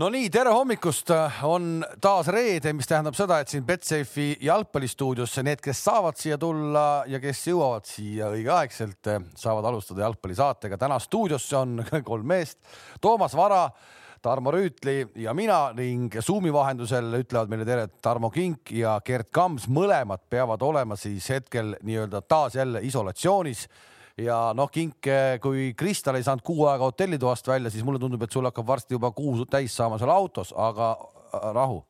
[0.00, 1.10] no nii, tere hommikust,
[1.46, 7.04] on taas reede, mis tähendab seda, et siin Betsafe'i jalgpallistuudiosse need, kes saavad siia tulla
[7.10, 10.78] ja kes jõuavad siia õigeaegselt, saavad alustada jalgpallisaatega.
[10.80, 11.78] täna stuudiosse on
[12.10, 12.58] kolm meest,
[13.00, 13.68] Toomas Vara,
[14.24, 19.68] Tarmo Rüütli ja mina ning Zoomi vahendusel ütlevad meile tere Tarmo Kink ja Gerd Kams,
[19.68, 23.68] mõlemad peavad olema siis hetkel nii-öelda taas jälle isolatsioonis
[24.20, 25.08] ja noh, Kink,
[25.42, 28.96] kui Kristal ei saanud kuu aega hotellitoast välja, siis mulle tundub, et sul hakkab varsti
[28.96, 31.82] juba kuu täis saama seal autos, aga äh, rahu.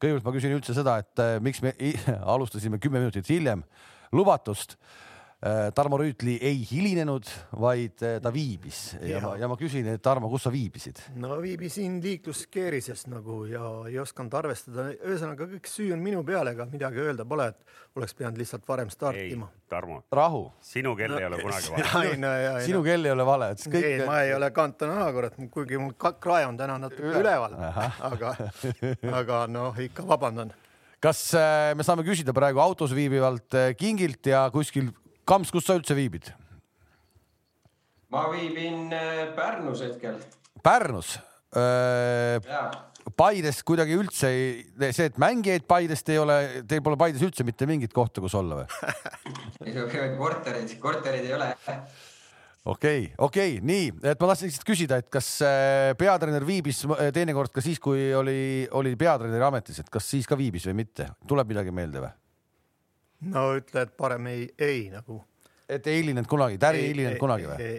[0.00, 1.74] kõigepealt ma küsin üldse seda, et äh, miks me
[2.34, 3.64] alustasime kümme minutit hiljem
[4.12, 4.76] lubatust
[5.74, 7.24] Tarmo Rüütli ei hilinenud,
[7.56, 8.80] vaid äh, ta viibis.
[9.00, 11.00] Ja, ja ma, ja ma küsin, et Tarmo, kus sa viibisid?
[11.16, 16.68] no viibisin liikluskeerises nagu ja ei osanud arvestada, ühesõnaga kõik süü on minu peal, ega
[16.68, 19.48] midagi öelda pole, et oleks pidanud lihtsalt varem startima.
[19.72, 22.04] Tarmo, rahu, sinu kell no, ei ole kunagi vale.
[22.12, 22.36] ei no
[22.68, 23.90] sinu kell ei ole vale, et kõik...
[23.94, 27.22] ei, ma ei ole Cantona kurat, kuigi mul krae on täna natuke Üle.
[27.24, 27.56] üleval,
[28.12, 28.36] aga,
[29.24, 30.52] aga noh, ikka vabandan.
[31.00, 34.90] Kas äh, me saame küsida praegu autos viibivalt Kingilt ja kuskil
[35.30, 36.32] Kams, kus sa üldse viibid?
[38.10, 40.16] ma viibin äh, Pärnus hetkel.
[40.64, 41.14] Pärnus?
[41.54, 42.42] Äh,
[43.16, 46.36] Paides kuidagi üldse ei, see, et mängijaid Paidest ei ole,
[46.68, 49.74] teil pole Paides üldse mitte mingit kohta, kus olla või?
[50.20, 51.48] korterid, korterid ei ole.
[52.74, 56.82] okei, okei, nii, et ma tahtsin lihtsalt küsida, et kas äh, peatreener viibis
[57.14, 61.12] teinekord ka siis, kui oli, oli peatreeneri ametis, et kas siis ka viibis või mitte,
[61.30, 62.14] tuleb midagi meelde või?
[63.28, 65.20] No ütle, et parem ei, ei nagu.
[65.68, 67.72] et ei hilinenud kunagi, Täri ei hilinenud kunagi või?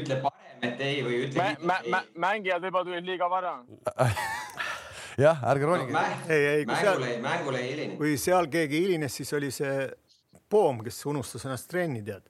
[0.00, 3.54] ütle parem, et ei või ütle mä, mä, mä, mängijad võib-olla tulid liiga vara
[5.26, 6.02] jah, ärge ronige no,.
[6.28, 8.00] ei, ei, kui seal, mängule ei hilinenud.
[8.00, 9.86] kui seal keegi hilines, siis oli see
[10.46, 12.22] Poom, kes unustas ennast trenni, tead.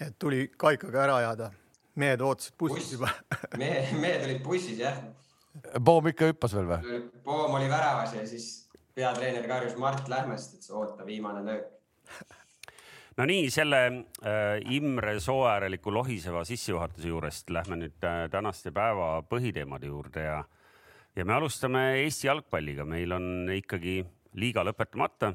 [0.00, 1.50] et tuli kaikaga ära ajada.
[1.96, 2.92] mehed ootasid bussis Buss.
[2.92, 3.08] juba
[3.56, 4.98] mehed, mehed olid bussis, jah.
[5.84, 6.98] Poom ikka hüppas veel või?
[7.24, 8.65] Poom oli väravas ja siis
[8.96, 11.66] peatreener karjus Mart Lähmest, et oota, viimane löök.
[13.16, 19.90] no nii, selle äh, Imre Sooääreliku lohiseva sissejuhatuse juurest lähme nüüd äh, tänaste päeva põhiteemade
[19.92, 20.38] juurde ja,
[21.16, 22.84] ja me alustame Eesti jalgpalliga.
[22.84, 24.00] meil on ikkagi
[24.40, 25.34] liiga lõpetamata.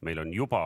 [0.00, 0.64] meil on juba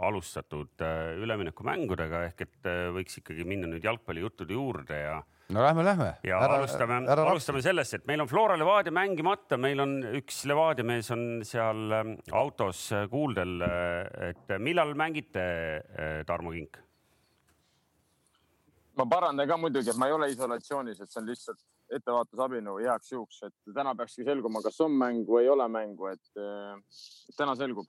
[0.00, 5.18] alustatud äh, üleminekumängudega ehk et äh, võiks ikkagi minna nüüd jalgpallijuttude juurde ja
[5.52, 6.10] no lähme, lähme.
[6.24, 10.86] ja ära, alustame, alustame sellest, et meil on Flora Levadia mängimata, meil on üks Levadia
[10.86, 13.58] mees on seal ähm, autos äh, kuuldel.
[14.30, 15.42] Et millal mängite,
[16.26, 16.80] Tarmo Kink?
[18.98, 21.60] ma parandan ka muidugi, et ma ei ole isolatsioonis, et see on lihtsalt
[21.96, 26.42] ettevaatusabinõu heaks juhuks, et täna peakski selguma, kas on mängu või ei ole mängu, et
[27.38, 27.88] täna selgub.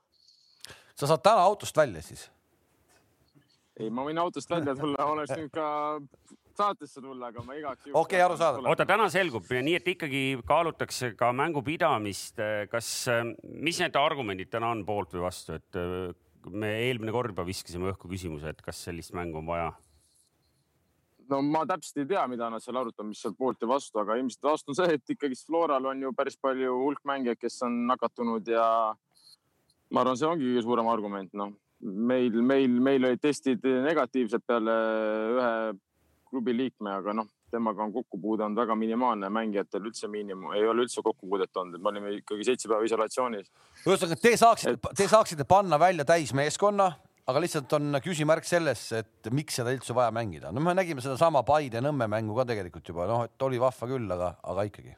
[0.96, 2.30] Sa saad täna autost välja siis?
[3.80, 5.68] ei, ma võin autost välja tulla, oleks nüüd ka
[6.58, 7.96] saatesse tulla, aga ma igaks juhuks.
[7.96, 8.68] okei okay,, arusaadav.
[8.70, 12.42] oota, täna selgub, nii et ikkagi kaalutakse ka mängupidamist.
[12.72, 12.90] kas,
[13.44, 16.12] mis need argumendid täna on poolt või vastu, et äh,
[16.50, 19.72] me eelmine kord juba viskasime õhku küsimuse, et kas sellist mängu on vaja?
[21.32, 24.18] no ma täpselt ei tea, mida nad seal arutavad, mis seal poolt ja vastu, aga
[24.20, 27.86] ilmselt vastu on see, et ikkagist Floral on ju päris palju hulk mängijaid, kes on
[27.88, 28.66] nakatunud ja
[29.92, 34.76] ma arvan, see ongi kõige suurem argument, noh meil, meil, meil olid testid negatiivsed peale
[35.36, 35.54] ühe
[36.32, 40.86] klubi liikme, aga noh, temaga on kokkupuude olnud väga minimaalne, mängijatel üldse miinimum, ei ole
[40.86, 43.52] üldse kokkupuudet olnud, et me olime ikkagi seitse päeva isolatsioonis.
[43.84, 46.88] ühesõnaga, te saaksite et..., te saaksite panna välja täismeeskonna,
[47.28, 50.54] aga lihtsalt on küsimärk selles, et miks seda üldse vaja mängida.
[50.56, 54.08] no me nägime sedasama Paide Nõmme mängu ka tegelikult juba, noh, et oli vahva küll,
[54.16, 54.96] aga, aga ikkagi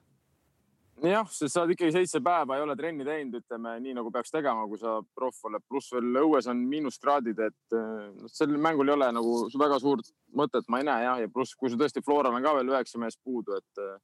[1.12, 4.31] jah, sest sa oled ikkagi seitse päeva ei ole trenni teinud, ütleme nii nagu peaks
[4.31, 8.96] tegema, kui sa proff oled, pluss veel õues on miinuskraadid, et noh, sel mängul ei
[8.96, 12.36] ole nagu väga suurt mõtet, ma ei näe jah, ja pluss, kui sul tõesti Floral
[12.38, 14.00] on ka veel üheksa meest puudu, et eh,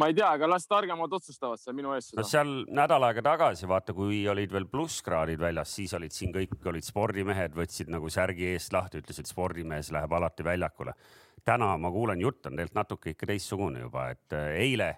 [0.00, 2.16] ma ei tea, aga las targemad otsustavad seal minu eest.
[2.16, 6.56] no seal nädal aega tagasi, vaata, kui olid veel plusskraadid väljas, siis olid siin kõik
[6.72, 10.96] olid spordimehed, võtsid nagu särgi eest lahti, ütlesid, spordimees läheb alati väljakule.
[11.44, 14.94] täna ma kuulen, jutt on tegelikult natuke ikka teistsugune juba, et eh, eile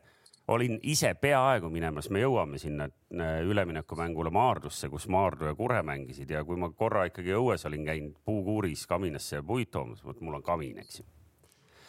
[0.49, 6.31] olin ise peaaegu minemas, me jõuame sinna äh, üleminekumängule Maardusse, kus Maardu ja Kure mängisid.
[6.31, 10.47] Ja kui ma korra ikkagi õues olin käinud puukuuris kaminasse puid toomas, vot mul on
[10.47, 11.09] kamin, eks ju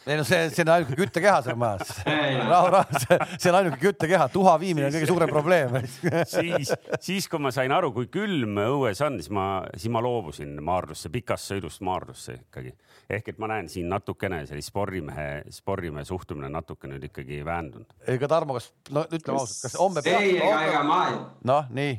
[0.08, 1.92] ei no see, see on ainuke küttekeha seal majas.
[2.52, 3.00] rahu, rahu,
[3.36, 5.76] see on ainuke küttekeha, tuha viimine on kõige suurem probleem
[6.36, 6.72] siis,
[7.04, 11.12] siis kui ma sain aru, kui külm õues on, siis ma, siis ma loobusin Maardusse,
[11.14, 12.74] pikast sõidust Maardusse ikkagi.
[13.18, 17.98] ehk et ma näen siin natukene sellist spordimehe, spordimehe suhtumine natuke nüüd ikkagi väändunud.
[18.08, 20.22] ega Tarmo, kas, no ütleme ausalt, kas homme peab?
[20.22, 21.24] ei, ega, ega ma ei.
[21.52, 21.98] noh, nii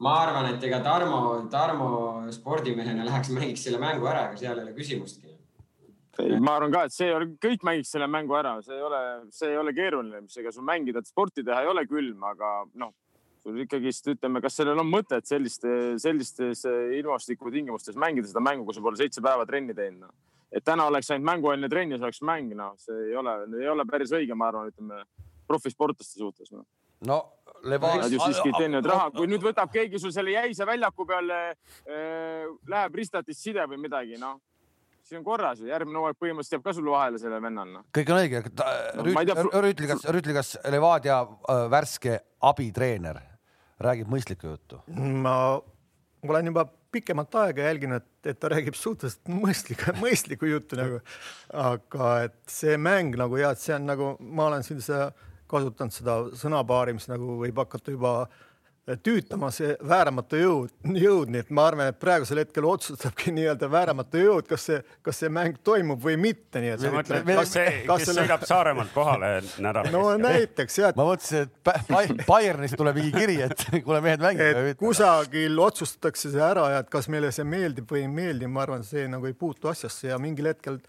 [0.00, 1.20] ma arvan, et ega Tarmo,
[1.52, 1.90] Tarmo
[2.32, 5.29] spordimehena läheks mängiks selle mängu ära, ega seal ei ole küsimustki
[6.18, 9.02] ma arvan ka, et see ole, kõik mängiks selle mängu ära, see ei ole,
[9.34, 12.92] see ei ole keeruline, mis ega sul mängida, sporti teha ei ole külm, aga noh,
[13.44, 18.76] sul ikkagist ütleme, kas sellel on mõtet selliste, sellistes eh, ilmastikutingimustes mängida seda mängu, kui
[18.76, 20.12] sa pole seitse päeva trenni teinud no..
[20.52, 23.70] et täna oleks ainult mängueelne trenn ja see oleks mäng, noh, see ei ole, ei
[23.70, 25.04] ole päris õige, ma arvan, ütleme
[25.48, 26.66] profisportlaste suhtes no..
[27.06, 27.22] no
[27.60, 31.40] Levadia Nad ju siiski teenivad raha, kui nüüd võtab keegi sul selle jäise väljaku peale
[31.50, 34.38] äh,, läheb ristatist side või midagi, noh,
[35.10, 37.86] siis on korras järgmine hooaeg põhimõtteliselt jääb ka sul vahele sellel vennal, noh.
[37.96, 38.42] kõik on õige.
[38.96, 42.18] No ma ei tea, Rüütli, kas, Rüütli, kas Levadia äh, värske
[42.50, 43.18] abitreener
[43.82, 44.82] räägib mõistlikku juttu?
[45.24, 45.34] ma
[46.26, 51.00] olen juba pikemat aega jälginud, et ta räägib suhteliselt mõistlikku, mõistlikku juttu nagu,
[51.54, 55.08] aga et see mäng nagu ja et see on nagu, ma olen sellise
[55.50, 58.14] kasutanud seda sõnapaari, mis nagu võib hakata juba
[59.04, 64.22] tüütama see vääramatu jõud, jõud, nii et ma arvan, et praegusel hetkel otsustabki nii-öelda vääramatu
[64.22, 67.66] jõud, kas see, kas see mäng toimub või mitte, nii et sa mõtled, kas see,
[67.90, 69.32] kes sõidab Saaremaalt kohale
[69.66, 74.00] nädala no näiteks jah, ma mõtlesin, et Ba- Ba- Bayernist tuleb mingi kiri, et kuule
[74.04, 74.74] mehed mitte.
[74.80, 78.86] kusagil otsustatakse see ära ja et kas meile see meeldib või ei meeldi, ma arvan,
[78.86, 80.80] see nagu ei puutu asjasse ja mingil hetkel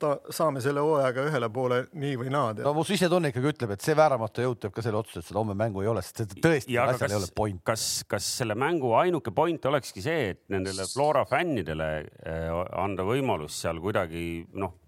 [0.00, 3.84] ta, saame selle hooajaga ühele poole nii või naa no mu sisetunne ikkagi ütleb, et
[3.84, 6.76] see vääramatu jõud teeb ka selle otsuse, et seda homme mängu ei ole, sest tõesti
[6.76, 7.62] ja asjal ei ole kas point,.
[7.70, 12.48] kas, kas selle mängu ainuke point olekski see, et nendele Flora fännidele eh,
[12.80, 14.24] anda võimalus seal kuidagi
[14.60, 14.79] noh,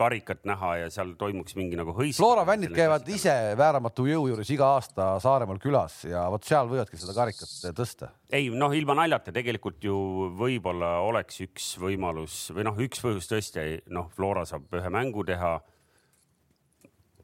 [0.00, 2.18] karikat näha ja seal toimuks mingi nagu hõis.
[2.20, 7.00] Flora fännid käivad ise vääramatu jõu juures iga aasta Saaremaal külas ja vot seal võivadki
[7.00, 8.12] seda karikat tõsta.
[8.32, 9.96] ei noh, ilma naljata tegelikult ju
[10.38, 15.58] võib-olla oleks üks võimalus või noh, üks põhjus tõesti noh, Flora saab ühe mängu teha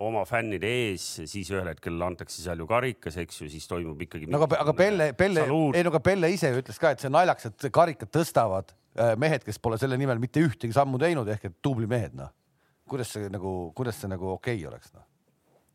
[0.02, 4.28] oma fännide ees, siis ühel hetkel antakse seal ju karikas, eks ju, siis toimub ikkagi.
[4.30, 7.10] no aga, aga Pelle, Pelle, ei no aga Pelle ise ju ütles ka, et see
[7.10, 11.28] on naljakas, et karikat tõstavad äh, mehed, kes pole selle nimel mitte ühtegi sammu teinud
[11.32, 12.32] ehk et tubli mehed noh.
[12.88, 15.06] Kuidas see nagu, kuidas see nagu okei okay oleks noh?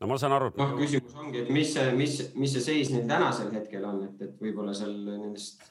[0.00, 2.94] no ma saan aru, et noh, küsimus ongi, et mis see, mis, mis see seis
[2.94, 5.62] neil tänasel hetkel on, et, et võib-olla seal nendest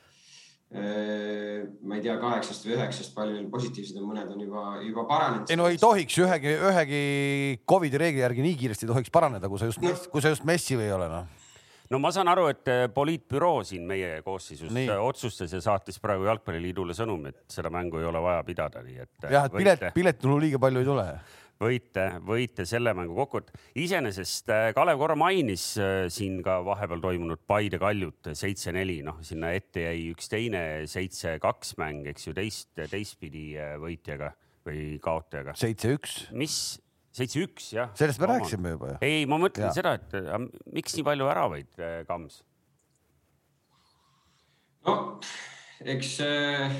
[0.71, 5.51] ma ei tea, kaheksast või üheksast palju neil positiivsed on, mõned on juba, juba paranenud.
[5.51, 7.01] ei no ei tohiks ühegi, ühegi
[7.67, 10.47] Covidi reegli järgi nii kiiresti ei tohiks paraneda, kui sa just No., kui sa just
[10.47, 11.27] messi või ei ole noh.
[11.91, 14.87] No ma saan aru, et eh, poliitbüroo siin meie koosseisus Nii.
[14.87, 18.99] eh, otsustas ja saatis praegu Jalgpalliliidule sõnumi, et seda mängu ei ole vaja pidada, nii
[19.03, 19.13] et.
[19.27, 21.07] jah, et pilet, piletitulu liiga palju ei tule.
[21.61, 23.59] võite, võite selle mängu kokku võtta.
[23.83, 29.51] iseenesest äh, Kalev korra mainis äh, siin ka vahepeal toimunud Paide Kaljut seitse-neli, noh, sinna
[29.57, 34.31] ette jäi üks teine seitse-kaks mäng, eks ju, teist, teistpidi äh, võitjaga
[34.65, 35.57] või kaotajaga.
[35.57, 36.55] seitse-üks, mis,
[37.15, 37.91] seitse-üks jah?
[37.99, 39.01] sellest me rääkisime juba ju.
[39.05, 39.75] ei, ma mõtlen Jaa.
[39.75, 40.33] seda, et äh,
[40.71, 41.71] miks nii palju väravaid,
[42.07, 42.41] Kams?
[44.87, 44.97] no
[45.85, 46.75] eks äh,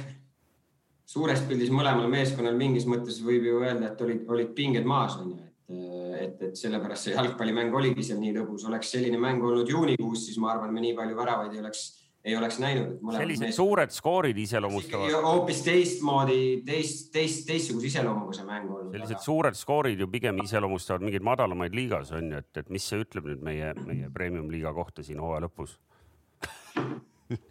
[1.10, 5.34] suures pildis mõlemal meeskonnal mingis mõttes võib ju öelda, et olid, olid pinged maas on
[5.34, 5.40] ju,
[5.72, 10.28] et, et, et sellepärast see jalgpallimäng oligi seal nii lõbus, oleks selline mäng olnud juunikuus,
[10.28, 11.86] siis ma arvan, me nii palju väravaid ei oleks,
[12.26, 13.00] ei oleks näinud.
[13.18, 18.92] sellised suured skoorid iseloomustavad, hoopis teistmoodi, teist, teist, teistsuguse iseloomuga see mäng olnud.
[18.96, 23.02] sellised suured skoorid ju pigem iseloomustavad mingeid madalamaid liigas on ju, et, et mis see
[23.02, 25.80] ütleb nüüd meie, meie premium liiga kohta siin hooaja lõpus?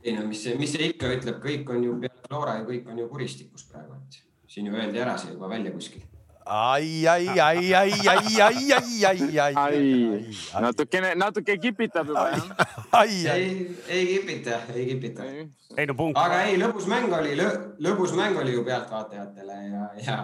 [0.05, 2.88] ei no mis see, mis see ikka ütleb, kõik on ju peale Flora ja kõik
[2.93, 6.06] on ju kuristikus praegu, et siin ju öeldi ära see juba välja kuskil.
[6.46, 12.48] ai, ai, ai, ai, ai, ai, ai, ai, ai, ai, natukene, natuke kipitab juba jah.
[12.91, 15.24] ai, ai, ei, ei kipita, ei kipita.
[15.76, 16.19] ei no punkt.
[16.19, 17.36] aga ei, lõbus mäng oli,
[17.84, 20.19] lõbus mäng oli ju pealtvaatajatele ja, ja,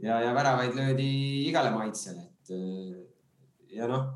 [0.00, 1.12] ja, ja väravaid löödi
[1.48, 4.08] igale maitsele, et ja noh,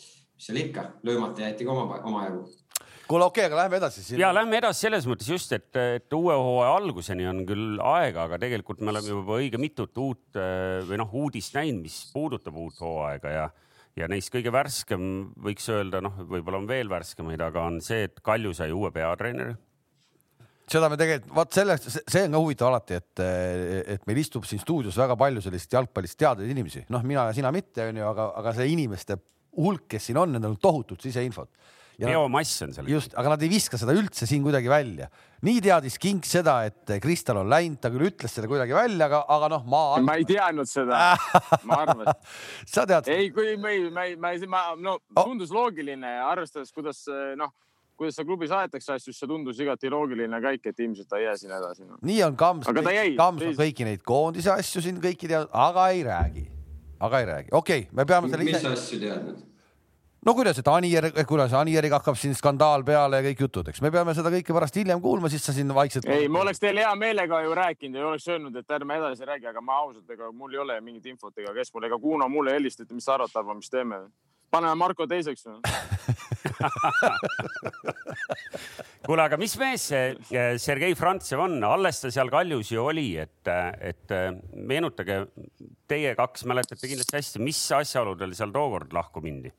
[0.00, 2.48] mis seal ikka, löömata jäeti ka oma, omajagu
[3.08, 4.20] kuule, okei, aga lähme edasi siin.
[4.22, 8.38] ja lähme edasi selles mõttes just, et, et uue hooaja alguseni on küll aega, aga
[8.42, 12.80] tegelikult me oleme juba õige mitut uut eh, või noh, uudist näinud, mis puudutab uut
[12.84, 13.44] hooaega ja,
[14.00, 15.10] ja neist kõige värskem
[15.44, 19.54] võiks öelda, noh, võib-olla on veel värskemaid, aga on see, et Kalju sai uue peatreeneri.
[20.70, 23.26] seda me tegelikult, vaat sellest, see on ka huvitav alati, et,
[23.98, 27.52] et meil istub siin stuudios väga palju sellist jalgpallist teadvaid inimesi, noh, mina ja sina
[27.54, 29.20] mitte, onju, aga, aga see inimeste
[29.54, 31.50] hulk, kes siin on, nendel on tohutut siseinfot.
[32.00, 32.88] Biomass on seal.
[32.90, 35.08] just, aga nad ei viska seda üldse siin kuidagi välja.
[35.44, 39.24] nii teadis Kink seda, et Kristal on läinud, ta küll ütles selle kuidagi välja, aga,
[39.36, 39.82] aga noh, ma.
[40.04, 41.14] ma ei teadnud seda,
[41.68, 42.14] ma arvan,
[42.66, 45.28] sa tead, ei, kui me ei, ma ei, ma ei, ma, no Oh.
[45.28, 47.04] tundus loogiline, arvestades, kuidas
[47.38, 47.52] noh,
[47.98, 51.28] kuidas seal klubis aetakse asju, siis see tundus igati loogiline käik, et ilmselt ta ei
[51.28, 51.98] jää sinna edasi no..
[52.02, 52.66] nii on Kams.
[53.18, 56.46] Kams on kõiki neid koondise asju siin kõiki teadnud, aga ei räägi,
[56.98, 59.42] aga ei räägi, okei okay,, me peame selle mis ise, asju teadnud?
[60.24, 63.90] No kuidas, et Anier, kuidas Anieriga hakkab siin skandaal peale ja kõik jutud, eks me
[63.94, 66.08] peame seda kõike pärast hiljem kuulma, siis sa siin vaikselt.
[66.10, 69.46] ei, ma oleks teile hea meelega ju rääkinud ja oleks öelnud, et ärme edasi räägi,
[69.50, 72.50] aga ma ausalt, ega mul ei ole mingit infot ega kes mul ega Kuno mulle
[72.56, 73.96] helistas, et mis sa arvad, Tarmo, mis teeme.
[74.54, 75.58] paneme Marko teiseks või
[79.06, 80.04] kuule, aga mis mees see
[80.62, 83.48] Sergei Frantsev on, alles ta seal kaljus ju oli, et,
[83.80, 84.14] et
[84.54, 85.26] meenutage,
[85.90, 89.52] teie kaks mäletate kindlasti hästi, mis asjaoludel seal tookord lahku mindi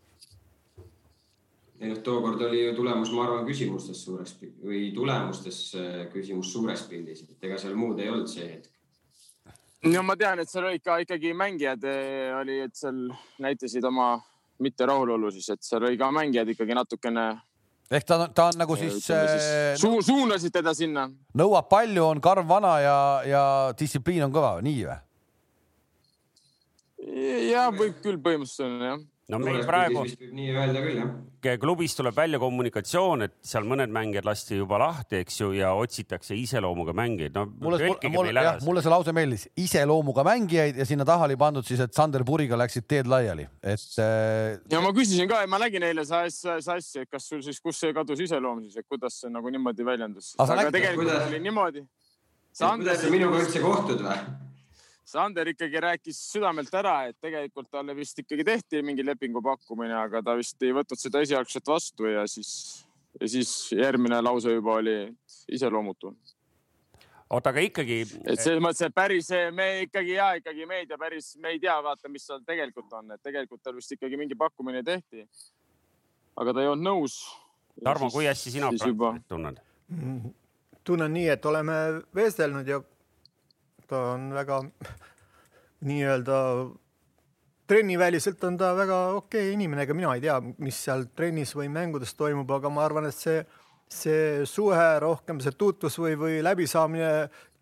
[1.79, 6.86] ei noh, tookord oli ju tulemus, ma arvan, küsimustes suures või tulemustes äh, küsimus suures
[6.89, 8.72] pildis, et ega seal muud ei olnud see hetk.
[9.91, 13.10] no ma tean, et seal olid ka ikkagi mängijad äh, oli, et seal
[13.44, 14.13] näitasid oma
[14.63, 17.25] mitte rahulolu siis, et seal oli ka mängijad ikkagi natukene.
[17.91, 21.10] ehk ta, ta on nagu siis, siis äh, su, suunasid teda sinna.
[21.36, 23.44] nõuab palju, on karv vana ja, ja
[23.79, 25.01] distsipliin on kõva, nii või?
[27.51, 31.58] ja võib küll põhimõtteliselt on jah no meil praegu nii öelda küll jah.
[31.62, 36.38] klubis tuleb välja kommunikatsioon, et seal mõned mängijad lasti juba lahti, eks ju, ja otsitakse
[36.38, 37.34] iseloomuga mängijaid.
[37.34, 41.65] no mulle, mulle, jah, mulle see lause meeldis, iseloomuga mängijaid ja sinna taha oli pandud
[41.65, 44.62] siis, et Sander Puriga läksid teed laiali, et äh....
[44.72, 48.22] ja ma küsisin ka, ma nägin eile sassi, et kas sul siis, kus see kadus
[48.27, 50.36] iseloom siis, et kuidas see nagu niimoodi väljendus.
[50.38, 51.29] aga tegelikult kuidas...
[51.32, 51.88] oli niimoodi.
[52.62, 54.45] kuidas sa minuga üldse kohtud või?
[55.06, 60.24] Sander ikkagi rääkis südamelt ära, et tegelikult talle vist ikkagi tehti mingi lepingu pakkumine, aga
[60.26, 62.54] ta vist ei võtnud seda esialgset vastu ja siis,
[63.20, 64.96] ja siis järgmine lause juba oli
[65.54, 66.10] iseloomutu.
[67.30, 68.00] oota, aga ikkagi.
[68.26, 72.10] et selles mõttes, et päris me ikkagi ja ikkagi meedia päris, me ei tea, vaata,
[72.10, 75.28] mis seal tegelikult on, et tegelikult tal vist ikkagi mingi pakkumine tehti.
[76.36, 77.20] aga ta ei olnud nõus.
[77.84, 79.14] Tarmo, kui hästi sina juba...
[79.28, 79.62] tunned?
[80.86, 81.74] tunnen nii, et oleme
[82.16, 82.82] vestelnud ja
[83.89, 84.62] ta on väga
[85.86, 86.39] nii-öelda
[87.68, 91.70] trenniväliselt on ta väga okei okay inimene, ega mina ei tea, mis seal trennis või
[91.74, 93.42] mängudes toimub, aga ma arvan, et see,
[93.89, 97.12] see suhe rohkem, see tutvus või, või läbisaamine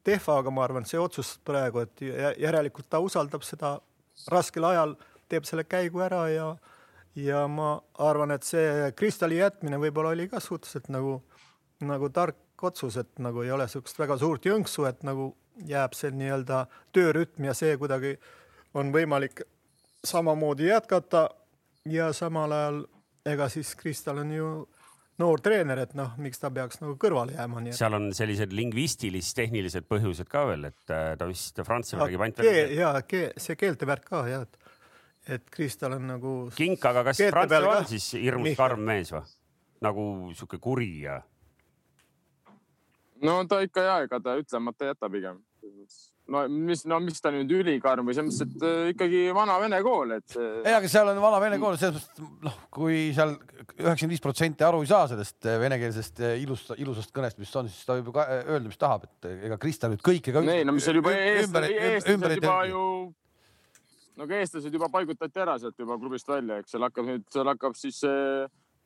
[0.03, 2.01] Tehvaga, ma arvan, see otsus praegu, et
[2.43, 3.77] järelikult ta usaldab seda
[4.31, 4.97] raskel ajal,
[5.31, 6.47] teeb selle käigu ära ja
[7.15, 11.19] ja ma arvan, et see Kristali jätmine võib-olla oli ka suhteliselt nagu,
[11.85, 15.29] nagu tark otsus, et nagu ei ole niisugust väga suurt jõnksu, et nagu
[15.67, 18.15] jääb see nii-öelda töörütm ja see kuidagi
[18.73, 19.43] on võimalik
[20.05, 21.29] samamoodi jätkata
[21.89, 22.83] ja samal ajal
[23.25, 24.47] ega siis Kristal on ju
[25.21, 27.61] noor treener, et noh, miks ta peaks nagu kõrvale jääma.
[27.77, 32.73] seal on sellised lingvistilis-tehnilised põhjused ka veel, et äh, ta vist Frantsuse räägib ainult keel,
[32.79, 34.79] ja keel, see keelte värk ka jah, et,
[35.37, 36.33] et Kristal on nagu.
[36.57, 39.23] kink, aga kas Frantsuse on siis hirmus karm mees või?
[39.83, 41.17] nagu sihuke kuri ja
[43.23, 45.39] no ta ikka ja ega ta ütlemata ei jäta pigem.
[46.33, 49.79] no mis, no mis ta nüüd ülikarm või selles mõttes, et äh, ikkagi vana vene
[49.83, 50.35] kool, et.
[50.39, 54.67] ei, aga seal on vana vene kool, selles mõttes, noh, kui seal üheksakümmend viis protsenti
[54.67, 58.11] aru ei saa sellest äh, venekeelsest äh, ilust, ilusast kõnest, mis on, siis ta võib
[58.11, 60.45] ju öelda, mis tahab, et ega Krista nüüd kõike ka.
[60.47, 62.87] ei, no mis oli juba eestlased juba ju
[64.13, 67.55] no aga eestlased juba paigutati ära sealt juba klubist välja, eks seal hakkab nüüd, seal
[67.55, 68.03] hakkab siis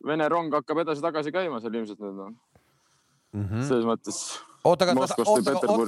[0.06, 2.36] Vene rong hakkab edasi-tagasi käima seal ilmselt nüüd noh
[3.34, 3.64] mm -hmm.
[3.68, 4.20] selles mõttes.
[4.64, 5.16] oota, aga oota,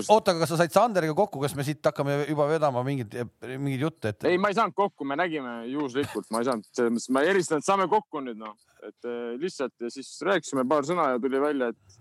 [0.08, 3.16] oota, aga kas sa said Sanderiga kokku, kas me siit hakkame juba vedama mingeid,
[3.58, 4.24] mingeid jutte, et?
[4.24, 7.64] ei, ma ei saanud kokku, me nägime juhuslikult, ma ei saanud, selles mõttes ma helistan,
[7.64, 11.42] et saame kokku nüüd noh, et eh, lihtsalt ja siis rääkisime paar sõna ja tuli
[11.42, 12.00] välja, et,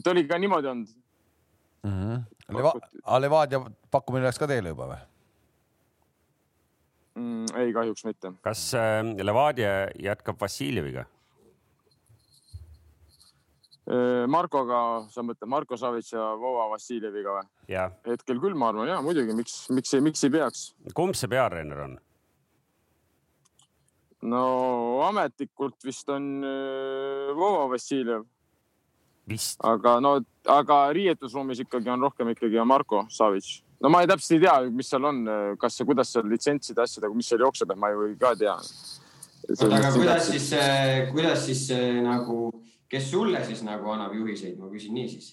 [0.00, 0.96] et oli ka niimoodi olnud
[1.82, 1.90] mm.
[1.90, 2.20] -hmm.
[2.50, 2.72] Leva,
[3.20, 5.00] Levadia pakkumine läks ka teile juba või?
[7.20, 8.32] Mm, ei, kahjuks mitte.
[8.42, 11.04] kas äh, Levadia jätkab Vassiljeviga?
[13.88, 17.46] Äh, Markoga, sa mõtled Marko Savits ja Vova Vassiljeviga või?
[18.04, 20.66] hetkel küll, ma arvan ja muidugi, miks, miks, miks ei peaks.
[20.94, 21.96] kumb see peatreener on?
[24.28, 24.42] no
[25.06, 28.28] ametlikult vist on äh, Vova Vassiljev.
[29.64, 33.62] aga no, aga riietusruumis ikkagi on rohkem ikkagi Marko Savits.
[33.80, 35.24] no ma ei täpselt ei tea, mis seal on,
[35.58, 38.58] kas, kuidas seal litsentside asjadega, mis seal jookseb, et ma ju ka ei tea.
[39.72, 40.50] aga kuidas siis,
[41.16, 41.70] kuidas siis
[42.04, 42.50] nagu
[42.90, 45.30] kes sulle siis nagu annab juhiseid, ma küsin niisiis.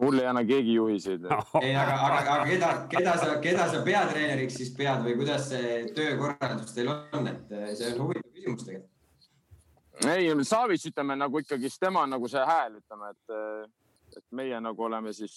[0.00, 1.26] mul ei anna keegi juhiseid.
[1.62, 5.82] Ei, aga, aga, aga keda, keda sa, keda sa peatreeneriks siis pead või kuidas see
[5.94, 10.08] töökorraldus teil on, et eh, see on huvitav küsimus tegelikult.
[10.14, 14.60] ei, Savits, ütleme nagu ikkagist tema on nagu see hääl, ütleme, et, eh, et meie
[14.64, 15.36] nagu oleme siis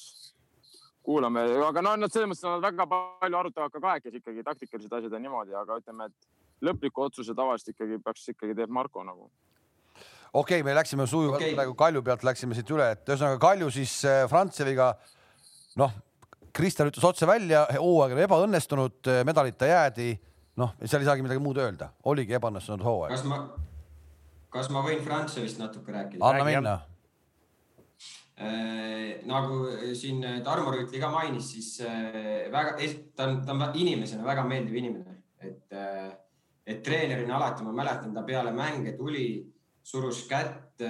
[1.06, 5.14] kuulame, aga no nad selles mõttes nad väga palju arutavad ka kahekesi ikkagi taktikalised asjad
[5.14, 9.30] ja niimoodi, aga ütleme, et lõpliku otsuse tavaliselt ikkagi peaks ikkagi teeb Marko nagu
[10.36, 11.56] okei okay,, me läksime sujuvalt okay.
[11.56, 14.92] praegu Kalju pealt läksime siit üle, et ühesõnaga Kalju siis äh, Frantseviga
[15.80, 15.94] noh,
[16.56, 20.16] Kristel ütles otse välja, hooaeg oli ebaõnnestunud, äh, medalita jäädi.
[20.60, 23.16] noh, seal ei saagi midagi muud öelda, oligi ebaõnnestunud hooaeg.
[23.16, 23.40] kas ma,
[24.52, 26.24] kas ma võin Frantsevist natuke rääkida?
[26.24, 26.76] anna minna.
[28.36, 29.64] Äh, nagu
[29.96, 31.80] siin Tarmo Rüütli ka mainis, siis
[32.52, 32.76] väga,
[33.16, 35.76] ta on, ta on inimesena väga meeldiv inimene, et,
[36.68, 39.30] et treenerina alati ma mäletan, ta peale mänge tuli,
[39.86, 40.82] surus kätt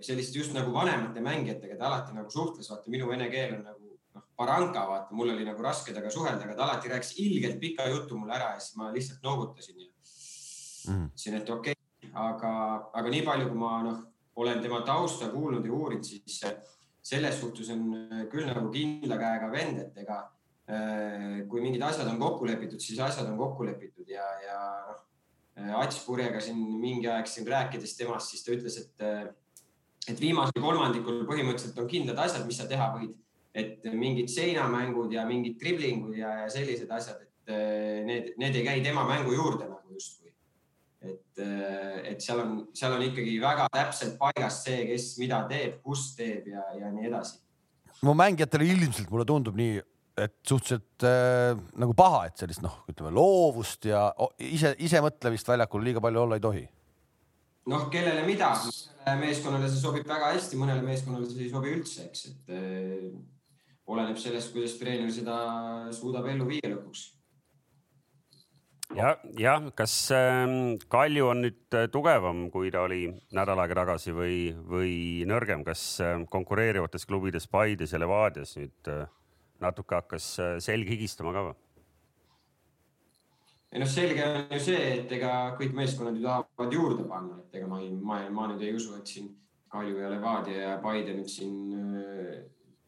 [0.00, 3.90] selliste just nagu vanemate mängijatega, ta alati nagu suhtles, vaata minu vene keel on nagu
[4.16, 7.90] noh, baranka, vaata mul oli nagu raske temaga suhelda, aga ta alati rääkis ilgelt pika
[7.92, 9.90] jutu mulle ära ja siis ma lihtsalt noogutasin ja
[10.86, 11.06] Mhm.
[11.06, 12.10] ütlesin, et okei okay.
[12.14, 12.52] aga,
[12.94, 13.98] aga nii palju, kui ma noh,
[14.42, 16.40] olen tema tausta kuulnud ja uurinud, siis
[17.06, 17.84] selles suhtes on
[18.30, 20.20] küll nagu kindla käega vend, et ega
[20.70, 24.58] äh, kui mingid asjad on kokku lepitud, siis asjad on kokku lepitud ja, ja
[24.88, 25.02] noh,
[25.56, 29.04] Ats Purjega siin mingi aeg siin rääkides temast, siis ta ütles, et,
[30.12, 33.14] et viimasel kolmandikul põhimõtteliselt on kindlad asjad, mis sa teha võid.
[33.56, 38.66] et mingid seinamängud ja mingid driblingud ja, ja sellised asjad, et äh, need, need ei
[38.66, 40.26] käi tema mängu juurde nagu justkui
[41.10, 41.42] et,
[42.12, 46.48] et seal on, seal on ikkagi väga täpselt paigas see, kes mida teeb, kus teeb
[46.52, 47.40] ja, ja nii edasi.
[48.06, 49.80] mu mängijatele ilmselt mulle tundub nii,
[50.16, 55.84] et suhteliselt äh, nagu paha, et sellist noh, ütleme loovust ja o- ise, isemõtlemist väljakul
[55.84, 56.64] liiga palju olla ei tohi.
[57.66, 62.06] noh, kellele mida, mõnele meeskonnale see sobib väga hästi, mõnele meeskonnale see ei sobi üldse,
[62.08, 63.10] eks, et äh,
[63.86, 65.36] oleneb sellest, kuidas treener seda
[65.94, 67.10] suudab ellu viia lõpuks
[68.94, 74.14] ja, jah, kas ähm, Kalju on nüüd äh, tugevam, kui ta oli nädal aega tagasi
[74.14, 74.38] või,
[74.70, 74.94] või
[75.28, 79.06] nõrgem, kas äh, konkureerivates klubides Paides ja Levadias nüüd äh,
[79.62, 81.56] natuke hakkas äh, selg higistama ka või?
[83.72, 87.58] ei noh, selge on ju see, et ega kõik meeskonnad ju tahavad juurde panna, et
[87.58, 89.32] ega ma ei, ma, ma nüüd ei usu, et siin
[89.66, 92.36] Kalju ja Levadia ja Paide nüüd siin äh,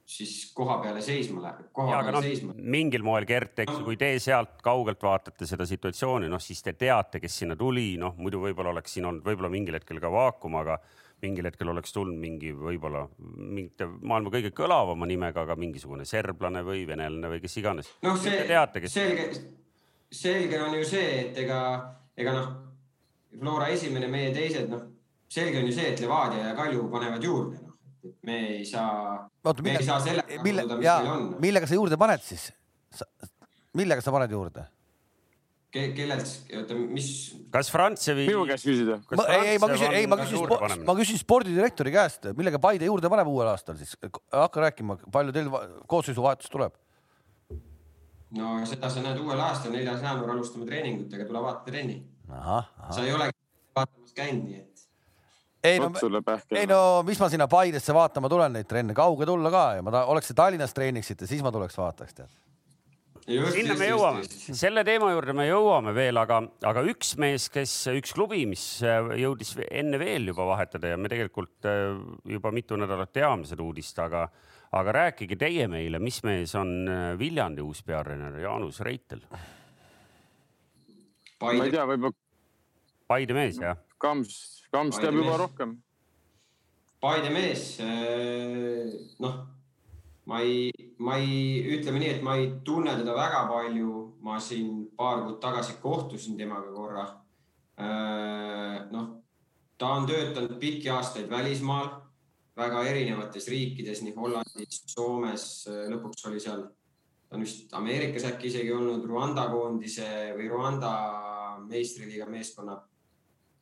[0.09, 2.55] siis koha peale seisma läheb, koha ja, aga peale noh, seisma.
[2.77, 6.73] mingil moel Gert, eks ju, kui te sealt kaugelt vaatate seda situatsiooni, noh siis te
[6.79, 10.57] teate, kes sinna tuli, noh muidu võib-olla oleks siin olnud võib-olla mingil hetkel ka vaakum,
[10.63, 10.79] aga
[11.23, 16.85] mingil hetkel oleks tulnud mingi võib-olla mingite maailma kõige kõlavama nimega, aga mingisugune serblane või
[16.89, 17.91] venelane või kes iganes.
[18.07, 19.27] noh, see Te teate, kes selge,
[20.15, 21.61] selge on ju see, et ega,
[22.17, 22.49] ega noh,
[23.39, 24.87] Flora esimene, meie teised, noh,
[25.31, 29.19] selge on ju see, et Levadia ja Kalju panevad juurde, noh, et me ei saa,
[29.43, 30.01] oota, me ei saa
[30.47, 31.29] mille, mille on.
[31.43, 32.51] millega sa juurde paned siis?
[33.77, 34.65] millega sa paned juurde?
[35.69, 37.09] Ke, kellelt, oota, mis,
[37.53, 38.25] kas Frantsevi?
[38.31, 38.95] minu käest küsida.
[39.13, 43.11] Ma, ei, ei ma küsin, ei ma küsin, ma küsin spordidirektori käest, millega Paide juurde
[43.13, 43.93] paneb uuel aastal siis,
[44.33, 45.51] hakka rääkima, palju teil
[45.91, 46.73] koosseisu vahetus tuleb?
[48.39, 52.01] no seda sa näed uuel aastal, neljas jaanuar alustame treeningutega, tule vaata trenni.
[52.33, 53.29] sa ei ole
[53.77, 54.69] vaatamas käinud, nii et
[55.65, 55.91] ei no
[56.51, 56.67] ei.
[56.67, 60.05] no mis ma sinna Paidesse vaatama tulen neid trenne, kauge tulla ka ja ma ta,
[60.13, 62.37] oleks te Tallinnas treeniksite, siis ma tuleks vaataks tead.
[63.29, 64.23] Sinna me jõuame,
[64.57, 69.11] selle teema juurde me jõuame veel, aga, aga üks mees, kes, üks klubi, mis äh,
[69.21, 71.99] jõudis enne veel juba vahetada ja me tegelikult äh,
[72.33, 74.25] juba mitu nädalat teame seda uudist, aga,
[74.79, 81.61] aga rääkige teie meile, mis mees on äh, Viljandi uus peatreener Jaanus Reitel, ma ei
[81.61, 82.17] Paide, tea, võib-olla
[83.09, 83.77] Paide mees jah?
[84.01, 84.33] Kams,
[84.73, 85.71] Kams Paide teab juba rohkem.
[87.03, 87.63] Paide mees,
[89.23, 89.37] noh,
[90.29, 90.69] ma ei,
[91.01, 93.93] ma ei, ütleme nii, et ma ei tunne teda väga palju,
[94.25, 97.07] ma siin paar kuud tagasi kohtusin temaga korra.
[98.93, 99.07] noh,
[99.79, 101.89] ta on töötanud pikki aastaid välismaal,
[102.59, 105.45] väga erinevates riikides, nii Hollandis, Soomes,
[105.93, 106.65] lõpuks oli seal,
[107.29, 110.93] ta on vist Ameerikas äkki isegi olnud Rwanda koondise või Rwanda
[111.69, 112.77] meistriliiga meeskonna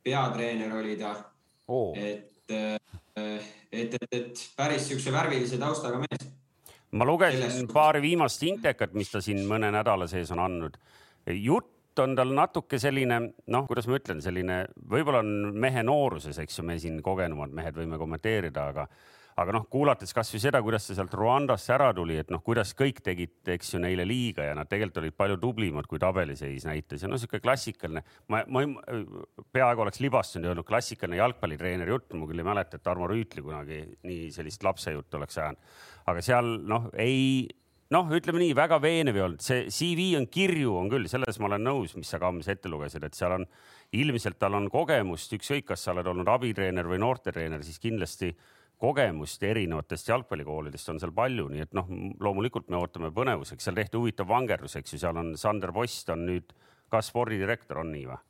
[0.06, 1.12] peatreener oli ta
[1.68, 6.26] oo, et, et, et, et päris siukse värvilise taustaga mees.
[6.96, 10.78] Ma lugesin paari viimast intekat, mis ta siin mõne nädala sees on andnud.
[11.26, 13.20] jutt on tal natuke selline,
[13.52, 17.78] noh, kuidas ma ütlen, selline, võib-olla on mehe nooruses, eks ju, me siin kogenumad mehed
[17.78, 18.86] võime kommenteerida, aga
[19.36, 23.02] aga noh, kuulates kasvõi seda, kuidas ta sealt Rwandasse ära tuli, et noh, kuidas kõik
[23.04, 27.10] tegid, eks ju, neile liiga ja nad tegelikult olid palju tublimad, kui tabeliseis näitas ja
[27.10, 28.00] noh, sihuke klassikaline,
[28.32, 28.64] ma, ma
[29.52, 33.44] peaaegu oleks libastunud ja öelnud klassikaline jalgpallitreeneri jutt, ma küll ei mäleta, et Tarmo Rüütli
[33.44, 35.76] kunagi nii sellist lapsejuttu oleks ajanud.
[36.06, 37.46] Aga seal noh, ei
[37.94, 41.50] noh, ütleme nii väga veenev ei olnud, see CV on kirju on küll, selles ma
[41.50, 43.46] olen nõus, mis sa Kams ette lugesid, et seal on
[43.96, 48.32] ilmselt tal on kogemust, ükskõik, kas sa oled olnud abitreener või noortetreener, siis kindlasti
[48.82, 51.88] kogemust erinevatest jalgpallikoolidest on seal palju, nii et noh,
[52.20, 56.26] loomulikult me ootame põnevuseks, seal tehti huvitav vangerdus, eks ju, seal on Sander Post on
[56.28, 56.52] nüüd
[56.92, 58.22] ka spordidirektor, on nii või?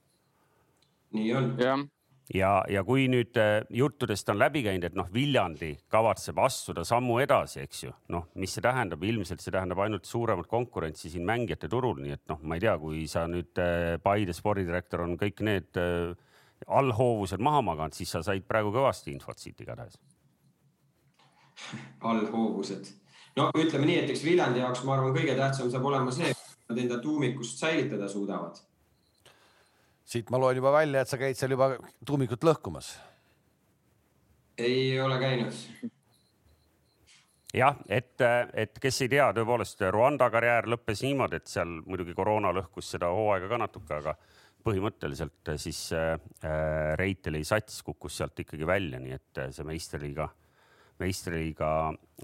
[1.16, 1.86] nii on.
[2.34, 7.20] ja, ja kui nüüd äh, juttudest on läbi käinud, et noh, Viljandi kavatseb astuda sammu
[7.22, 11.70] edasi, eks ju, noh, mis see tähendab, ilmselt see tähendab ainult suuremat konkurentsi siin mängijate
[11.72, 15.42] turul, nii et noh, ma ei tea, kui sa nüüd äh, Paide spordidirektor on kõik
[15.46, 16.12] need äh,
[16.66, 19.98] allhoovused maha maganud, siis sa said praegu kõvasti infot siit igatahes.
[22.04, 22.90] allhoovused,
[23.38, 26.72] no ütleme nii, et eks Viljandi jaoks ma arvan, kõige tähtsam saab olema see, et
[26.72, 28.58] nad enda tuumikust säilitada suudavad.
[30.06, 31.72] Siit ma loen juba välja, et sa käid seal juba
[32.06, 32.94] tuumikut lõhkumas.
[34.58, 35.90] ei ole käinud
[37.56, 38.22] jah, et,
[38.54, 43.10] et kes ei tea, tõepoolest Rwanda karjäär lõppes niimoodi, et seal muidugi koroona lõhkus seda
[43.12, 44.16] hooaega ka natuke, aga
[44.66, 46.16] põhimõtteliselt siis äh,
[46.98, 50.45] Reiteli sats kukkus sealt ikkagi välja, nii et see meistriliiga, meistriliiga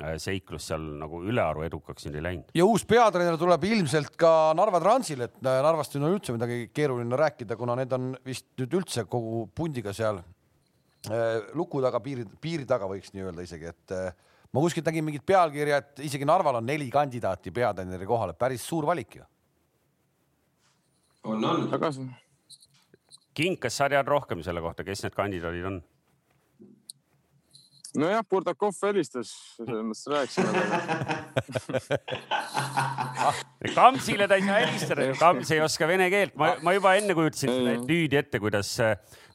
[0.01, 2.53] äh, seiklus seal nagu ülearu edukaks ei läinud.
[2.57, 7.19] ja uus peatreener tuleb ilmselt ka Narva Transil, et Narvast ei ole üldse midagi keeruline
[7.19, 12.69] rääkida, kuna need on vist nüüd üldse kogu pundiga seal äh, luku taga, piiri, piiri
[12.69, 14.11] taga võiks nii öelda isegi, et äh,
[14.53, 18.89] ma kuskilt nägin mingit pealkirja, et isegi Narval on neli kandidaati peatreeneri kohale, päris suur
[18.89, 19.29] valik ju.
[21.25, 21.69] on, on.
[21.71, 22.09] tagasi.
[23.33, 25.79] King, kas sa tead rohkem selle kohta, kes need kandidaadid on?
[27.97, 30.51] Nojah, Burdakov helistas, selles mõttes rääkisime
[33.77, 36.35] Kamsile ta ei saa helistada Kams ei oska vene keelt.
[36.39, 38.71] ma, ma juba enne kujutasin seda etüüdi ette, kuidas,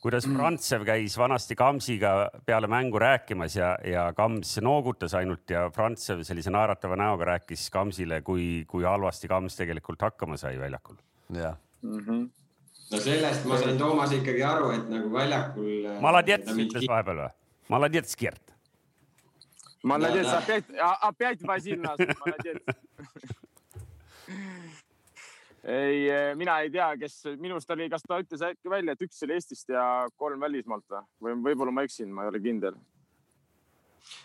[0.03, 2.15] kuidas Frantsev käis vanasti Kamsiga
[2.45, 8.21] peale mängu rääkimas ja, ja Kams noogutas ainult ja Frantsev sellise naeratava näoga rääkis Kamsile,
[8.25, 10.99] kui, kui halvasti Kams tegelikult hakkama sai väljakul.
[11.33, 11.99] jah mm.
[11.99, 12.29] -hmm.
[12.91, 15.99] no sellest ma sain Toomas ikkagi aru, et nagu väljakul.
[16.01, 17.35] Maladjets ütles vahepeal või?
[17.68, 18.52] Молодец, Gert.
[19.82, 22.62] Молодец, опять, опять возил нас, молодец.
[25.62, 29.22] ei, mina ei tea, kes, minu arust oli, kas ta ütles äkki välja, et üks
[29.26, 31.02] oli Eestist ja kolm välismaalt või,
[31.34, 32.78] või võib-olla ma eksin, ma ei ole kindel.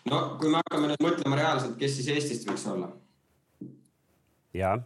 [0.09, 2.91] no kui me hakkame nüüd mõtlema reaalselt, kes siis Eestist võiks olla?
[4.57, 4.81] jah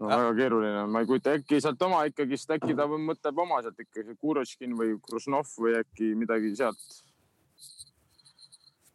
[0.00, 3.80] no väga keeruline, ma ei kujuta, äkki sealt oma ikkagist, äkki ta mõtleb oma sealt
[3.84, 7.00] ikkagi Kurotškin või Krusnov või äkki midagi sealt.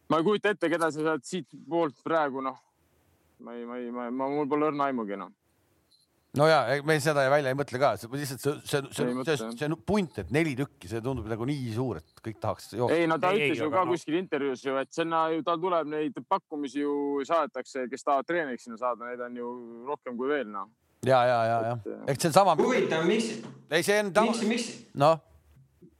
[0.10, 2.58] ma ei kujuta ette, keda sa sealt siitpoolt praegu noh,
[3.46, 5.34] ma ei, ma ei, ma, ma, mul pole õrna aimugi enam
[6.36, 9.78] no ja me seda välja ei mõtle ka, lihtsalt see, see, see, see, see, see
[9.88, 12.98] punt, et neli tükki, see tundub nagu nii suur, et kõik tahaks joosta.
[12.98, 13.94] ei no ta ei, ütles ju ka no.
[13.94, 18.65] kuskil intervjuus ju, et sinna ju tal tuleb neid pakkumisi ju saadetakse, kes tahavad treeneriks
[18.65, 19.52] sinna saada, neid on ju
[19.91, 20.74] rohkem kui veel noh
[21.06, 21.78] ja, ja, ja, ja
[22.08, 22.56] ehk see on sama.
[22.60, 23.32] huvitav, miks?
[23.72, 24.12] ei, see on.
[24.28, 24.68] miks, miks?
[24.94, 25.20] noh.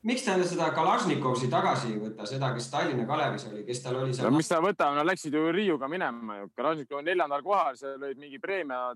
[0.06, 4.16] miks ta seda Kalašnikovsi tagasi ei võta, seda, kes Tallinna Kalevis oli, kes tal oli
[4.16, 4.38] seal no,?
[4.38, 8.22] mis ta võtab, nad läksid ju Riiuga minema ju, Kalašnikov on neljandal kohal, seal olid
[8.22, 8.94] mingi preemia,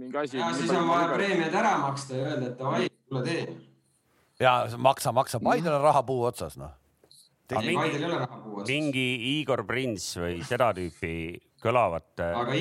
[0.00, 0.40] mingi asi.
[0.40, 3.44] ja siis on vaja preemiad ära maksta ja öelda, et davai, tule tee.
[4.40, 6.72] ja maksa, maksa, Paidel on rahapuu otsas, noh.
[7.52, 8.70] Mingi, Paidel ei ole rahapuu otsas.
[8.72, 11.16] mingi Igor Prins või seda tüüpi
[11.64, 12.10] kõlavat.
[12.20, 12.56] Äh, aga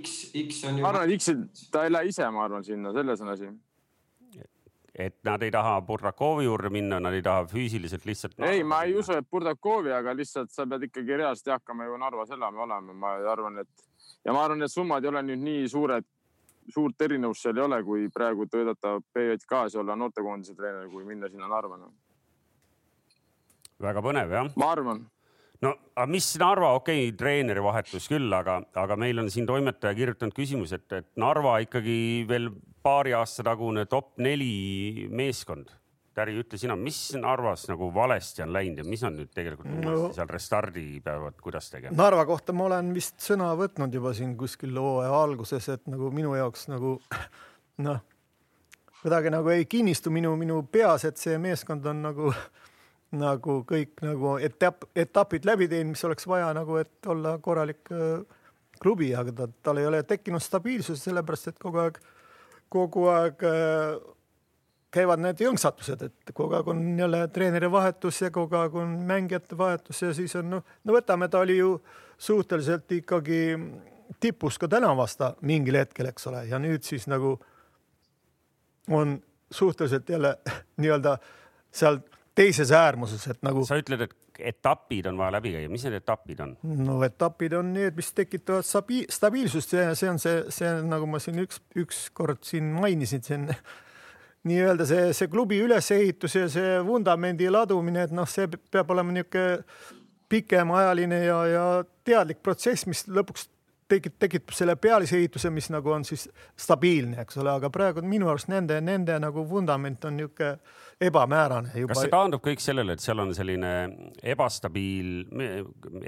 [0.00, 0.84] X, X on ju.
[0.84, 3.52] ma arvan, et X, ta ei lähe ise, ma arvan, sinna, selles on asi.
[4.96, 8.38] et nad ei taha Burdakovi juurde minna, nad ei taha füüsiliselt lihtsalt.
[8.48, 12.30] ei, ma ei usu, et Burdakovi, aga lihtsalt sa pead ikkagi reaalselt eakama ju Narvas
[12.30, 13.88] elama olema, ma arvan, et
[14.24, 16.06] ja ma arvan, et summad ei ole nüüd nii suured,
[16.72, 21.28] suurt erinevust seal ei ole, kui praegu töötada BJK-s ja olla noortekoondise treener, kui minna
[21.28, 21.92] sinna Narva no..
[23.82, 24.50] väga põnev jah.
[24.56, 25.04] ma arvan
[25.64, 29.96] no aga mis Narva, okei okay,, treeneri vahetus küll, aga, aga meil on siin toimetaja
[29.96, 32.50] kirjutanud küsimuse, et, et Narva ikkagi veel
[32.86, 35.72] paari aasta tagune top neli meeskond.
[36.16, 39.96] Täri, ütle sina, mis Narvas nagu valesti on läinud ja mis nad nüüd tegelikult no,
[40.16, 41.92] seal restardi peavad, kuidas tegema?
[41.98, 46.32] Narva kohta ma olen vist sõna võtnud juba siin kuskil hooaja alguses, et nagu minu
[46.38, 46.94] jaoks nagu
[47.84, 48.00] noh,
[49.02, 52.32] kuidagi nagu ei kinnistu minu, minu peas, et see meeskond on nagu
[53.18, 58.20] nagu kõik nagu etapp, etapid läbi teinud, mis oleks vaja nagu, et olla korralik äh,
[58.82, 61.98] klubi, aga ta, tal ei ole tekkinud stabiilsust, sellepärast et kogu aeg,
[62.72, 63.96] kogu aeg äh,
[64.96, 69.58] käivad need jõnksatused, et kogu aeg on jälle treeneri vahetus ja kogu aeg on mängijate
[69.58, 71.76] vahetus ja siis on noh, no võtame, ta oli ju
[72.18, 73.40] suhteliselt ikkagi
[74.20, 77.36] tipus ka tänavu aasta mingil hetkel, eks ole, ja nüüd siis nagu
[78.90, 79.18] on
[79.50, 80.36] suhteliselt jälle
[80.80, 81.16] nii-öelda
[81.74, 82.00] seal
[82.36, 83.64] teises äärmuses, et nagu.
[83.66, 86.54] sa ütled, et etapid on vaja läbi käia, mis need etapid on?
[86.86, 91.08] no etapid on need, mis tekitavad stabi-, stabiilsust ja see on see, see on, nagu
[91.10, 93.50] ma siin üks, ükskord siin mainisin, see on
[94.50, 99.62] nii-öelda see, see klubi ülesehitus ja see vundamendi ladumine, et noh, see peab olema niisugune
[100.26, 101.66] pikemaajaline ja, ja
[102.06, 103.46] teadlik protsess, mis lõpuks
[103.88, 106.26] tekib, tekitab selle pealisehituse, mis nagu on siis
[106.58, 110.56] stabiilne, eks ole, aga praegu minu arust nende, nende nagu vundament on niisugune
[111.00, 111.92] ebamäärane juba.
[111.92, 113.72] kas see taandub kõik sellele, et seal on selline
[114.32, 115.10] ebastabiil,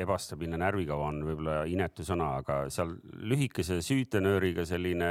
[0.01, 2.95] ebastabiilne närvikava on võib-olla inetu sõna, aga seal
[3.29, 5.11] lühikese süütenööriga selline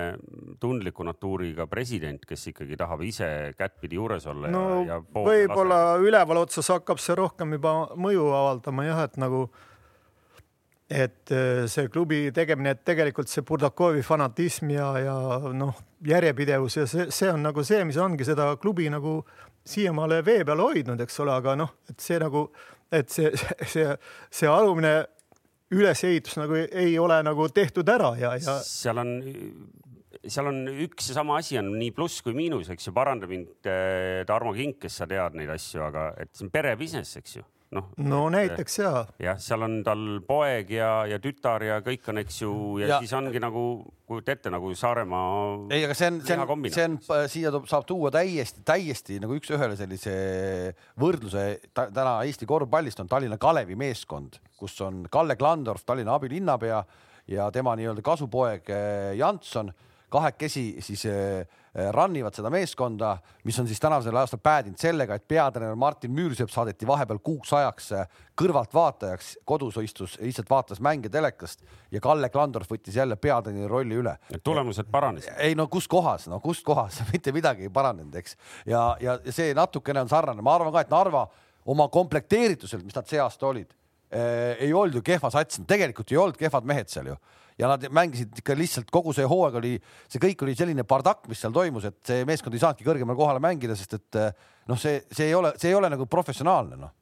[0.61, 6.41] tundliku natuuriga president, kes ikkagi tahab ise kättpidi juures olla no, ja, ja võib-olla üleval
[6.41, 9.45] otsas hakkab see rohkem juba mõju avaldama jah, et nagu
[10.89, 15.15] et äh, see klubi tegemine, et tegelikult see Burdakovi fanatism ja, ja
[15.51, 15.75] noh,
[16.07, 19.19] järjepidevus ja see, see on nagu see, mis ongi seda klubi nagu
[19.67, 22.45] siiamaale vee peal hoidnud, eks ole, aga noh, et see nagu,
[22.93, 23.33] et see,
[23.73, 23.89] see,
[24.31, 25.01] see alumine
[25.75, 28.55] ülesehitus nagu ei ole nagu tehtud ära ja, ja.
[28.63, 29.11] seal on,
[30.23, 33.51] seal on üks ja sama asi on nii pluss kui miinus, eks ju, paranda mind,
[33.67, 37.41] äh, Tarmo Kink, kes sa tead neid asju, aga et see on pere business, eks
[37.41, 37.87] ju noh.
[37.97, 38.91] no näiteks ja.
[39.21, 42.51] jah, seal on tal poeg ja, ja tütar ja kõik on, eks ju,
[42.81, 43.63] ja, ja siis ongi nagu,
[44.07, 45.31] kujuta ette nagu Saaremaa.
[45.75, 46.99] ei, aga see on, see on, see on,
[47.31, 50.13] siia saab tuua täiesti, täiesti nagu üks-ühele sellise
[50.99, 56.81] võrdluse ta, täna Eesti korvpallist on Tallinna Kalevi meeskond, kus on Kalle Klandorf, Tallinna abilinnapea
[57.27, 59.73] ja tema nii-öelda kasupoeg eh, Janson
[60.09, 61.45] kahekesi siis äh,
[61.91, 66.87] rannivad seda meeskonda, mis on siis tänasel aastal päädinud sellega, et peatreener Martin Müürsepp saadeti
[66.87, 68.07] vahepeal kuuks ajaks äh,
[68.39, 74.15] kõrvaltvaatajaks, kodus istus, lihtsalt vaatas mänge telekast ja Kalle Klandorf võttis jälle peatreeneri rolli üle.
[74.43, 75.33] tulemused paranesid?
[75.37, 78.37] ei no kus kohas, no kust kohas mitte midagi ei paranenud, eks.
[78.65, 81.27] ja, ja see natukene on sarnane, ma arvan ka, et Narva
[81.67, 83.73] oma komplekteerituselt, mis nad see aasta olid
[84.13, 87.19] äh,, ei olnud ju kehva sats, tegelikult ei olnud kehvad mehed seal ju
[87.57, 89.73] ja nad mängisid ikka lihtsalt kogu see hooaeg oli,
[90.11, 93.43] see kõik oli selline bardakk, mis seal toimus, et see meeskond ei saanudki kõrgemale kohale
[93.43, 94.21] mängida, sest et
[94.69, 96.95] noh, see, see ei ole, see ei ole nagu professionaalne noh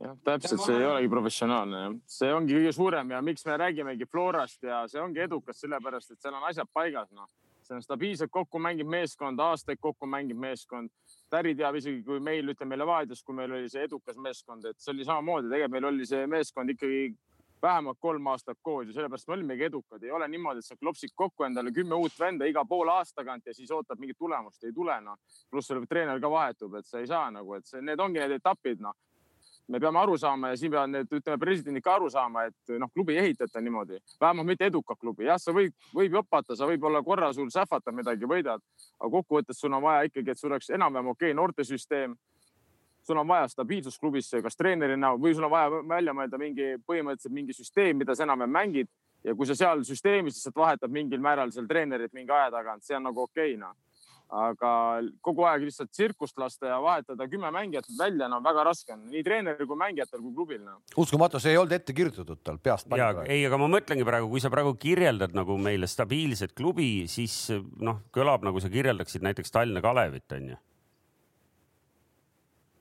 [0.00, 4.66] jah, täpselt, see ei olegi professionaalne, see ongi kõige suurem ja miks me räägimegi Florast
[4.66, 7.28] ja see ongi edukas, sellepärast et seal on asjad paigas, noh.
[7.66, 10.92] see on stabiilselt kokku mängib meeskond, aastaid kokku mängib meeskond.
[11.30, 14.92] Täri teab isegi, kui meil, ütleme Levadias, kui meil oli see edukas meeskond, et see
[14.92, 17.00] oli samamoodi, tegelikult meil oli see meeskond ikkagi
[17.62, 20.02] vähemalt kolm aastat koos ja sellepärast me olimegi edukad.
[20.02, 23.46] ei ole niimoodi, et sa klopsid kokku endale kümme uut venda iga poole aasta tagant
[23.46, 25.18] ja siis ootad mingit tulemust, ei tule noh.
[25.50, 28.36] pluss seal treener ka vahetub, et sa ei saa nagu, et see, need ongi need
[28.38, 28.94] etapid noh.
[29.68, 32.90] me peame aru saama ja siin peavad need, ütleme, presidendid ka aru saama, et noh,
[32.94, 35.24] klubi ei ehitata niimoodi, vähemalt mitte edukat klubi.
[35.24, 38.62] jah, sa võid, võib jopata, sa võib-olla korra sul sähvatab midagi, võidad,
[39.00, 42.16] aga kokkuvõttes sul on vaja ikkagi, et sul oleks enam-vähem okei okay, noortesüsteem
[43.06, 46.74] sul on vaja stabiilsust klubisse, kas treeneri näol või sul on vaja välja mõelda mingi
[46.86, 48.92] põhimõtteliselt mingi süsteem, mida sa enam-vähem mängid
[49.26, 52.96] ja kui sa seal süsteemis lihtsalt vahetad mingil määral seal treenerit mingi aja tagant, see
[52.98, 53.76] on nagu okei okay, noh.
[54.26, 54.68] Aga
[55.22, 59.22] kogu aeg lihtsalt tsirkust lasta ja vahetada kümme mängijat välja, no väga raske on nii
[59.22, 60.80] treeneril kui mängijatel kui klubil no..
[60.98, 62.90] uskumatu, see ei olnud ette kirjutatud tal peast.
[62.98, 67.38] ja ei, aga ma mõtlengi praegu, kui sa praegu kirjeldad nagu meile stabiilset klubi, siis
[67.78, 70.58] noh, kõlab nagu sa kirjeldaksid näiteks Tallinna Kalevit onju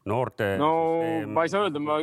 [0.10, 0.56] noorte.
[0.62, 1.34] no süsteem...
[1.34, 2.00] ma ei saa öelda, ma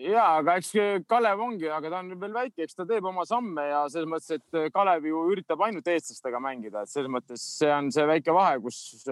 [0.00, 0.70] ja, aga eks
[1.08, 4.38] Kalev ongi, aga ta on veel väike, eks ta teeb oma samme ja selles mõttes,
[4.38, 8.60] et Kalev ju üritab ainult eestlastega mängida, et selles mõttes see on see väike vahe,
[8.64, 9.04] kus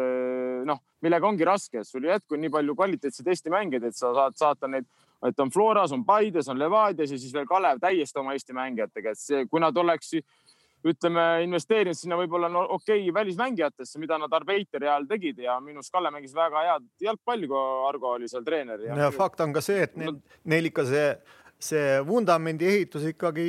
[0.69, 4.39] noh, millega ongi raske, sul ei jätku nii palju kvaliteetseid Eesti mängijaid, et sa saad
[4.41, 4.89] saata neid,
[5.29, 9.15] et on Floras, on Paides, on Levadias ja siis veel Kalev täiesti oma Eesti mängijatega,
[9.15, 10.15] et see, kui nad oleks
[10.87, 15.83] ütleme, investeerinud sinna võib-olla no, okei okay, välismängijatesse, mida nad Arbeiteri ajal tegid ja minu
[15.83, 18.85] arust Kalle mängis väga head jalgpalli, kui Argo oli seal treener.
[18.87, 21.09] ja, ja fakt on ka see, et neil, neil ikka see,
[21.71, 23.49] see vundamendi ehitus ikkagi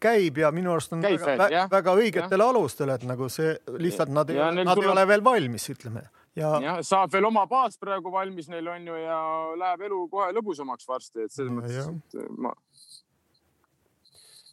[0.00, 2.48] käib ja minu arust on käib väga, veel, väga õigetel ja.
[2.48, 4.86] alustel, et nagu see lihtsalt nad, nad tuleb...
[4.86, 6.06] ei ole veel valmis, ütleme.
[6.38, 9.20] ja, ja saab veel oma baas praegu valmis, neil on ju ja
[9.60, 12.54] läheb elu kohe lõbusamaks varsti, et selles mõttes, et ma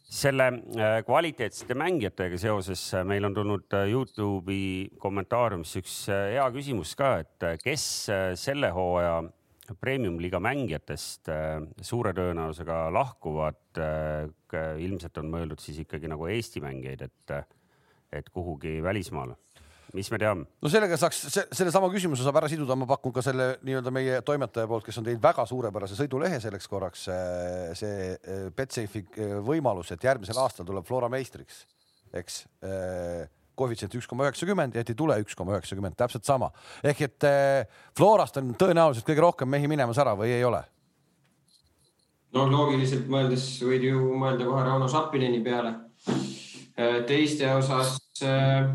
[0.08, 6.94] selle äh, kvaliteetsete mängijatega seoses äh, meil on tulnud äh, Youtube'i kommentaariumisse üks hea küsimus
[6.96, 7.84] ka, et kes
[8.40, 9.20] selle hooaja
[9.84, 11.28] premium-liiga mängijatest
[11.84, 13.60] suure tõenäosusega lahkuvad.
[14.80, 17.34] ilmselt on mõeldud siis ikkagi nagu Eesti mängijaid, et,
[18.16, 19.36] et kuhugi välismaale
[19.96, 20.44] mis me teame?
[20.62, 24.20] no sellega saaks se, sellesama küsimuse saab ära siduda, ma pakun ka selle nii-öelda meie
[24.26, 29.34] toimetaja poolt, kes on teinud väga suurepärase sõidulehe selleks korraks, äh, see äh, Betsafe'i äh,
[29.44, 31.64] võimalus, et järgmisel aastal tuleb Flora meistriks,
[32.16, 32.42] eks
[33.58, 36.52] koefitsient üks koma üheksakümmend ja et ei tule üks koma üheksakümmend, täpselt sama.
[36.86, 37.26] ehk et
[37.98, 40.62] Florast on tõenäoliselt kõige rohkem mehi minemas ära või ei ole?
[42.36, 45.74] no loogiliselt mõeldes võid ju mõelda kohe Rauno Sappineni peale.
[47.08, 48.68] teiste osas äh,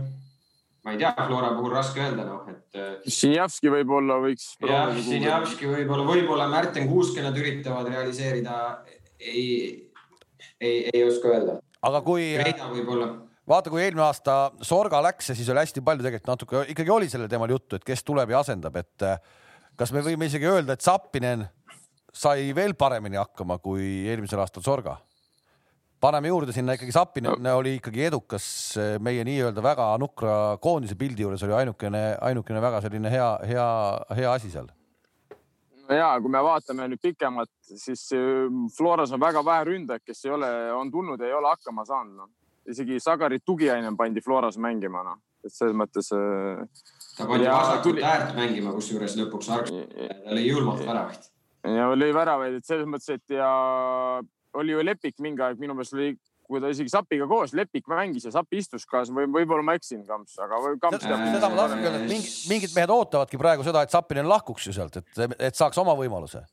[0.83, 2.79] ma ei tea, Flora puhul raske öelda, noh, et.
[3.07, 4.53] Sinjavski äh, võib-olla võiks.
[4.67, 8.57] jah, Sinjavski võib-olla, võib-olla Märten Kuuske nad üritavad realiseerida.
[9.19, 9.91] ei,
[10.59, 11.59] ei, ei oska öelda.
[11.81, 13.13] aga kui Reida võib-olla
[13.49, 17.09] vaata, kui eelmine aasta Sorga läks ja siis oli hästi palju tegelikult natuke ikkagi oli
[17.11, 19.17] sellel teemal juttu, et kes tuleb ja asendab, et eh,
[19.79, 21.47] kas me võime isegi öelda, et Zappinen
[22.13, 24.97] sai veel paremini hakkama kui eelmisel aastal Sorga?
[26.03, 27.55] Paneme juurde sinna ikkagi Zappinen no.
[27.61, 28.45] oli ikkagi edukas
[28.81, 33.67] eh, meie nii-öelda väga nukra koondise pildi juures oli ainukene, ainukene väga selline hea, hea,
[34.19, 34.69] hea asi seal
[35.87, 38.05] no ja kui me vaatame nüüd pikemalt, siis
[38.77, 42.21] Floras on väga vähe ründajaid, kes ei ole, on tulnud ja ei ole hakkama saanud
[42.21, 42.31] no
[42.69, 46.09] isegi Sagari tugiaine pandi Floras mängima, noh, et selles mõttes.
[46.15, 46.63] Äh,
[47.17, 48.05] ta pandi vasakut tuli...
[48.07, 51.27] äärt mängima, kusjuures lõpuks Arks lõi julmalt väravaid.
[51.75, 53.49] ja lõi väravaid, et selles mõttes, et ja
[54.59, 56.13] oli ju Lepik mingi aeg, minu meelest oli
[56.47, 60.03] kui ta isegi Sapiga koos, Lepik mängis ja Sapi istus ka või võib-olla ma eksin,
[60.07, 61.23] Kamps, aga Kamps teab.
[61.35, 64.75] seda ma tahtsingi öelda, et mingid, mingid mehed ootavadki praegu seda, et Sapinen lahkuks ju
[64.75, 66.43] sealt, et, et saaks oma võimaluse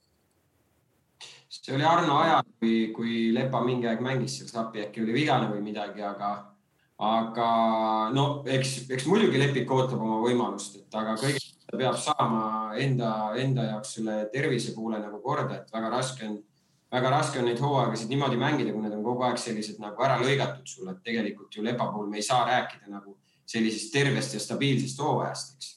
[1.50, 5.50] see oli Arno ajal, kui, kui Lepa mingi aeg mängis seal Sapi, äkki oli vigane
[5.50, 6.30] või midagi, aga,
[7.02, 7.48] aga
[8.14, 12.44] no eks, eks muidugi Lepik ootab oma võimalust, et aga kõigepealt ta peab saama
[12.82, 16.38] enda, enda jaoks selle tervise poole nagu korda, et väga raske on,
[16.92, 20.18] väga raske on neid hooaegasid niimoodi mängida, kui need on kogu aeg sellised nagu ära
[20.22, 23.18] lõigatud sulle, et tegelikult ju Lepa puhul me ei saa rääkida nagu
[23.50, 25.76] sellisest tervest ja stabiilsest hooajast, eks.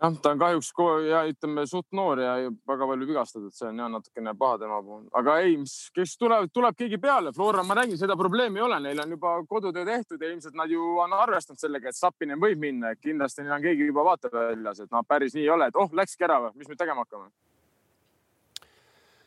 [0.00, 0.70] Jah, ta on kahjuks
[1.04, 2.30] ja ütleme suht noor ja
[2.68, 6.48] väga palju vigastatud, see on jah natukene paha tema puhul, aga ei, mis, kes tuleb,
[6.54, 7.34] tuleb keegi peale.
[7.36, 10.72] Flora, ma räägin, seda probleemi ei ole, neil on juba kodutöö tehtud ja ilmselt nad
[10.72, 14.96] ju on arvestanud sellega, et Sapinen võib minna, kindlasti neil on keegi juba vaateväljas, et
[14.96, 17.28] noh, päris nii ei ole, et oh, läkski ära või, mis me tegema hakkame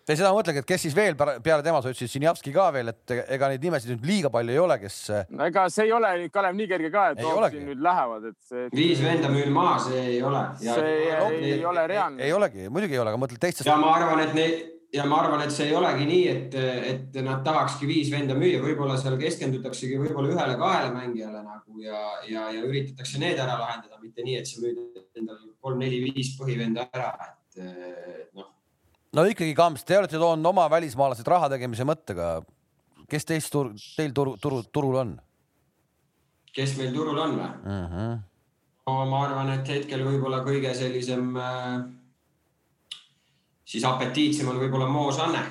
[0.08, 2.92] ei, seda ma mõtlengi, et kes siis veel peale tema, sa ütlesid Sinjavski ka veel,
[2.92, 4.98] et ega neid nimesid nüüd liiga palju ei ole, kes.
[5.32, 8.68] no ega see ei ole, Kalev, nii kerge ka, et siin nüüd lähevad, et see.
[8.76, 10.44] viis venda müül maha, see ei ole.
[10.60, 12.24] see ei, ei, ei ole reaalne.
[12.24, 13.70] ei olegi, muidugi ei ole, aga mõtled teistest.
[13.70, 14.62] ja ma arvan, et neid
[14.94, 16.58] ja ma arvan, et see ei olegi nii, et,
[16.92, 22.50] et nad tahakski viis venda müüa, võib-olla seal keskendutaksegi võib-olla ühele-kahele mängijale nagu ja, ja,
[22.54, 27.13] ja üritatakse need ära lahendada, mitte nii, et sa müüd endale kolm-neli-viis põhivenda ära,
[27.56, 28.53] et noh
[29.13, 32.41] no ikkagi, Kamps, te olete toonud oma välismaalased raha tegemise mõttega.
[33.10, 35.17] kes teist tur, teil turu, turu, turul on?
[36.54, 37.58] kes meil turul on või uh?
[37.65, 37.97] Mhm.
[37.97, 38.17] -huh.
[38.88, 41.84] no ma arvan, et hetkel võib-olla kõige sellisem äh,
[43.65, 45.41] siis apetiitsem on võib-olla Mo Sanne,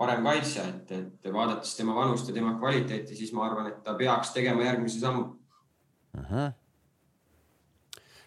[0.00, 3.94] parem kaitsja, et, et vaadates tema vanust ja tema kvaliteeti, siis ma arvan, et ta
[3.94, 6.20] peaks tegema järgmise sammu uh.
[6.20, 6.34] Mhm.
[6.34, 6.52] -huh.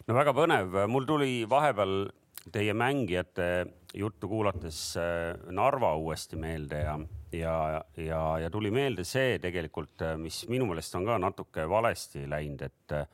[0.06, 2.10] no väga põnev, mul tuli vahepeal
[2.52, 6.98] teie mängijate juttu kuulates äh, Narva uuesti meelde ja,
[7.32, 12.26] ja, ja, ja tuli meelde see tegelikult, äh, mis minu meelest on ka natuke valesti
[12.30, 13.06] läinud, et äh,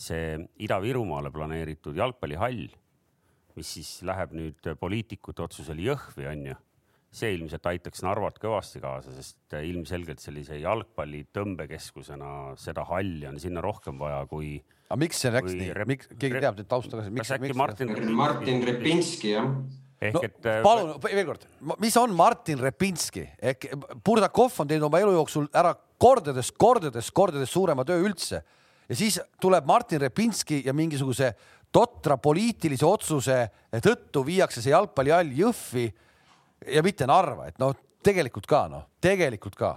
[0.00, 2.68] see Ida-Virumaale planeeritud jalgpallihall,
[3.58, 6.56] mis siis läheb nüüd poliitikute otsusel Jõhvi, onju
[7.10, 13.64] see ilmselt aitaks Narvat kõvasti kaasa, sest ilmselgelt sellise jalgpalli tõmbekeskusena seda halli on sinna
[13.64, 14.60] rohkem vaja kui.
[14.86, 17.08] aga miks see läks nii, miks, keegi teab nüüd tausta ka?
[17.18, 17.90] kas äkki Martin?
[18.14, 19.50] Martin Repinski jah
[20.00, 20.38] ehk no, et.
[20.46, 21.46] Äh, palun veel kord,
[21.82, 23.26] mis on Martin Repinski?
[23.52, 23.68] Ehk
[24.04, 28.42] Burdakov on teinud oma elu jooksul ära kordades, kordades, kordades suurema töö üldse.
[28.90, 31.34] Ja siis tuleb Martin Repinski ja mingisuguse
[31.70, 33.44] totra poliitilise otsuse
[33.84, 35.86] tõttu viiakse see jalgpallihall Jõhvi
[36.74, 39.76] ja mitte Narva, et noh, tegelikult ka noh, tegelikult ka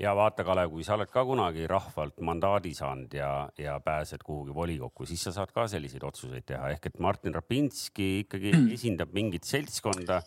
[0.00, 4.54] ja vaata, Kalev, kui sa oled ka kunagi rahvalt mandaadi saanud ja, ja pääsed kuhugi
[4.56, 9.48] volikokku, siis sa saad ka selliseid otsuseid teha, ehk et Martin Rapinski ikkagi esindab mingit
[9.48, 10.20] seltskonda.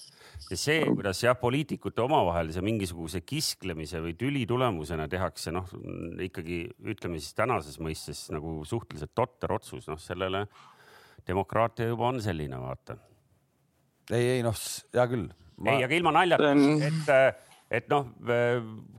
[0.51, 5.69] Ja see, kuidas jah, poliitikute omavahelise mingisuguse kisklemise või tüli tulemusena tehakse noh,
[6.21, 10.45] ikkagi ütleme siis tänases mõistes nagu suhteliselt totter otsus, noh, sellele
[11.27, 12.99] demokraatia juba on selline, vaata.
[14.11, 14.59] ei, ei noh,
[14.93, 15.31] hea küll.
[15.57, 15.73] Ma....
[15.73, 16.53] ei, aga ilma naljata,
[16.89, 18.09] et et noh,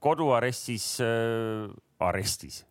[0.03, 1.69] koduarestis äh,,
[2.05, 2.65] arestis,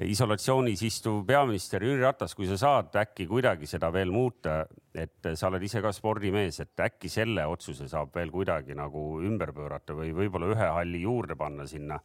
[0.00, 4.62] isolatsioonis istuv peaminister Jüri Ratas, kui sa saad äkki kuidagi seda veel muuta,
[4.96, 9.52] et sa oled ise ka spordimees, et äkki selle otsuse saab veel kuidagi nagu ümber
[9.56, 12.00] pöörata või võib-olla ühe halli juurde panna sinna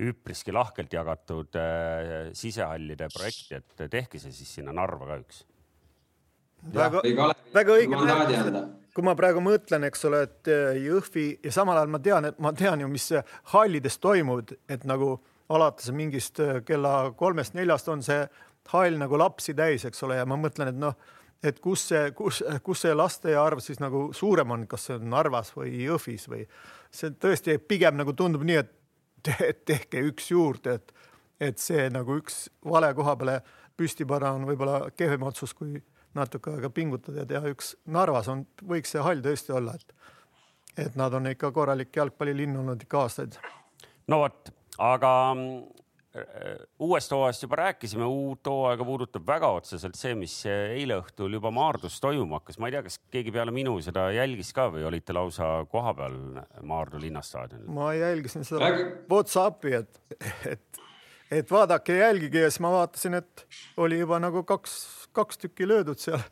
[0.00, 5.44] üpriski lahkelt jagatud äh, sisehallide projekti, et tehke see siis sinna Narva ka üks.
[6.74, 7.04] väga,
[7.54, 8.00] väga õige
[8.94, 12.38] kui ma praegu mõtlen, eks ole, et eh, Jõhvi ja samal ajal ma tean, et
[12.42, 13.08] ma tean ju, mis
[13.52, 15.16] hallides toimub, et nagu
[15.52, 18.22] alates mingist eh, kella kolmest-neljast on see
[18.72, 20.94] hall nagu lapsi täis, eks ole, ja ma mõtlen, et noh,
[21.44, 25.10] et kus see, kus, kus see laste arv siis nagu suurem on, kas see on
[25.12, 26.46] Narvas või Jõhvis või
[26.94, 30.94] see tõesti pigem nagu tundub nii, et tehke üks juurde, et,
[31.50, 33.38] et see nagu üks vale koha peale
[33.76, 35.80] püsti panna on võib-olla kehvem otsus kui
[36.18, 39.94] natuke aega pingutada ja teha üks, Narvas on, võiks see hall tõesti olla, et,
[40.86, 43.38] et nad on ikka korralik jalgpallilinn olnud ikka aastaid.
[44.10, 44.52] no vot,
[44.82, 51.38] aga äh, uuest hooajast juba rääkisime, uut hooaega puudutab väga otseselt see, mis eile õhtul
[51.38, 52.60] juba Maardus toimuma hakkas.
[52.62, 56.18] ma ei tea, kas keegi peale minu seda jälgis ka või olite lausa kohapeal
[56.62, 57.70] Maardu linnastaadionil?
[57.74, 58.70] ma jälgisin seda
[59.10, 60.02] Whatsappi, et,
[60.54, 60.84] et,
[61.42, 63.46] et vaadake, jälgige ja siis ma vaatasin, et
[63.82, 64.78] oli juba nagu kaks,
[65.14, 66.22] kaks tükki löödud seal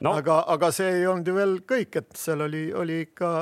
[0.00, 0.12] no..
[0.12, 3.32] aga, aga see ei olnud ju veel kõik, et seal oli, oli ikka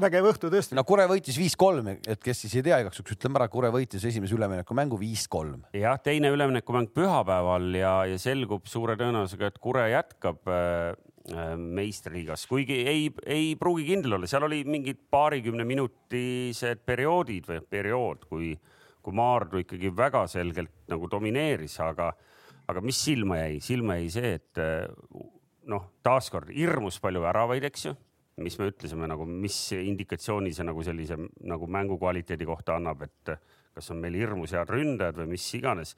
[0.00, 0.76] vägev õhtu tõesti.
[0.76, 4.04] no Kure võitis viis-kolm, et kes siis ei tea, igaks juhuks ütleme ära, Kure võitis
[4.08, 5.64] esimese üleminekumängu viis-kolm.
[5.76, 10.94] jah, teine üleminekumäng pühapäeval ja, ja selgub suure tõenäosusega, et Kure jätkab äh,
[11.34, 17.62] äh meistriliigas, kuigi ei, ei pruugi kindel olla, seal oli mingid paarikümne minutised perioodid või
[17.76, 18.52] periood, kui,
[19.04, 22.10] kui Maardu ikkagi väga selgelt nagu domineeris, aga,
[22.68, 24.88] aga mis silma jäi, silma jäi see, et äh,
[25.70, 27.94] noh, taaskord hirmus palju väravaid, eks ju
[28.42, 33.34] mis me ütlesime nagu, mis indikatsiooni see nagu sellise nagu mängu kvaliteedi kohta annab, et
[33.74, 35.96] kas on meil hirmus head ründajad või mis iganes.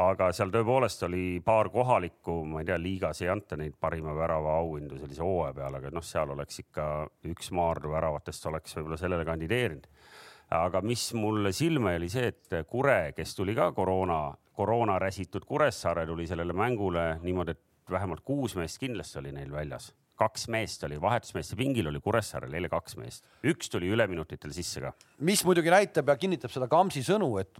[0.00, 4.52] aga seal tõepoolest oli paar kohalikku, ma ei tea, liigas ei anta neid parima värava
[4.60, 6.84] auhindu sellise hooaja peale, aga noh, seal oleks ikka
[7.26, 9.88] üks Maardu väravatest oleks võib-olla sellele kandideerinud.
[10.50, 15.48] aga mis mulle silma jäi, oli see, et Kure, kes tuli ka koroona, koroona räsitud
[15.48, 19.90] Kuressaare, tuli sellele mängule niimoodi, et vähemalt kuus meest kindlasti oli neil väljas
[20.20, 24.92] kaks meest oli, vahetusmeeste pingil oli Kuressaarel eile kaks meest, üks tuli üleminutitel sisse ka.
[25.26, 27.52] mis muidugi näitab ja kinnitab seda Kamsi sõnu, et,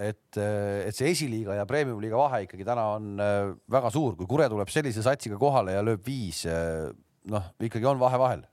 [0.00, 3.40] et, et see esiliiga ja premium-liiga vahe ikkagi täna on äh,
[3.70, 6.88] väga suur, kui Kure tuleb sellise satsiga kohale ja lööb viis, äh,
[7.28, 8.46] noh, ikkagi on vahe vahel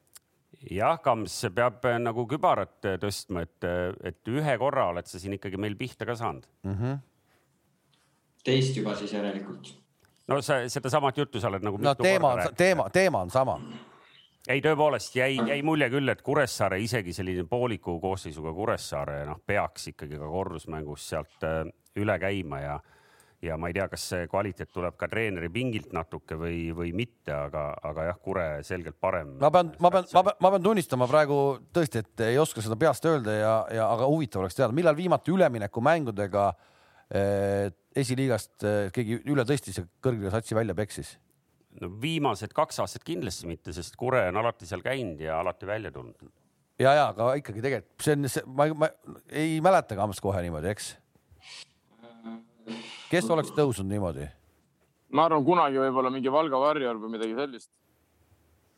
[0.71, 3.71] jah, Kams peab äh, nagu kübarat tõstma, et,
[4.11, 6.75] et ühe korra oled sa siin ikkagi meil pihta ka saanud mm.
[6.75, 7.03] -hmm.
[8.45, 9.73] Teist juba siis järelikult
[10.27, 11.77] no sa sedasamat juttu sa oled nagu.
[11.81, 13.59] no teema, teema, teema on sama.
[14.47, 19.91] ei, tõepoolest jäi, jäi mulje küll, et Kuressaare isegi selline pooliku koosseisuga Kuressaare noh, peaks
[19.93, 21.63] ikkagi ka korrusmängus sealt äh,
[22.01, 22.79] üle käima ja
[23.45, 27.33] ja ma ei tea, kas see kvaliteet tuleb ka treeneri pingilt natuke või, või mitte,
[27.35, 29.35] aga, aga jah, Kure selgelt parem.
[29.41, 31.39] ma pean, ma pean, ma pean, ma pean tunnistama praegu
[31.75, 35.35] tõesti, et ei oska seda peast öelda ja, ja aga huvitav oleks teada, millal viimati
[35.35, 36.71] üleminekumängudega eh,
[37.13, 41.15] esiliigast eh, keegi üle tõstis ja kõrgele satsi välja peksis?
[41.81, 45.91] no viimased kaks aastat kindlasti mitte, sest Kure on alati seal käinud ja alati välja
[45.91, 46.31] tulnud.
[46.79, 48.89] ja, ja aga ikkagi tegelikult see on, ma, ma
[49.29, 50.95] ei mäleta Kams kohe niimoodi, eks?
[53.11, 54.27] kes oleks tõusnud niimoodi?
[55.15, 57.71] ma arvan, kunagi võib-olla mingi Valga Warrior või midagi sellist.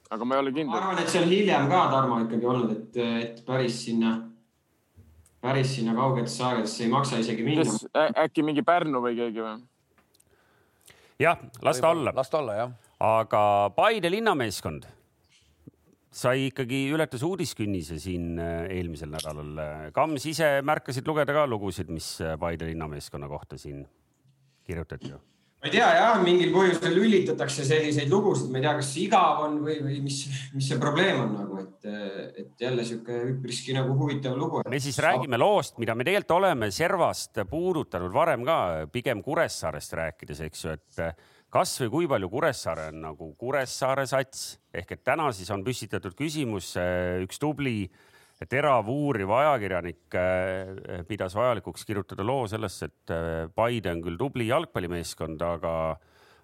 [0.09, 0.73] aga ma ei ole kindel.
[0.73, 4.17] ma arvan, et see on hiljem ka Tarmo ikkagi olnud, et, et päris sinna
[5.41, 7.65] päris sinna kaugetesse aegadesse ei maksa isegi minna.
[8.23, 9.57] äkki mingi Pärnu või keegi või?
[11.19, 12.13] jah, las ta olla.
[12.15, 12.75] las ta olla, jah.
[12.99, 13.41] aga
[13.75, 14.87] Paide linnameeskond
[16.17, 19.59] sai ikkagi, ületas uudiskünnise siin äh, eelmisel nädalal.
[19.93, 23.85] Kams ise märkasid lugeda ka lugusid, mis äh, Paide linnameeskonna kohta siin
[24.65, 25.21] kirjutati ju
[25.57, 29.55] ma ei tea jah, mingil põhjusel lülitatakse selliseid lugusid, ma ei tea, kas igav on
[29.65, 30.19] või, või mis,
[30.53, 31.87] mis see probleem on nagu, et,
[32.43, 34.61] et jälle sihuke üpriski nagu huvitav lugu.
[34.69, 38.59] me siis räägime loost, mida me tegelikult oleme servast puudutanud varem ka,
[38.93, 44.93] pigem Kuressaarest rääkides, eks ju, et kasvõi kui palju Kuressaare on nagu Kuressaare sats ehk
[44.93, 46.75] et täna siis on püstitatud küsimus,
[47.23, 48.05] üks tubli äh,
[48.45, 54.49] terav uuriv ajakirjanik äh, pidas vajalikuks kirjutada loo sellest, et äh, Paide on küll tubli
[54.51, 55.73] jalgpallimeeskond, aga,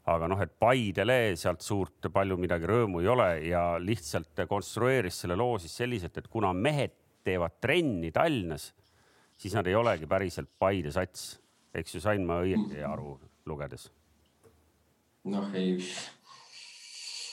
[0.09, 5.37] aga noh, et Paidele sealt suurt palju midagi rõõmu ei ole ja lihtsalt konstrueeris selle
[5.37, 8.71] loo siis selliselt, et kuna mehed teevad trenni Tallinnas,
[9.37, 11.37] siis nad ei olegi päriselt Paide sats.
[11.73, 13.91] eks ju, sain ma õieti aru lugedes?
[15.23, 15.77] noh, ei.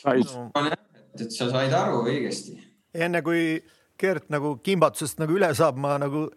[0.05, 2.61] et sa said aru õigesti.
[2.95, 3.59] enne kui
[4.01, 6.29] Gert nagu kimbatusest nagu üle saab, ma nagu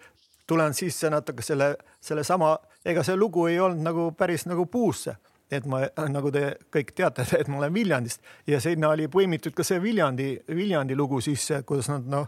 [0.48, 5.16] tulen sisse natuke selle, sellesama, ega see lugu ei olnud nagu päris nagu puusse,
[5.54, 9.66] et ma, nagu te kõik teate, et ma olen Viljandist ja sinna oli põimitud ka
[9.68, 12.28] see Viljandi, Viljandi lugu sisse, kuidas nad noh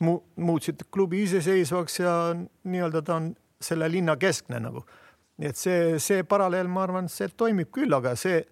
[0.00, 2.14] mu,, muutsid klubi iseseisvaks ja
[2.64, 4.84] nii-öelda ta on selle linna keskne nagu.
[5.40, 8.42] nii et see, see paralleel, ma arvan, see toimib küll, aga see,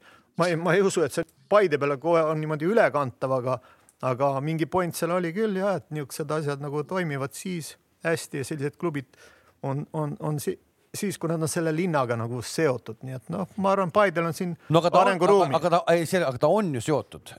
[0.41, 3.55] ma ei, ma ei usu, et see Paide peale kohe on niimoodi ülekantav, aga
[4.03, 7.77] aga mingi point seal oli küll ja et niisugused asjad nagu toimivad siis
[8.07, 9.19] hästi ja sellised klubid
[9.63, 10.59] on, on, on si
[10.95, 14.37] siis, kui nad on selle linnaga nagu seotud, nii et noh, ma arvan, Paidel on
[14.37, 15.55] siin no, arenguruumi.
[15.59, 17.35] aga ta, ei, see, aga ta on ju seotud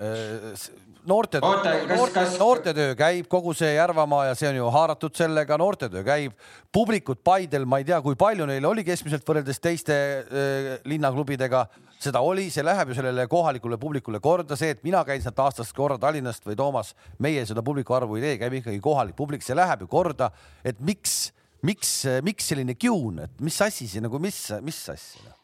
[1.10, 6.34] noorte, noorte, noortetöö käib, kogu see Järvamaa ja see on ju haaratud sellega, noortetöö käib.
[6.72, 11.66] publikut Paidel, ma ei tea, kui palju neil oli keskmiselt võrreldes teiste äh, linnaklubidega,
[12.00, 15.76] seda oli, see läheb ju sellele kohalikule publikule korda, see, et mina käin sealt aastast
[15.78, 19.58] korra Tallinnast või Toomas, meie seda publiku arvu ei tee, käib ikkagi kohalik publik, see
[19.58, 20.32] läheb ju korda,
[20.64, 21.32] et miks
[21.66, 21.92] miks,
[22.26, 25.36] miks selline kiun, et mis asi see nagu, mis, mis asja?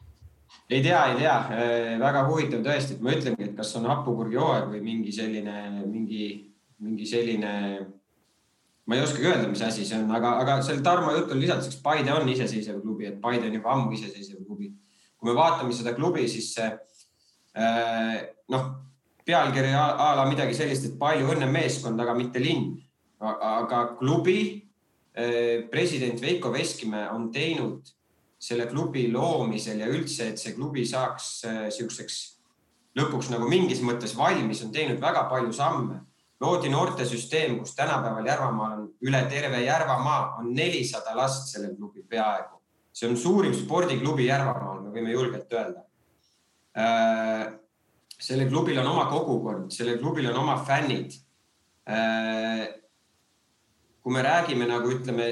[0.68, 1.34] ei tea, ei tea,
[2.02, 6.24] väga huvitav tõesti, et ma ütlengi, et kas on hapukurgihooaeg või mingi selline, mingi,
[6.82, 7.52] mingi selline.
[8.86, 12.12] ma ei oskagi öelda, mis asi see on, aga, aga seal Tarmo jutul lisanduseks Paide
[12.14, 14.72] on iseseisev klubi, et Paide on juba ammu iseseisev klubi.
[15.16, 16.66] kui me vaatame seda klubi, siis see
[17.56, 18.18] äh,
[18.52, 18.66] noh,
[19.26, 22.74] pealkiri a a la midagi sellist, et palju õnne meeskond, aga mitte linn.
[23.20, 24.65] aga klubi
[25.70, 27.96] president Veiko Veskimäe on teinud
[28.38, 32.18] selle klubi loomisel ja üldse, et see klubi saaks äh, siukseks
[32.96, 36.02] lõpuks nagu mingis mõttes valmis, on teinud väga palju samme.
[36.40, 42.60] loodi noortesüsteem, kus tänapäeval Järvamaal on üle terve Järvamaa on nelisada last sellel klubil peaaegu.
[42.92, 45.82] see on suurim spordiklubi Järvamaal, me võime julgelt öelda.
[48.18, 51.12] sellel klubil on oma kogukond, sellel klubil on oma fännid.
[54.06, 55.24] Kui me räägime nagu ütleme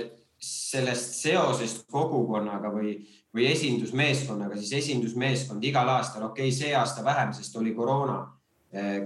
[0.43, 2.97] sellest seosest kogukonnaga või,
[3.31, 8.17] või esindusmeeskonnaga, siis esindusmeeskond igal aastal, okei okay,, see aasta vähem, sest oli koroona,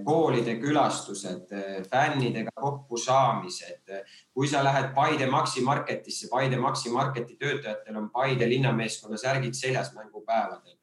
[0.08, 1.52] koolide külastused,
[1.90, 3.92] fännidega kokkusaamised.
[4.32, 9.92] kui sa lähed Paide Maxi Marketisse, Paide Maxi Marketi töötajatel on Paide linnameeskonna särgid seljas
[9.92, 10.78] mängupäevadel.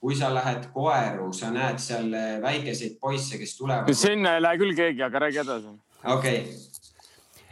[0.00, 2.12] kui sa lähed Koeru, sa näed seal
[2.42, 3.94] väikeseid poisse, kes tulevad.
[3.94, 5.78] sinna ei lähe küll keegi, aga räägi edasi.
[6.04, 6.75] okei okay.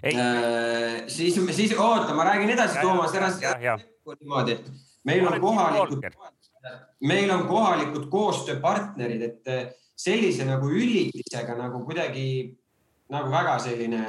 [0.05, 4.67] Äh, siis, siis oota, ma räägin edasi, Toomas, ära niimoodi, et
[5.09, 6.05] meil on kohalikud,
[7.09, 12.27] meil on kohalikud koostööpartnerid, et sellise nagu üllitisega nagu kuidagi
[13.13, 14.05] nagu väga selline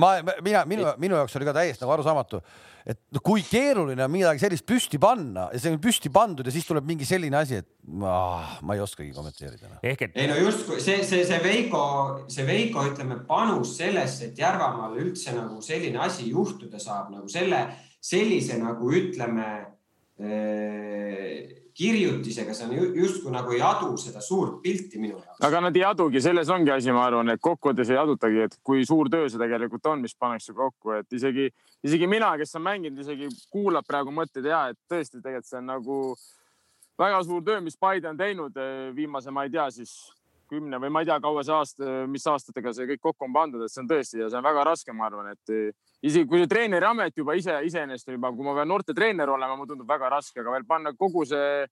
[0.00, 2.40] ma, mina, minu, minu jaoks oli ka täiesti nagu arusaamatu,
[2.86, 6.54] et no kui keeruline on midagi sellist püsti panna ja see on püsti pandud ja
[6.54, 7.68] siis tuleb mingi selline asi, et
[8.02, 8.14] ma,
[8.62, 9.80] ma ei oskagi kommenteerida.
[9.82, 11.82] ehk et ei no justkui see, see, see Veiko,
[12.32, 17.64] see Veiko, ütleme, panus sellesse, et Järvamaal üldse nagu selline asi juhtuda saab nagu selle,
[18.04, 19.48] sellise nagu ütleme
[20.20, 25.42] eh, kirjutisega, see on ju- justkui nagu ei adu seda suurt pilti minu jaoks.
[25.44, 28.84] aga nad ei adugi, selles ongi asi, ma arvan, et kokkuvõttes ei adutagi, et kui
[28.88, 31.50] suur töö see tegelikult on, mis pannakse kokku, et isegi,
[31.84, 35.66] isegi mina, kes on mänginud, isegi kuulab praegu mõtteid ja et tõesti tegelikult see on
[35.66, 36.00] nagu
[36.98, 39.92] väga suur töö, mis Paide on teinud eh, viimase, ma ei tea siis
[40.50, 43.64] kümne või ma ei tea, kaua see aasta, mis aastatega see kõik kokku on pandud,
[43.64, 45.74] et see on tõesti ja see on väga raske, ma arvan, et eh,
[46.06, 49.58] isegi kui see treeneri amet juba ise iseenesest juba, kui ma pean noorte treener olema,
[49.58, 51.66] mulle tundub väga raske, aga veel panna kogu see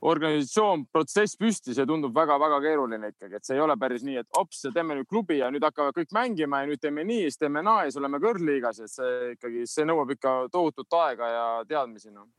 [0.00, 4.40] organisatsioon, protsess püsti, see tundub väga-väga keeruline ikkagi, et see ei ole päris nii, et
[4.40, 7.62] ops, teeme nüüd klubi ja nüüd hakkavad kõik mängima ja nüüd teeme nii, siis teeme
[7.64, 12.14] naa ja siis oleme kõrgliigas, et see ikkagi, see nõuab ikka tohutut aega ja teadmisi
[12.14, 12.30] noh.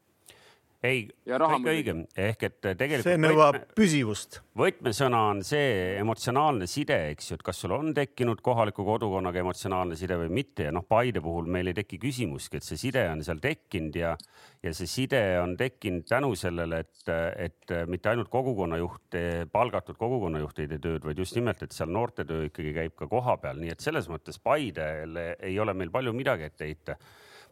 [0.85, 4.39] ei, kõik õige, ehk et tegelikult see nõuab püsivust.
[4.57, 9.97] võtmesõna on see emotsionaalne side, eks ju, et kas sul on tekkinud kohaliku kodukonnaga emotsionaalne
[9.99, 10.65] side või mitte.
[10.69, 14.15] Ja noh, Paide puhul meil ei teki küsimustki, et see side on seal tekkinud ja
[14.61, 19.17] ja see side on tekkinud tänu sellele, et, et mitte ainult kogukonnajuht,
[19.53, 23.57] palgatud kogukonnajuht ei tee tööd, vaid just nimelt, et seal noortetöö ikkagi käib ka kohapeal,
[23.61, 26.97] nii et selles mõttes Paidele ei ole meil palju midagi ette heita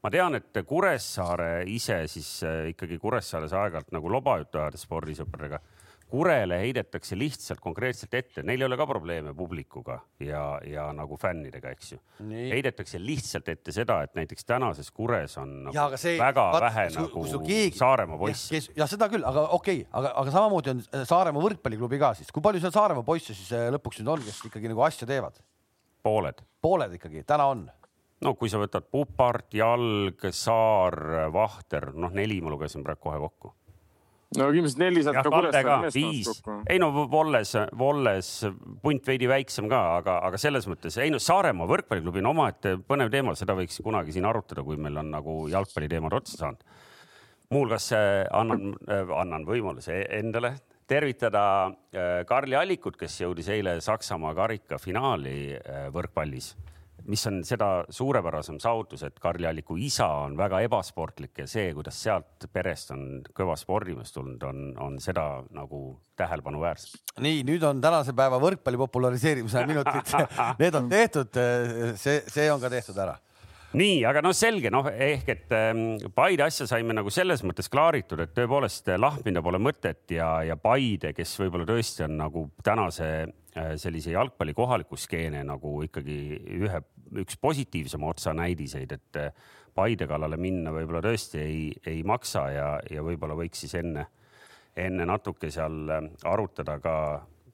[0.03, 5.59] ma tean, et Kuressaare ise siis äh, ikkagi Kuressaares aeg-ajalt nagu lobajuttu ajades spordisõpradega,
[6.09, 11.69] Kurele heidetakse lihtsalt konkreetselt ette, neil ei ole ka probleeme publikuga ja, ja nagu fännidega,
[11.75, 11.99] eks ju.
[12.31, 16.87] Heidetakse lihtsalt ette seda, et näiteks tänases Kures on nagu ja see väga vaat, vähe
[16.95, 18.63] su- nagu su keegi- Saaremaa poisse.
[18.75, 20.81] ja seda küll, aga okei okay,, aga, aga samamoodi on
[21.11, 24.41] Saaremaa võrkpalliklubi ka siis, kui palju seal Saaremaa poisse siis äh, lõpuks nüüd on, kes
[24.49, 25.37] ikkagi nagu asja teevad?
[26.01, 26.41] pooled.
[26.61, 27.67] pooled ikkagi täna on.
[28.25, 30.99] No kui sa võtad Pupart, Jalg, Saar,
[31.33, 33.53] Vahter, noh, neli ma lugesin praegu kohe kokku
[34.37, 36.57] no kindlasti neli saab ka Kuressaare meeskonnast, kokku.
[36.69, 38.29] ei no Volles, Volles
[38.83, 43.09] punt veidi väiksem ka, aga, aga selles mõttes ei no Saaremaa võrkpalliklubi on omaette põnev
[43.13, 46.65] teema, seda võiks kunagi siin arutada, kui meil on nagu jalgpalliteemad otsa saanud.
[47.49, 48.75] muuhulgas äh, annan,
[49.17, 50.53] annan võimaluse endale
[50.89, 56.53] tervitada äh, Karli Allikut, kes jõudis eile Saksamaa karikafinaali äh, võrkpallis
[57.07, 61.99] mis on seda suurepärasem saavutus, et Karli Alliku isa on väga ebasportlik ja see, kuidas
[62.03, 65.25] sealt perest on kõva spordimees tulnud, on, on seda
[65.55, 67.15] nagu tähelepanuväärselt.
[67.23, 70.13] nii, nüüd on tänase päeva võrkpalli populariseerimise minutid,
[70.61, 71.41] need on tehtud,
[71.99, 73.17] see, see on ka tehtud ära.
[73.79, 75.83] nii, aga noh, selge, noh ehk et ähm,
[76.15, 81.13] Paide asja saime nagu selles mõttes klaaritud, et tõepoolest lahmida pole mõtet ja, ja Paide,
[81.17, 83.11] kes võib-olla tõesti on nagu tänase
[83.81, 86.17] sellise jalgpalli kohaliku skeene nagu ikkagi
[86.59, 86.81] ühe,
[87.23, 89.31] üks positiivsema otsa näidiseid, et äh,
[89.79, 94.07] Paide kallale minna võib-olla tõesti ei, ei maksa ja, ja võib-olla võiks siis enne,
[94.75, 96.95] enne natuke seal äh, arutada ka,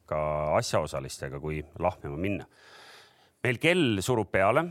[0.10, 0.22] ka
[0.58, 2.48] asjaosalistega, kui lahmima minna.
[3.44, 4.66] meil kell surub peale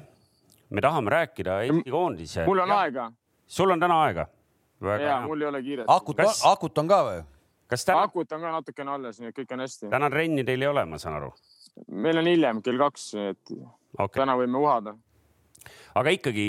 [0.70, 2.45] me tahame rääkida Eesti koondise.
[2.47, 3.12] mul on aega.
[3.47, 4.27] sul on täna aega?
[4.81, 5.87] ja mul ei ole kiiret.
[5.89, 7.22] akut Kas..., akut on ka või?
[7.71, 8.05] Kas täna?
[8.09, 9.91] akut on ka natukene alles, nii et kõik on hästi.
[9.93, 11.33] täna trenni teil ei ole, ma saan aru?
[11.89, 13.57] meil on hiljem kell kaks, et
[13.99, 14.21] okay.
[14.21, 14.97] täna võime uhada
[15.95, 16.45] aga ikkagi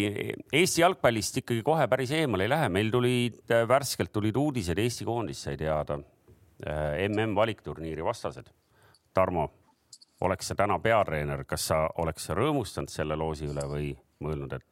[0.54, 5.46] Eesti jalgpallist ikkagi kohe päris eemale ei lähe, meil tulid värskelt tulid uudised, Eesti koondis
[5.48, 8.48] sai teada mm valikturniiri vastased.
[9.14, 9.50] Tarmo,
[10.22, 13.90] oleks sa täna peatreener, kas sa oleks rõõmustanud selle loosi üle või
[14.24, 14.64] mõelnud, et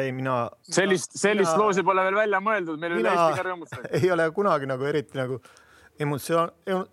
[0.00, 0.36] ei, mina.
[0.62, 3.90] sellist, sellist mina, loosi pole veel välja mõeldud, meil üle Eesti ka rõõmustada.
[3.98, 5.38] ei ole kunagi nagu eriti nagu
[6.00, 6.52] emotsioon,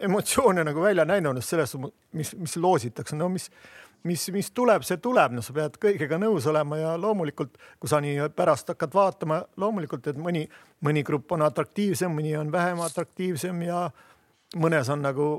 [0.09, 1.77] emotsioone nagu välja näinud sellest,
[2.17, 3.49] mis, mis loositakse, no mis,
[4.03, 8.01] mis, mis tuleb, see tuleb, no sa pead kõigega nõus olema ja loomulikult, kui sa
[8.03, 10.45] nii pärast hakkad vaatama, loomulikult, et mõni,
[10.85, 13.87] mõni grupp on atraktiivsem, mõni on vähem atraktiivsem ja
[14.59, 15.29] mõnes on nagu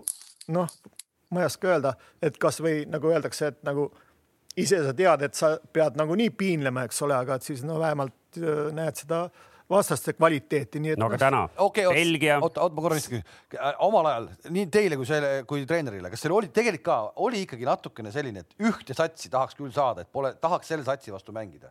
[0.50, 0.78] noh,
[1.30, 3.90] ma ei oska öelda, et kasvõi nagu öeldakse, et nagu
[4.59, 8.40] ise sa tead, et sa pead nagunii piinlema, eks ole, aga et siis no vähemalt
[8.40, 9.28] äh, näed seda
[9.70, 11.01] vastaste kvaliteeti, nii et.
[11.01, 12.40] no aga noh, täna okay, Belgia.
[12.42, 13.61] oota, oota, ma korra lihtsalt küsin.
[13.61, 14.26] Äh, omal ajal
[14.57, 18.42] nii teile kui selle, kui treenerile, kas teil oli tegelikult ka, oli ikkagi natukene selline,
[18.42, 21.70] et ühte satsi tahaks küll saada, et pole, tahaks selle satsi vastu mängida.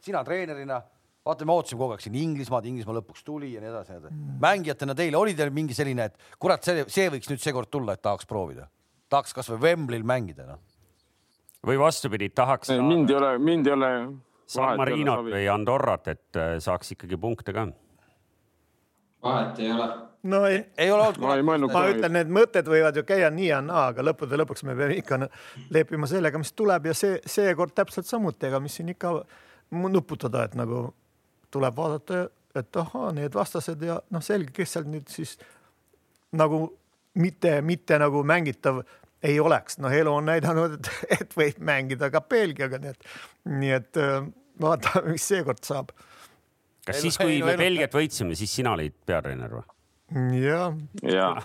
[0.00, 0.78] sina treenerina,
[1.26, 4.14] vaata, me ootasime kogu aeg siin Inglismaad, Inglismaa lõpuks tuli ja nii edasi, nii edasi
[4.14, 4.38] mm..
[4.40, 8.02] mängijatena teile oli teil mingi selline, et kurat, see, see võiks nüüd seekord tulla, et
[8.06, 8.70] tahaks proovida,
[9.12, 10.69] tahaks kasvõi Wembley'l mängida, noh
[11.66, 12.68] või vastupidi, tahaks.
[12.68, 13.90] mind ei ole, mind ei ole.
[14.50, 17.68] San Marinot või Andorrat, et äh, saaks ikkagi punkte ka.
[19.22, 19.86] vahet ei ole.
[20.22, 21.20] no ei, ei ole olnud.
[21.22, 21.72] ma ei mõelnud.
[21.72, 24.96] ma ütlen, need mõtted võivad ju käia nii ja naa, aga lõppude lõpuks me peame
[24.98, 25.20] ikka
[25.70, 29.20] leppima sellega, mis tuleb ja see seekord täpselt samuti, ega mis siin ikka
[29.70, 30.88] nuputada, et nagu
[31.50, 32.26] tuleb vaadata,
[32.58, 35.36] et ahaa, need vastased ja noh, selge, kes seal nüüd siis
[36.34, 36.64] nagu
[37.14, 38.82] mitte, mitte nagu mängitav
[39.22, 43.10] ei oleks, noh, elu on näidanud, et, et võib mängida ka Belgiaga, nii et,
[43.56, 44.22] nii et äh,
[44.60, 45.92] vaatame, mis seekord saab.
[46.86, 49.66] kas siis, kui me Belgiat võitsime, siis sina olid peatreener või?
[51.06, 51.36] jah.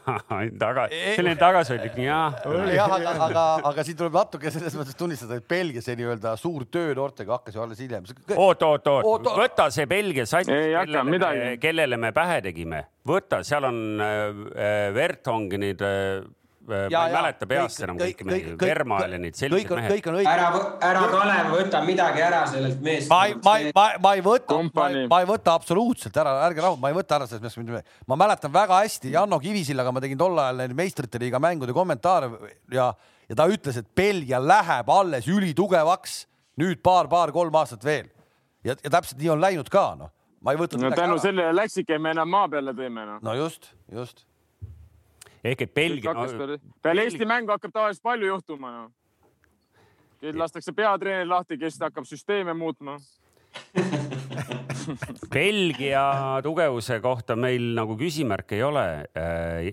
[0.57, 2.39] taga, selline tagasihoidlik jah.
[2.73, 6.65] jah, aga, aga, aga siin tuleb natuke selles mõttes tunnistada, et Belgia see nii-öelda suur
[6.73, 8.07] töö noortega hakkas ju alles hiljem.
[8.34, 13.84] oot, oot, oot, võta see Belgia sats, kellele, kellele me pähe tegime, võta, seal on
[14.01, 19.72] äh, Vertongenid äh, Äh, ma ei mäleta peast enam kõiki mehi, Vermael ja neid sellised
[19.78, 19.91] mehed.
[19.91, 20.32] kõik on õige.
[20.32, 20.47] ära,
[20.88, 23.09] ära Kalev võta midagi ära sellelt meest.
[23.11, 24.57] ma ei, ma ei, ma, ma ei võta,
[25.11, 27.95] ma ei võta absoluutselt ära, ärge rahu, ma ei võta ära sellest meest.
[28.09, 32.32] ma mäletan väga hästi Janno Kivisillaga ma tegin tol ajal neid meistrite liiga mängude kommentaare
[32.74, 32.91] ja,
[33.30, 36.24] ja ta ütles, et Belgia läheb alles ülitugevaks
[36.61, 38.09] nüüd paar-paar-kolm aastat veel.
[38.66, 40.13] ja, ja täpselt nii on läinud ka, noh.
[40.41, 40.82] ma ei võta.
[40.82, 43.22] no tänu sellele läksidki me enam maa peale tõime, noh.
[43.22, 44.26] no just, just
[45.45, 48.87] ehk et Belgia peale, peale Eesti mängu hakkab tavaliselt palju juhtuma no..
[50.41, 52.97] lastakse peatreener lahti, kes hakkab süsteeme muutma
[55.35, 56.03] Belgia
[56.45, 58.83] tugevuse kohta meil nagu küsimärke ei ole.
[59.17, 59.71] Äh,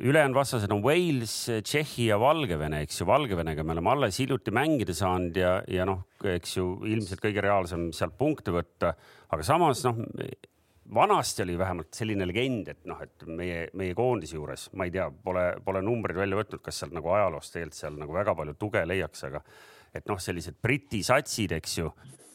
[0.00, 3.08] ülejäänud vastased on Wales, Tšehhi ja Valgevene, eks ju.
[3.08, 7.90] Valgevenega me oleme alles hiljuti mängida saanud ja, ja noh, eks ju ilmselt kõige reaalsem
[7.96, 8.94] sealt punkte võtta,
[9.34, 10.00] aga samas noh
[10.94, 15.06] vanasti oli vähemalt selline legend, et noh, et meie, meie koondise juures, ma ei tea,
[15.24, 18.84] pole, pole numbreid välja võtnud, kas sealt nagu ajaloost tegelikult seal nagu väga palju tuge
[18.86, 19.40] leiaks, aga
[19.94, 21.90] et noh, sellised Briti satsid, eks ju,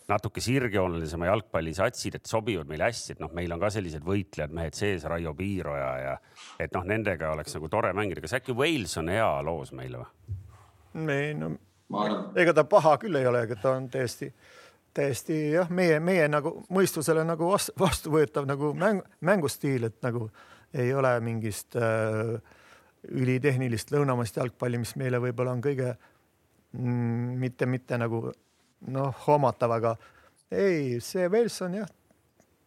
[0.09, 4.77] natuke sirgjoonelisema jalgpallisatsid, et sobivad meile hästi, et noh, meil on ka sellised võitlejad mehed
[4.77, 6.15] sees, Raio Piiroja ja
[6.59, 8.23] et noh, nendega oleks nagu tore mängida.
[8.25, 10.39] kas äkki Wales on hea loos meile või?
[11.13, 11.51] ei no,
[12.35, 14.31] ega ta paha küll ei ole, ega ta on täiesti
[14.99, 20.27] täiesti jah, meie, meie nagu mõistusele nagu vastu, vastuvõetav nagu mäng, mängustiil, et nagu
[20.75, 22.35] ei ole mingist äh,
[23.09, 25.93] ülitehnilist lõunamaist jalgpalli, mis meile võib-olla on kõige
[26.75, 28.27] mm, mitte, mitte nagu
[28.87, 29.95] noh, hoomatav, aga
[30.51, 31.93] ei, see Wales on jah,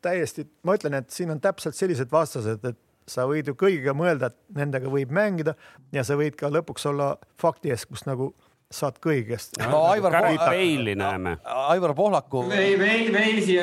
[0.03, 4.31] täiesti, ma ütlen, et siin on täpselt sellised vastased, et sa võid ju kõigiga mõelda,
[4.31, 5.55] et nendega võib mängida
[5.95, 8.31] ja sa võid ka lõpuks olla fakti ees, kus nagu
[8.73, 9.57] saad kõigest.
[9.71, 10.19] no Aivar
[10.49, 11.39] Peili näeme.
[11.45, 12.47] Aivar Pohlaku.
[12.49, 13.59] Veilsi,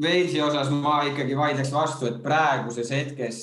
[0.00, 3.40] Veilsi osas ma ikkagi vaidleks vastu, et praeguses hetkes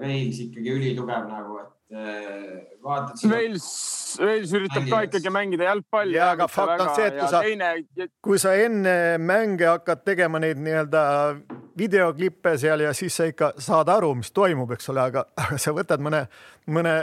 [0.00, 3.24] Veils äh, ikkagi ülitugev nagu, et äh, vaatad.
[3.30, 3.66] Veils,
[4.20, 6.14] Veils üritab ka ikkagi mängida jalgpalli.
[6.14, 8.10] ja, aga fakt on see, et kui sa, teine...
[8.22, 11.02] kui sa enne mänge hakkad tegema neid nii-öelda
[11.80, 15.74] videoklippe seal ja siis sa ikka saad aru, mis toimub, eks ole, aga, aga sa
[15.74, 16.26] võtad mõne,
[16.70, 17.00] mõne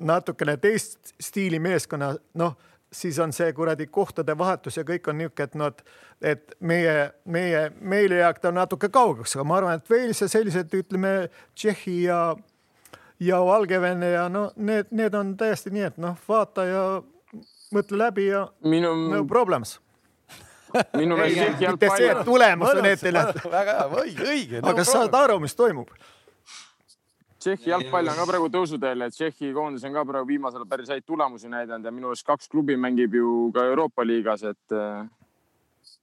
[0.00, 2.56] natukene teist stiili meeskonna, noh
[2.92, 5.82] siis on see kuradi kohtade vahetus ja kõik on niisugune, et noh, et,
[6.32, 10.74] et meie, meie, meile jääb ta natuke kaugeks, aga ma arvan, et veel see sellised,
[10.74, 11.14] ütleme,
[11.54, 12.20] Tšehhi ja,
[13.20, 16.84] ja Valgevene ja no need, need on täiesti nii, et noh, vaata ja
[17.74, 19.78] mõtle läbi ja minu no problems
[20.98, 24.64] minu meelest Tšehhi mitte see, et jalgpall, tulemus on ette nähtud, väga hea, õige, õige.
[24.72, 25.94] aga saad aru, mis toimub?
[27.40, 30.90] Tšehhi jalgpall on ka praegu tõusuteel, et Tšehhi koondis on ka praegu viimasel ajal päris
[30.92, 34.76] häid tulemusi näidanud ja minu arust kaks klubi mängib ju ka Euroopa liigas, et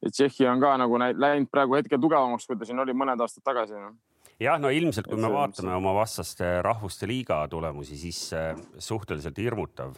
[0.01, 3.45] et Tšehhi on ka nagu läinud praegu hetkel tugevamaks, kui ta siin oli mõned aastad
[3.45, 3.93] tagasi no..
[4.41, 9.97] jah, no ilmselt, kui me vaatame oma vastaste rahvuste liiga tulemusi, siis äh, suhteliselt hirmutav.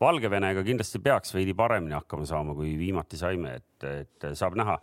[0.00, 4.78] Valgevenega kindlasti peaks veidi paremini hakkama saama, kui viimati saime, et, et saab näha.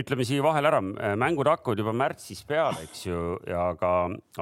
[0.00, 0.80] ütleme siia vahele ära,
[1.14, 3.20] mängud hakkavad juba märtsis peale, eks ju,
[3.54, 3.92] aga,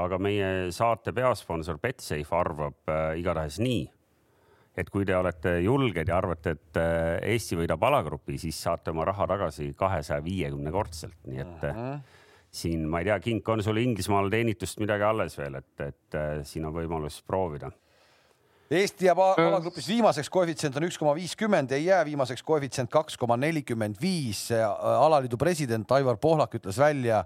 [0.01, 3.85] aga meie saate peasponsor Betsafe arvab äh, igatahes nii,
[4.77, 9.05] et kui te olete julged ja arvate, et äh, Eesti võidab alagrupi, siis saate oma
[9.09, 11.99] raha tagasi kahesaja viiekümne kordselt, nii et äh,
[12.57, 16.65] siin ma ei tea, Kink, on sul Inglismaal teenitust midagi alles veel, et, et siin
[16.65, 17.69] on võimalus proovida.
[18.71, 23.17] Eesti jääb a- alagrupis viimaseks, koefitsient on üks koma viiskümmend, ei jää viimaseks, koefitsient kaks
[23.17, 24.49] koma nelikümmend viis.
[24.51, 27.25] alaliidu president Aivar Pohlak ütles välja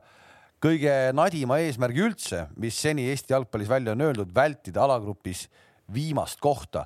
[0.60, 5.48] kõige nadima eesmärgi üldse, mis seni Eesti jalgpallis välja on öeldud, vältida alagrupis
[5.92, 6.84] viimast kohta.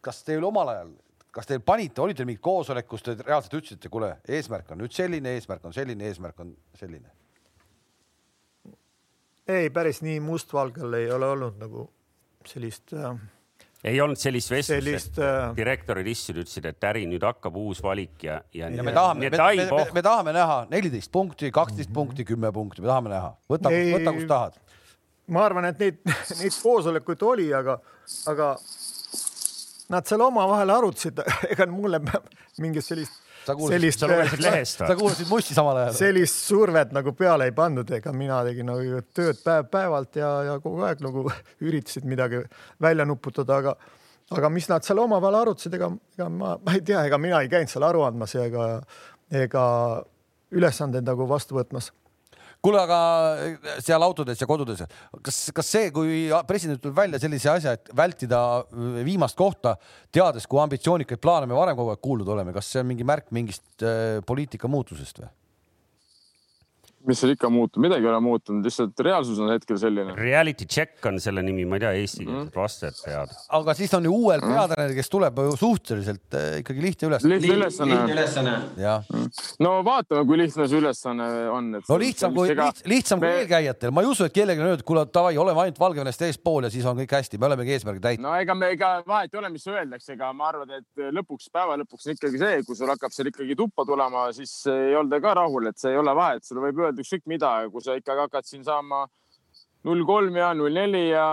[0.00, 0.92] kas teil omal ajal,
[1.30, 4.92] kas teil panite, oli teil mingi koosolek, kus te reaalselt ütlesite, kuule, eesmärk on nüüd
[4.92, 7.08] selline, eesmärk on selline, eesmärk on selline?
[9.48, 11.88] ei, päris nii mustvalgel ei ole olnud nagu
[12.50, 13.14] sellist äh,,
[13.84, 17.82] ei olnud sellist vestlust, sellist et äh, direktorid istusid, ütlesid, et äri nüüd hakkab uus
[17.82, 18.68] valik ja, ja.
[18.70, 22.84] ja me tahame, me, me, me, me tahame näha neliteist punkti, kaksteist punkti, kümme punkti,
[22.84, 24.60] me tahame näha, võta, võta, kust tahad.
[25.34, 25.98] ma arvan, et neid,
[26.40, 27.80] neid koosolekuid oli, aga,
[28.30, 28.54] aga
[29.92, 31.18] nad seal omavahel arutasid,
[31.52, 32.00] ega mulle
[32.62, 34.08] mingit sellist, Sa sellist sa,
[34.98, 35.96] kuulasid Mussi samal ajal?
[35.98, 40.84] sellist survet nagu peale ei pandud, ega mina tegin nagu tööd päev-päevalt ja, ja kogu
[40.86, 41.26] aeg nagu
[41.66, 42.44] üritasid midagi
[42.82, 43.76] välja nuputada, aga
[44.32, 47.50] aga mis nad seal omavahel arutasid, ega, ega ma, ma ei tea, ega mina ei
[47.52, 48.68] käinud seal aru andmas ega,
[49.42, 49.64] ega
[50.52, 51.90] ülesandeid nagu vastu võtmas
[52.62, 52.98] kuule, aga
[53.82, 54.84] seal autodes ja kodudes,
[55.24, 58.40] kas, kas see, kui president tuleb välja sellise asja, et vältida
[59.02, 59.76] viimast kohta,
[60.14, 63.32] teades, kui ambitsioonikaid plaane me varem kogu aeg kuulnud oleme, kas see on mingi märk
[63.34, 65.32] mingist äh, poliitika muutusest või?
[67.08, 70.14] Mis seal ikka muutub, midagi ei ole muutunud, lihtsalt reaalsus on hetkel selline.
[70.18, 73.36] Reality check on selle nimi, ma ei tea, eestikeelset vastajat pead.
[73.58, 77.26] aga siis on ju uuel peatreeneril, kes tuleb ju suhteliselt äh, ikkagi lihtne üles.
[77.28, 78.12] lihtne ülesanne lihtne.
[78.12, 78.54] ülesanne.
[78.76, 79.04] jah,
[79.62, 81.70] no vaatame, kui lihtne see ülesanne on.
[81.78, 82.54] no lihtsam kui,
[82.90, 86.26] lihtsam kui eelkäijatel, ma ei usu, et kellelgi on öeldud, kuule davai, oleme ainult Valgevenest
[86.28, 88.26] eespool ja siis on kõik hästi, me olemegi eesmärgi täitnud.
[88.28, 91.78] no ega me, ega vahet ei ole, mis öeldakse, ega ma arvan, et lõpuks, päeva
[91.82, 95.36] lõpuks on ikkagi see, kui sul hakkab seal ikkagi tuppa tulema, siis ei olda ka
[95.42, 98.48] rahul, et see ei ole vahet, sulle võib öelda ükskõik mida, kui sa ikkagi hakkad
[98.48, 99.06] siin saama
[99.86, 101.26] null kolm ja null neli ja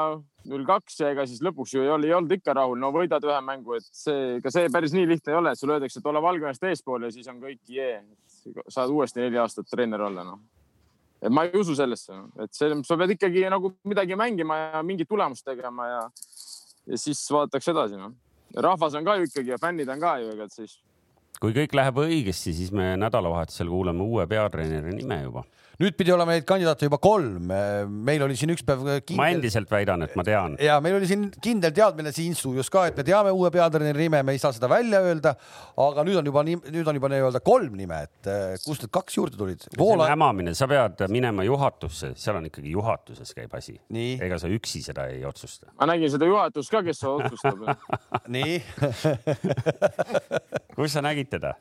[0.49, 3.25] null kaks ja ega siis lõpuks ju ei olnud, ei olnud ikka rahul, no võidad
[3.27, 6.07] ühe mängu, et see, ega see päris nii lihtne ei ole, et sulle öeldakse, et
[6.09, 7.99] ole Valgevenest eespool ja siis on kõik jee,
[8.71, 10.41] saad uuesti neli aastat treener olla, noh.
[11.19, 15.09] Et ma ei usu sellesse, et see, sa pead ikkagi nagu midagi mängima ja mingit
[15.09, 16.03] tulemust tegema ja,
[16.87, 18.15] ja siis vaadatakse edasi, noh.
[18.55, 20.79] rahvas on ka ju ikkagi ja fännid on ka ju, ega siis
[21.39, 25.45] kui kõik läheb õigesti, siis me nädalavahetusel kuuleme uue peatreeneri nime juba.
[25.79, 27.51] Nüüd pidi olema neid kandidaate juba kolm,
[28.03, 30.57] meil oli siin üks päev ma kindel endiselt väidan, et ma tean.
[30.59, 34.21] ja meil oli siin kindel teadmine siin stuudios ka, et me teame uue peatreeneri nime,
[34.27, 35.35] me ei saa seda välja öelda.
[35.79, 38.93] aga nüüd on juba nii, nüüd on juba nii-öelda kolm nime, et eh, kust need
[38.99, 39.63] kaks juurde tulid?
[39.63, 43.77] see on Voola, hämamine, sa pead minema juhatusse, seal on ikkagi juhatuses käib asi.
[44.19, 45.71] ega sa üksi seda ei otsusta.
[45.79, 47.63] ma nägin seda juhatust ka, kes otsustab.
[48.35, 48.59] nii
[50.75, 51.55] kus sa nägid teda?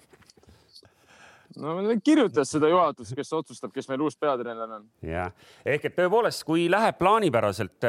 [1.57, 4.86] No kirjutas seda juhatust, kes otsustab, kes meil uus peatreener on.
[5.07, 5.32] jah,
[5.64, 7.88] ehk et tõepoolest, kui läheb plaanipäraselt,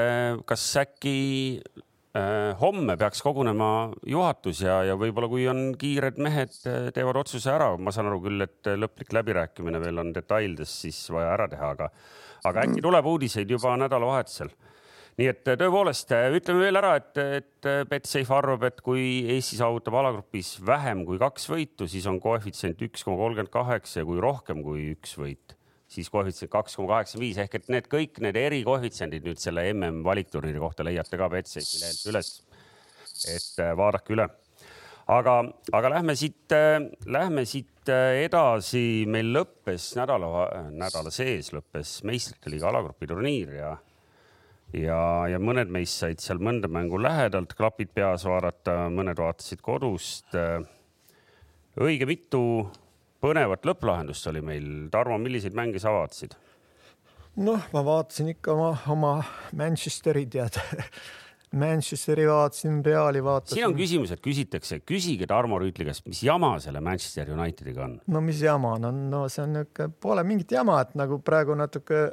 [0.50, 1.16] kas äkki
[1.60, 6.56] äh, homme peaks kogunema juhatus ja, ja võib-olla kui on kiired mehed,
[6.96, 11.36] teevad otsuse ära, ma saan aru küll, et lõplik läbirääkimine veel on detailides siis vaja
[11.36, 11.92] ära teha, aga,
[12.50, 14.56] aga äkki tuleb uudiseid juba nädalavahetusel
[15.20, 19.04] nii et tõepoolest ütleme veel ära, et, et Betsafe arvab, et kui
[19.36, 24.08] Eesti saavutab alagrupis vähem kui kaks võitu, siis on koefitsient üks koma kolmkümmend kaheksa ja
[24.08, 25.58] kui rohkem kui üks võit,
[25.92, 30.06] siis koefitsient kaks koma kaheksakümmend viis ehk et need kõik need erikoefitsiendid nüüd selle mm
[30.08, 32.32] valikturniiri kohta leiate ka Betsafe'i lehelt üles.
[33.28, 34.30] et äh, vaadake üle.
[35.10, 35.36] aga,
[35.74, 36.56] aga lähme siit,
[37.12, 43.76] lähme siit äh, edasi, meil lõppes nädala, nädala sees lõppes meistrite liiga alagrupi turniir ja
[44.74, 45.00] ja,
[45.32, 50.36] ja mõned meist said seal mõnda mängu lähedalt klapid peas vaadata, mõned vaatasid kodust.
[51.80, 52.44] õige mitu
[53.24, 54.70] põnevat lõpplahendust oli meil.
[54.92, 56.38] Tarmo, milliseid mänge sa vaatasid?
[57.40, 59.12] noh, ma vaatasin ikka oma, oma
[59.56, 60.58] Manchesteri tead,
[61.62, 63.56] Manchesteri vaatasin, Reali vaatasin.
[63.56, 68.00] siin on küsimus, et küsitakse, küsige Tarmo Rüütli käest, mis jama selle Manchester Unitediga on?
[68.12, 72.10] no mis jama on, no see on niisugune, pole mingit jama, et nagu praegu natuke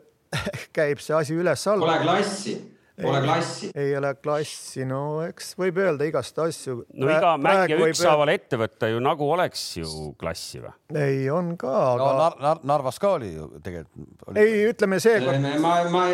[0.76, 1.84] käib see asi üles-alla.
[1.86, 2.54] Pole klassi,
[3.02, 3.70] pole klassi.
[3.76, 6.78] ei ole klassi, no eks võib öelda igast asju.
[6.94, 10.72] no iga mängija ükshaaval ette võtta ju nagu oleks ju klassi või?
[10.96, 12.38] ei, on ka, aga aga no, Nar.
[12.46, 14.36] Nar Narvas ka oli ju tegelikult.
[14.36, 16.06] ei, ütleme seekord, ma, ma,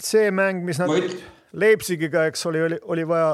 [0.00, 3.32] see mäng, mis nad ma üt- Leipzigiga, eks oli, oli, oli vaja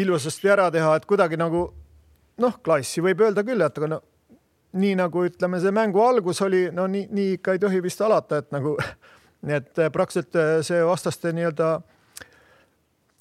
[0.00, 1.66] ilusasti ära teha, et kuidagi nagu
[2.40, 4.00] noh, klassi võib öelda küll, et aga no
[4.72, 8.38] nii nagu ütleme, see mängu algus oli, no nii, nii ikka ei tohi vist alata,
[8.38, 8.76] et nagu,
[9.48, 11.70] et praktiliselt see vastaste nii-öelda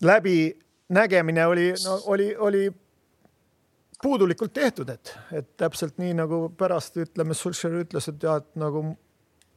[0.06, 2.70] läbinägemine oli no,, oli, oli
[4.02, 8.84] puudulikult tehtud, et, et täpselt nii nagu pärast ütleme, Sulcher ütles, et jah, et nagu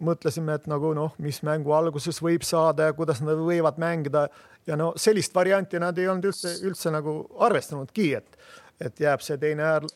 [0.02, 4.26] mõtlesime, et nagu noh, mis mängu alguses võib saada ja kuidas nad võivad mängida.
[4.66, 7.14] Ja no sellist varianti nad ei olnud üldse, üldse nagu
[7.46, 8.42] arvestanudki, et,
[8.82, 9.86] et jääb see teine äär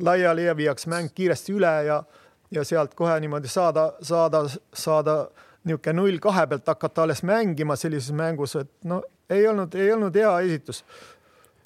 [0.00, 2.02] laiali ja viiakse mäng kiiresti üle ja,
[2.50, 4.44] ja sealt kohe niimoodi saada, saada,
[4.74, 5.18] saada
[5.64, 10.14] niisugune null kahe pealt hakata alles mängima sellises mängus, et no ei olnud, ei olnud
[10.14, 10.84] hea esitus.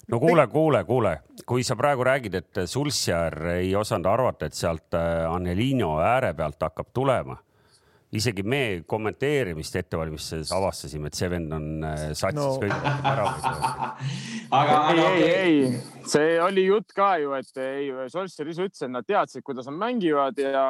[0.07, 4.93] No kuule, kuule, kuule, kui sa praegu räägid, et Sulsjär ei osanud arvata, et sealt
[4.99, 7.37] äh, Anelino ääre pealt hakkab tulema
[8.17, 12.51] isegi me kommenteerimist ette valmistades avastasime, et see vend on äh, satsis no.
[12.61, 13.25] kõik ära.
[14.59, 18.83] aga, aga ei, ei, ei, see oli jutt ka ju, et ei, Solskjaer ise ütles,
[18.85, 20.65] et nad teadsid, kuidas nad mängivad ja,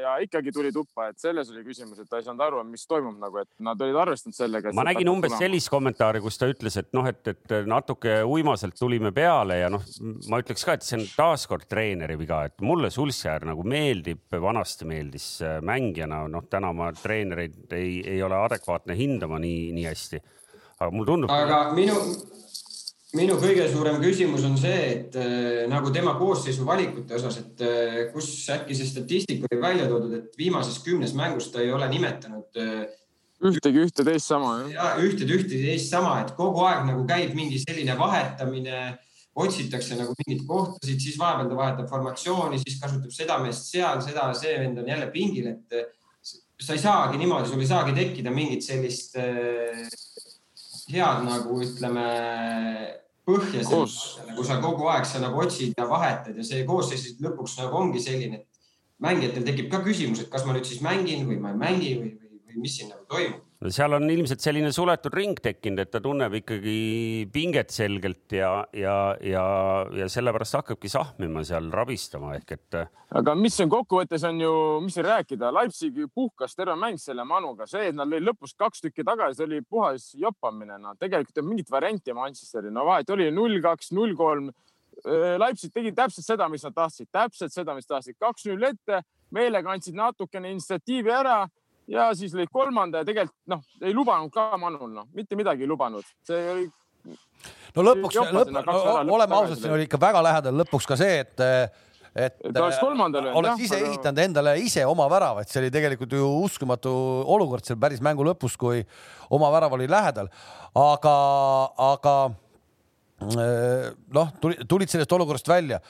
[0.00, 3.18] ja ikkagi tuli tuppa, et selles oli küsimus, et ta ei saanud aru, mis toimub
[3.20, 4.72] nagu, et nad olid arvestanud sellega.
[4.76, 5.42] ma nägin umbes tulema.
[5.44, 9.84] sellist kommentaari, kus ta ütles, et noh, et, et natuke uimaselt tulime peale ja noh,
[10.30, 14.88] ma ütleks ka, et see on taaskord treeneri viga, et mulle Solskjaer nagu meeldib, vanasti
[14.88, 19.86] meeldis äh, mängijana, noh, täna ma oma treenereid ei, ei ole adekvaatne hindama nii, nii
[19.88, 20.22] hästi.
[20.78, 21.32] aga mulle tundub.
[21.32, 21.96] aga minu,
[23.16, 27.98] minu kõige suurem küsimus on see, et äh, nagu tema koosseisu valikute osas, et äh,
[28.12, 32.62] kus äkki see statistika oli välja toodud, et viimases kümnes mängus ta ei ole nimetanud
[32.62, 32.86] äh,
[33.44, 35.00] ühtegi ühte teist sama jah?
[35.02, 38.96] ühte, ühte teist sama, et kogu aeg nagu käib mingi selline vahetamine,
[39.36, 44.30] otsitakse nagu mingeid kohtasid, siis vahepeal ta vahetab formatsiooni, siis kasutab seda meest seal, seda,
[44.36, 45.76] see vend on jälle pingil, et
[46.60, 49.82] sa ei saagi niimoodi, sul ei saagi tekkida mingit sellist äh,
[50.92, 52.06] head nagu ütleme
[53.26, 57.80] põhja, kui sa kogu aeg sa nagu otsid ja vahetad ja see koosseis lõpuks nagu
[57.80, 61.52] ongi selline, et mängijatel tekib ka küsimus, et kas ma nüüd siis mängin või ma
[61.52, 65.38] ei mängi või, või, või mis siin nagu toimub seal on ilmselt selline suletud ring
[65.42, 66.76] tekkinud, et ta tunneb ikkagi
[67.32, 69.44] pinget selgelt ja, ja, ja,
[69.96, 72.78] ja sellepärast hakkabki sahmima seal rabistama ehk et.
[73.16, 74.52] aga mis on kokkuvõttes on ju,
[74.84, 78.84] mis siin rääkida, Leipzig puhkas terve mäng selle Manuga, see, et nad lõid lõpus kaks
[78.84, 83.30] tükki tagasi, oli puhas joppamine, no tegelikult ei olnud mingit varianti Manchesteri, no vahet oli
[83.32, 84.52] null, kaks, null, kolm.
[85.06, 89.02] Leipzig tegi täpselt seda, mis nad tahtsid, täpselt seda, mis tahtsid, kaks-null ette,
[89.36, 91.42] meelega andsid natukene initsiatiivi ära
[91.90, 95.70] ja siis lõid kolmanda ja tegelikult noh, ei lubanud ka Manul, noh, mitte midagi ei
[95.70, 96.68] lubanud, see oli.
[97.76, 98.78] no lõpuks, lõpp, no,
[99.16, 101.44] oleme ausad, siin oli ikka väga lähedal lõpuks ka see, et
[102.16, 103.38] et, et oleks kolmandal öelnud.
[103.42, 103.90] oleks ise aga...
[103.90, 106.92] ehitanud endale ise oma värava, et see oli tegelikult ju uskumatu
[107.36, 108.82] olukord seal päris mängu lõpus, kui
[109.36, 110.30] oma värav oli lähedal.
[110.80, 111.16] aga,
[111.92, 112.16] aga
[114.16, 114.36] noh,
[114.68, 115.80] tulid sellest olukorrast välja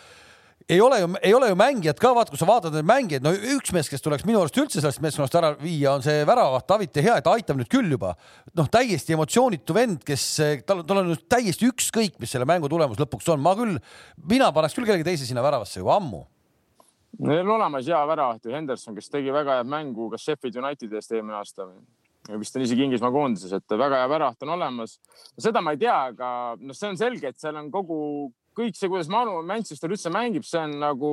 [0.69, 3.31] ei ole ju, ei ole ju mängijad ka, vaata, kui sa vaatad neid mängijaid, no
[3.55, 7.05] üks mees, kes tuleks minu arust üldse sellest meeskonnast ära viia, on see väravaht Davite
[7.05, 8.14] Hea, et aitab nüüd küll juba.
[8.59, 10.25] noh, täiesti emotsioonitu vend, kes
[10.67, 13.77] tal, tal on täiesti ükskõik, mis selle mängu tulemus lõpuks on, ma küll,
[14.31, 16.25] mina paneks küll kellegi teise sinna väravasse juba ammu.
[17.27, 20.99] Neil on olemas hea väravaht ju Henderson, kes tegi väga head mängu ka Sheffield Unitedi
[20.99, 21.69] eest eelmine aasta
[22.35, 24.99] vist on isegi Inglismaa koondises, et väga hea väravaht on olemas.
[25.39, 28.01] seda ma ei tea, aga noh, see on selge, et seal on kogu
[28.57, 31.13] kõik see, kuidas Manu Manchester üldse mängib, see on nagu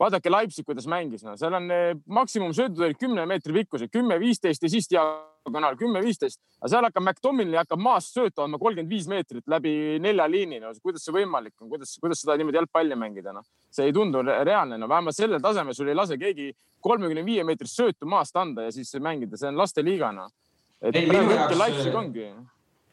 [0.00, 4.62] vaadake Leipzig, kuidas mängis, no seal on eh, maksimumsöödud olid kümne meetri pikkused, kümme, viisteist
[4.64, 6.40] ja siis diagonaal kümme, viisteist.
[6.60, 10.60] aga seal hakkab McDominali hakkab maast söötu andma kolmkümmend viis meetrit läbi nelja liini.
[10.62, 14.24] no kuidas see võimalik on, kuidas, kuidas seda niimoodi jalgpalli mängida, noh, see ei tundu
[14.24, 16.48] reaalne, no vähemalt sellel tasemel sul ei lase keegi
[16.80, 20.32] kolmekümne viie meetrist söötu maast anda ja siis mängida, see on lasteliiga, noh.
[20.80, 22.30] et praegu hetkel Leipzig ongi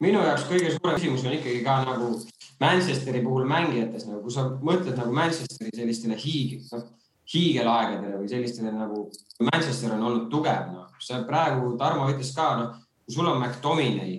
[0.02, 2.12] minu jaoks kõige suurem küsimus on ikkagi ka nagu
[2.58, 6.86] Manchesteri puhul mängijates nagu, kui sa mõtled nagu Manchesteri sellistele hiig-, noh,
[7.32, 9.04] hiigelaegadele või sellistele nagu
[9.50, 14.16] Manchester on olnud tugev, noh, sa praegu, Tarmo ütles ka, noh, kui sul on McDominay,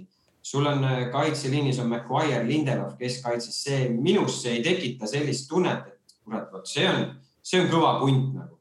[0.49, 5.89] sul on äh, kaitseliinis on McGuire, Lindelov keskkaitses, see minus see ei tekita sellist tunnet,
[5.91, 7.09] et kurat, vot see on,
[7.43, 8.55] see on kõva punt nagu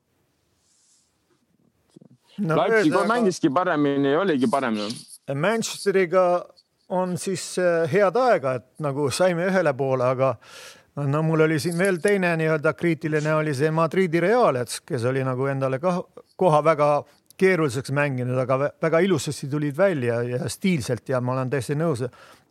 [2.42, 2.58] no,.
[2.58, 3.06] Leipzig aga...
[3.10, 4.78] mängiski paremini, oligi parem.
[5.34, 6.24] Manchesteriga
[6.88, 10.34] on siis äh, head aega, et nagu saime ühele poole, aga
[11.06, 15.24] no mul oli siin veel teine nii-öelda kriitiline oli see Madridi Real, et kes oli
[15.26, 16.00] nagu endale ka
[16.36, 16.90] koha väga
[17.38, 22.02] keeruliseks mänginud, aga väga ilusasti tulid välja ja stiilselt ja ma olen täiesti nõus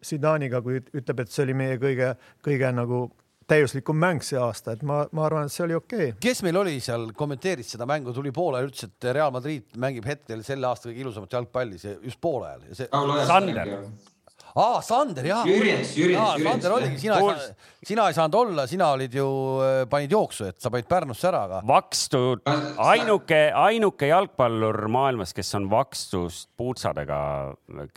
[0.06, 2.14] Zidane'iga, kui ütleb, et see oli meie kõige,
[2.46, 3.08] kõige nagu
[3.48, 6.20] täiuslikum mäng see aasta, et ma, ma arvan, et see oli okei okay..
[6.24, 10.08] kes meil oli seal, kommenteeris seda mängu, tuli poole ja ütles, et Real Madrid mängib
[10.08, 13.26] hetkel selle aasta kõige ilusamat jalgpalli, see just poole ajal.
[13.28, 13.74] Sander
[14.58, 15.44] aa, Sander, jaa.
[15.48, 16.44] Jürjens, Jürjens.
[16.44, 19.28] Sander oligi, sina ei saanud, sina ei saanud olla, sina olid ju,
[19.64, 21.62] äh, panid jooksu, et sa panid Pärnusse ära, aga.
[21.68, 22.44] vakstud,
[22.82, 27.20] ainuke, ainuke jalgpallur maailmas, kes on vakstust puutsadega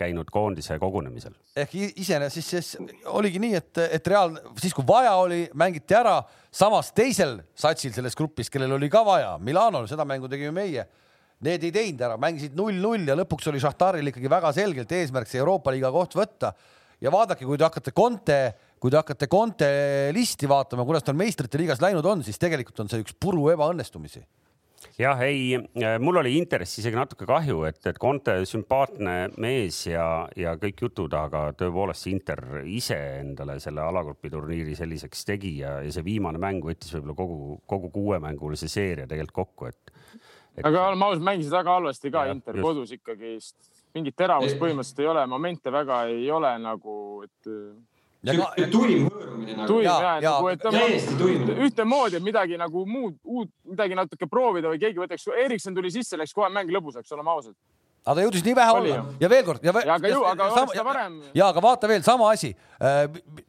[0.01, 1.35] käinud koondise kogunemisel.
[1.57, 2.71] ehk iseenesest siis
[3.11, 6.21] oligi nii, et, et Real siis, kui vaja oli, mängiti ära,
[6.53, 10.87] samas teisel satsil selles grupis, kellel oli ka vaja, Milanol, seda mängu tegime meie
[11.47, 15.41] Need ei teinud ära, mängisid null-null ja lõpuks oli Šahtaril ikkagi väga selgelt eesmärk see
[15.41, 16.53] Euroopa liiga koht võtta.
[17.01, 18.41] ja vaadake, kui te hakkate Conte,
[18.79, 19.71] kui te hakkate Conte
[20.13, 24.21] listi vaatama, kuidas tal meistrite liigas läinud on, siis tegelikult on see üks puru ebaõnnestumisi
[25.01, 25.57] jah, ei,
[26.01, 30.05] mul oli Interist isegi natuke kahju, et, et Conte sümpaatne mees ja,
[30.39, 35.93] ja kõik jutud, aga tõepoolest Inter ise endale selle alagrupi turniiri selliseks tegi ja, ja
[35.95, 39.90] see viimane mäng võttis võib-olla kogu, kogu kuuemängulise seeria tegelikult kokku, et....
[40.65, 42.65] aga oleme ausad, mängisid väga halvasti ka ja, Inter just.
[42.67, 43.37] kodus ikkagi.
[43.95, 46.97] mingit teravust põhimõtteliselt ei ole, momente väga ei ole nagu,
[47.27, 47.49] et.
[48.71, 49.67] tuim hõõrumine nagu.
[49.67, 51.49] tuim ja, ja, nagu, et täiesti tuim.
[51.67, 56.19] ühtemoodi, et midagi nagu muud, uut, midagi natuke proovida või keegi võtaks, Erikson tuli sisse,
[56.21, 57.57] läks kohe mäng lõbusaks, oleme ausad
[58.01, 59.15] aga ta jõudis nii vähe Oli, olla.
[59.21, 61.17] ja veel kord ja, ja aga ju, aga oleks ta varem.
[61.37, 63.03] ja aga vaata veel sama asi, äh,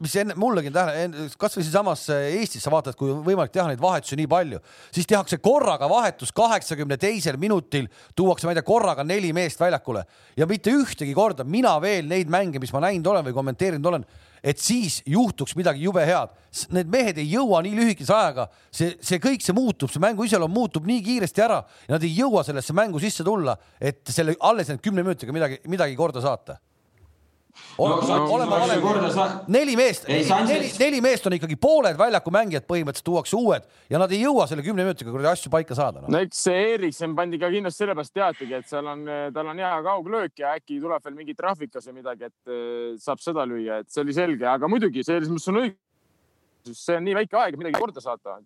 [0.03, 4.19] mis enne mullegi tähele, kasvõi siinsamas äh, Eestis sa vaatad, kui võimalik teha neid vahetusi
[4.19, 4.59] nii palju,
[4.91, 10.03] siis tehakse korraga vahetus kaheksakümne teisel minutil, tuuakse, ma ei tea, korraga neli meest väljakule.
[10.37, 14.05] Ja mitte ühtegi korda mina veel neid mänge, mis ma näinud olen või kommenteerinud olen
[14.43, 16.33] et siis juhtuks midagi jube head.
[16.73, 20.51] Need mehed ei jõua nii lühikese ajaga, see, see kõik, see muutub, see mängu iseloom
[20.51, 24.71] muutub nii kiiresti ära ja nad ei jõua sellesse mängu sisse tulla, et selle alles
[24.71, 26.57] need kümne minutiga midagi, midagi korda saata
[27.77, 29.49] oleme valed.
[29.51, 34.11] neli meest, neli, neli meest on ikkagi pooled väljaku mängijad põhimõtteliselt tuuakse uued ja nad
[34.11, 36.11] ei jõua selle kümne minutiga kuradi asju paika saada no..
[36.11, 39.75] no eks see Eriksen pandi ka kindlasti sellepärast teatigi, et seal on, tal on hea
[39.87, 43.91] kauglöök ja äkki tuleb veel mingi trahvikas või midagi, et eh, saab seda lüüa, et
[43.91, 45.79] see oli selge, aga muidugi selles mõttes on õige
[46.69, 48.37] see on nii väike aeg, midagi korda saata.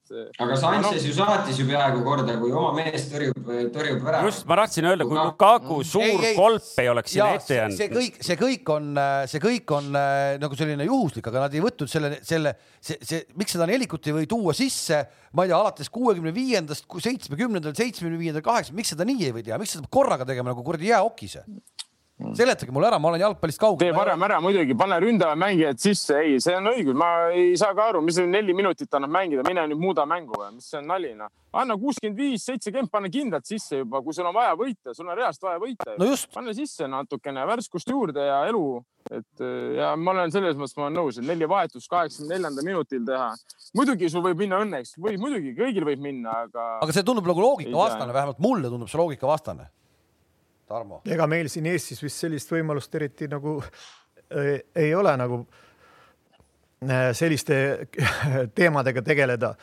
[0.41, 4.21] aga Sanchez no, ju saatis ju peaaegu korda, kui oma mees tõrjub, tõrjub ära.
[4.27, 7.77] just, ma tahtsin öelda, kui Lukaku suur ei, ei, kolp ei oleks sinna ette jäänud.
[7.79, 8.89] see kõik, see kõik on,
[9.31, 13.23] see kõik on äh, nagu selline juhuslik, aga nad ei võtnud selle, selle, see, see,
[13.39, 15.03] miks seda nelikut ei või tuua sisse,
[15.35, 19.45] ma ei tea, alates kuuekümne viiendast, seitsmekümnendal, seitsmekümne viiendal, kaheksakümnendal, miks seda nii ei või
[19.45, 21.39] teha, miks seda korraga tegema nagu kuradi jääokis?
[22.15, 22.31] Mm.
[22.31, 23.89] seletage mulle ära, ma olen jalgpallist kaugel.
[23.89, 27.75] tee varem ära muidugi, pane ründava mängijad sisse, ei, see on õigus, ma ei saa
[27.75, 30.87] ka aru, mis neli minutit annab mängida, mine nüüd muuda mängu või, mis see on
[30.93, 31.27] nali noh.
[31.51, 35.19] anna kuuskümmend viis, seitsekümmend, pane kindlalt sisse juba, kui sul on vaja võita, sul on
[35.19, 36.09] reaalselt vaja võita no.
[36.39, 38.65] pane sisse natukene värskust juurde ja elu,
[39.11, 39.47] et
[39.81, 43.31] ja ma olen selles mõttes, ma olen nõus, et neli vahetust kaheksakümne neljandal minutil teha.
[43.75, 46.77] muidugi sul võib minna õnneks, võib muidugi, kõigil võib minna, aga.
[46.79, 49.73] aga see tundub nagu loogikavastane, vähemalt mulle tundub see loogikavastane
[50.67, 51.01] Tarmo?
[51.05, 55.41] ega meil siin Eestis vist sellist võimalust eriti nagu äh, ei ole nagu
[56.85, 57.57] äh, selliste
[58.57, 59.55] teemadega tegeleda.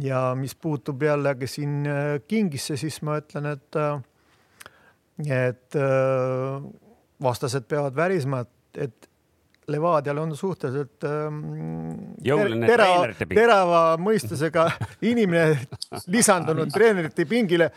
[0.00, 3.80] ja mis puutub jällegi siin äh, Kingisse, siis ma ütlen, et,
[5.28, 5.80] et
[7.22, 9.08] vastased peavad värisma, et, et
[9.70, 11.42] Levadial on suhteliselt ähm,
[12.66, 14.66] terava, terava mõistusega
[15.10, 15.60] inimene
[16.10, 17.70] lisandunud treenerite pingile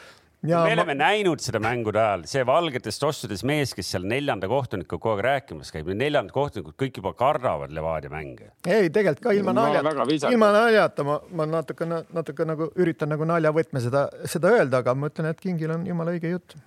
[0.49, 0.97] Ja me oleme ma...
[1.09, 5.71] näinud seda mängude ajal, see valgetes tossudes mees, kes seal neljanda kohtunikuga kogu aeg rääkimas
[5.73, 8.51] käib, need neljandad kohtunikud kõik juba kardavad Levadia mänge.
[8.67, 13.81] ei, tegelikult ka ilma naljata, ilma naljata ma, ma natuke, natuke nagu üritan nagu naljavõtme
[13.83, 16.57] seda, seda öelda, aga ma ütlen, et Kingil on jumala õige jutt.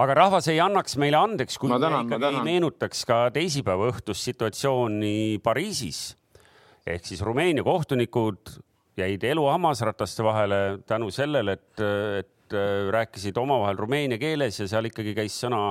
[0.00, 5.38] Aga rahvas ei annaks meile andeks, kui me ikkagi ei meenutaks ka teisipäeva õhtust situatsiooni
[5.44, 6.16] Pariisis.
[6.86, 8.56] ehk siis Rumeenia kohtunikud
[8.98, 11.82] jäid elu hammasrataste vahele tänu sellele, et,
[12.20, 15.70] et Äh, rääkisid omavahel rumeenia keeles ja seal ikkagi käis sõna,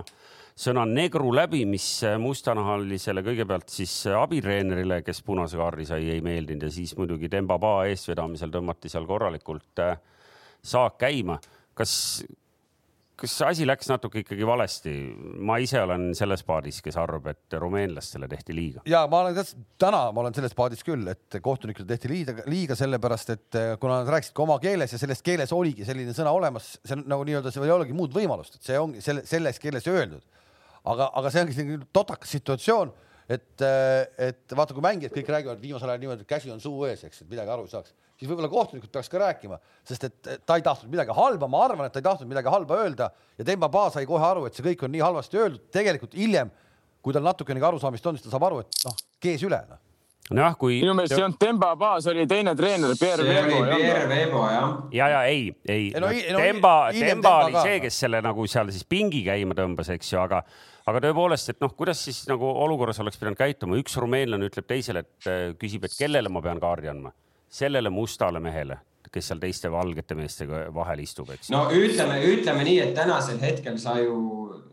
[0.55, 1.87] sõna negru läbi, mis
[2.21, 8.53] mustanahalisele kõigepealt siis abitreenerile, kes punase kaardi sai, ei meeldinud ja siis muidugi Dembaba eestvedamisel
[8.53, 9.97] tõmmati seal korralikult äh,
[10.63, 11.39] saak käima.
[11.79, 11.93] kas,
[13.19, 14.93] kas asi läks natuke ikkagi valesti?
[15.45, 18.83] ma ise olen selles paadis, kes arvab, et rumeenlastele tehti liiga.
[18.89, 19.39] ja ma olen
[19.81, 24.01] täna, ma olen selles paadis küll, et kohtunikele tehti liiga, liiga sellepärast, et eh, kuna
[24.01, 27.27] nad rääkisid ka oma keeles ja selles keeles oligi selline sõna olemas, see on nagu
[27.27, 30.25] nii-öelda, seal ei olegi muud võimalust, et see ongi selle, selles keeles öeldud.
[30.89, 32.93] aga, aga see ongi selline totakas situatsioon
[33.29, 37.03] et, et vaata, kui mängijad kõik räägivad viimasel ajal niimoodi, et käsi on suu ees,
[37.05, 40.57] eks, et midagi aru ei saaks, siis võib-olla kohtunikud peaks ka rääkima, sest et ta
[40.59, 43.69] ei tahtnud midagi halba, ma arvan, et ta ei tahtnud midagi halba öelda ja Demba
[43.71, 46.51] Ba sai kohe aru, et see kõik on nii halvasti öeldud, tegelikult hiljem,
[47.01, 49.79] kui tal natukenegi arusaamist on, siis ta saab aru, et noh, kees üle noh.
[50.35, 53.77] nojah, kui minu meelest see on Demba Baas oli teine treener, Pierre see oli Veebo.
[53.79, 54.75] Pierre Veebo jah.
[54.97, 57.63] ja, ja ei, ei Ei, no no, no Demba, Demba oli ka.
[57.69, 60.43] see, kes selle nagu seal siis pingi käima tõmbas, eks ju, aga,
[60.91, 65.07] aga tõepoolest, et noh, kuidas siis nagu olukorras oleks pidanud käituma, üks rumeenlane ütleb teisele,
[65.07, 67.15] et äh, küsib, et kellele ma pean kaardi andma,
[67.49, 68.79] sellele mustale mehele,
[69.11, 73.79] kes seal teiste valgete meestega vahel istub, eks no ütleme, ütleme nii, et tänasel hetkel
[73.81, 74.17] sa ju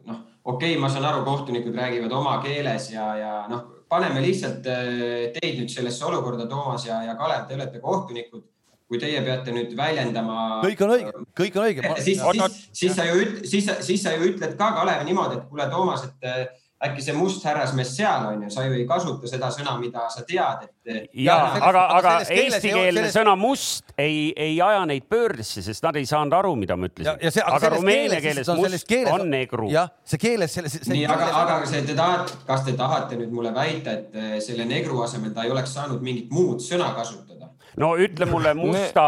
[0.04, 4.66] noh, okei okay,, ma saan aru, kohtunikud räägivad oma keeles ja, ja noh, paneme lihtsalt
[4.70, 8.44] eh, teid nüüd sellesse olukorda, Toomas ja, ja Kalev, te olete kohtunikud.
[8.86, 10.60] kui teie peate nüüd väljendama.
[10.62, 11.88] kõik on õige, kõik on õige.
[12.06, 15.66] siis, siis, siis sa ju siis, siis sa ju ütled ka Kalev niimoodi, et kuule,
[15.72, 16.44] Toomas, et eh,
[16.86, 20.24] äkki see must härrasmees seal on ju, sa ju ei kasuta seda sõna, mida sa
[20.26, 21.08] tead, et.
[21.26, 26.06] ja aga, aga eestikeelne selles- sõna must ei, ei aja neid pöördesse, sest nad ei
[26.06, 28.88] saanud aru, mida ma ja, ütlesin ja see, aga, aga rumeenia keeles, keeles on must
[28.88, 29.70] keeles, on negru.
[29.72, 30.78] jah, see keeles, selles.
[30.88, 34.68] nii, aga, aga see te tahate, kas te tahate nüüd mulle väita, et eh, selle
[34.68, 37.50] negru asemel ta ei oleks saanud mingit muud sõna kasutada?
[37.76, 39.06] no ütle mulle musta,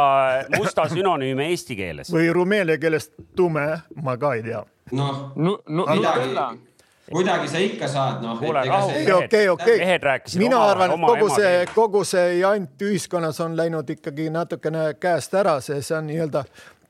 [0.56, 2.12] musta sünonüüme eesti keeles.
[2.12, 3.66] või rumeenia keeles tume,
[4.02, 4.64] ma ka ei tea.
[4.92, 6.67] noh, Nutella midagi,
[7.12, 8.38] kuidagi sa ikka saad, noh.
[8.38, 8.90] Kuule, rahu.
[8.90, 10.02] ei, okei, okei mehed.
[10.02, 15.34] rääkisid mina arvan, et kogu see kogu see jant ühiskonnas on läinud ikkagi natukene käest
[15.34, 16.44] ära, see, see on nii-öelda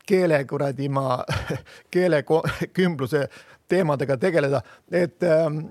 [0.08, 1.20] keele kuradi maa,
[1.94, 3.26] keelekümbluse
[3.68, 4.62] teemadega tegeleda,
[4.92, 5.66] et ähm,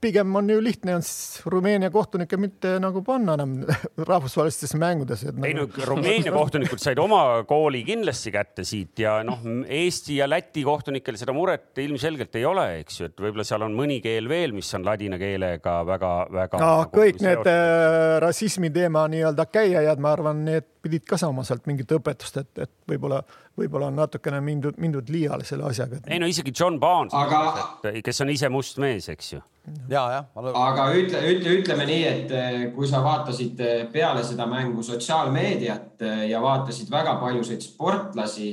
[0.00, 3.54] pigem on ju lihtne on siis Rumeenia kohtunikke mitte nagu panna enam
[4.10, 5.32] rahvusvahelistesse mängudesse.
[5.44, 10.28] ei no Nagu, Rumeenia kohtunikud said oma kooli kindlasti kätte siit ja noh, Eesti ja
[10.30, 14.30] Läti kohtunikel seda muret ilmselgelt ei ole, eks ju, et võib-olla seal on mõni keel
[14.30, 20.02] veel, mis on ladina keelega väga-väga no, nagu kõik need äh, rassismi teema nii-öelda käijad,
[20.02, 23.22] ma arvan, need pidid ka saama sealt mingit õpetust, et, et võib-olla,
[23.58, 26.00] võib-olla on natukene mindud, mindud liiale selle asjaga.
[26.06, 29.42] ei no isegi John Barnes Aga-, kes on ise must mees, eks ju.
[29.90, 30.30] ja, jah.
[30.54, 36.06] aga ütle, ütle, ütleme nii, et eh, kui sa vaatasid eh, peale seda mängu sotsiaalmeediat
[36.06, 38.52] eh, ja vaatasid väga paljusid sportlasi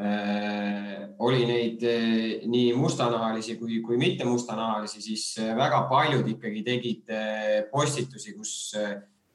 [0.00, 6.62] äh,, oli neid eh, nii mustanahalisi kui, kui mitte mustanahalisi, siis eh, väga paljud ikkagi
[6.66, 8.52] tegid eh, postitusi, kus,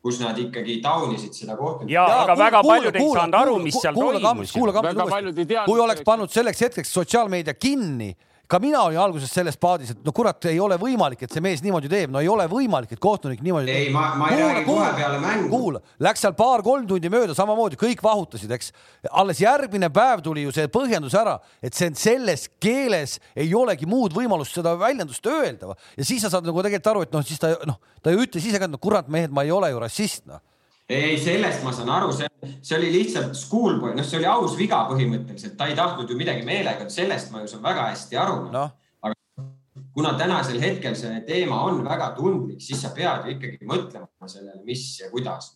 [0.01, 1.93] kus nad ikkagi taunisid seda kohtumist.
[1.93, 4.53] ja aga väga paljud ei saanud aru, mis seal toimus.
[4.53, 5.65] kuule, ei teadnud.
[5.65, 8.15] kui oleks pannud selleks hetkeks sotsiaalmeedia kinni,
[8.51, 11.61] ka mina olin alguses selles paadis, et no kurat, ei ole võimalik, et see mees
[11.63, 14.89] niimoodi teeb, no ei ole võimalik, et kohtunik niimoodi ei, ma, ma ei räägi kohe
[14.97, 15.47] peale mängu.
[15.53, 18.73] kuula, läks seal paar-kolm tundi mööda, samamoodi kõik vahutasid, eks.
[19.07, 23.87] alles järgmine päev tuli ju see põhjendus ära, et see on selles keeles ei olegi
[23.87, 27.39] muud võimalust seda väljendust öelda ja siis sa saad nagu tegelikult aru, et noh, siis
[27.39, 29.79] ta noh, ta ju ütles ise ka, et no kurat, mehed, ma ei ole ju
[29.79, 30.43] rassist, noh.
[30.91, 32.27] ei, sellest ma saan aru, see,
[32.59, 36.43] see oli lihtsalt schoolboy, noh, see oli aus viga põhimõtteliselt, ta ei tahtnud ju midagi
[36.47, 38.67] meelega, sellest ma ju saan väga hästi aru no..
[39.07, 39.47] aga
[39.95, 44.61] kuna tänasel hetkel see teema on väga tundlik, siis sa pead ju ikkagi mõtlema sellele,
[44.67, 45.53] mis ja kuidas.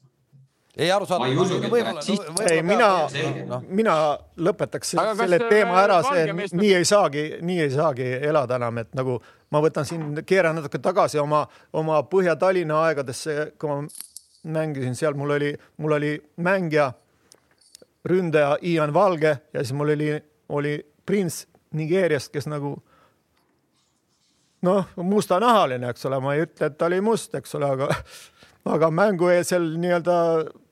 [0.78, 1.24] ei aru saada.
[1.24, 2.90] Ma ei usugi, et rassist- ei, mina
[3.52, 4.00] noh, mina
[4.38, 8.10] lõpetaks Aga selle te teema ära, see valge mees- nii ei saagi, nii ei saagi
[8.32, 9.22] elada enam, et nagu
[9.52, 13.82] ma võtan siin, keeran natuke tagasi oma, oma Põhja-Tallinna aegadesse, kui ma
[14.46, 16.92] mängisin seal, mul oli, mul oli mängija,
[18.06, 20.12] ründaja Ian Valge ja siis mul oli,
[20.50, 22.76] oli prints Nigeeriast, kes nagu
[24.66, 27.90] noh, mustanahaline, eks ole, ma ei ütle, et ta oli must, eks ole, aga
[28.76, 30.16] aga mängueelsel nii-öelda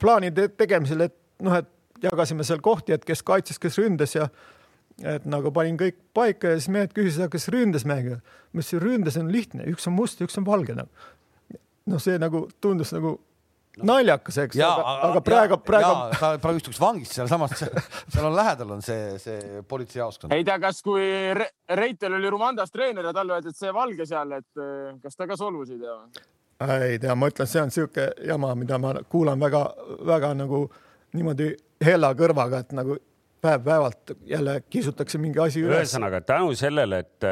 [0.01, 1.15] plaanide tegemisel, et
[1.45, 1.69] noh, et
[2.03, 4.27] jagasime seal kohti, et kes kaitses, kes ründas ja
[5.09, 8.19] et nagu panin kõik paika ja siis mehed küsisid, kas ründes mängida.
[8.53, 10.89] ma ütlesin, ründes on lihtne, üks on must üks on valge nagu.
[11.85, 13.17] noh, see nagu tundus nagu
[13.81, 17.55] naljakas, eks, aga, aga praegu, praegu ta praegu istuks vangis sealsamas,
[18.13, 20.35] seal on lähedal on see, see politseijaoskond.
[20.35, 24.05] ei tea, kas kui Re Reitel oli Rumandas treener ja talle öeldi, et see valge
[24.09, 25.97] seal, et eh, kas ta ka solvus ei tea?
[26.91, 30.67] ei tea, ma ütlen, see on niisugune jama, mida ma kuulan väga-väga nagu
[31.17, 31.49] niimoodi
[31.83, 32.97] hella kõrvaga, et nagu
[33.43, 35.81] päev-päevalt jälle kisutakse mingi asi üles.
[35.81, 37.25] ühesõnaga tänu sellele, et,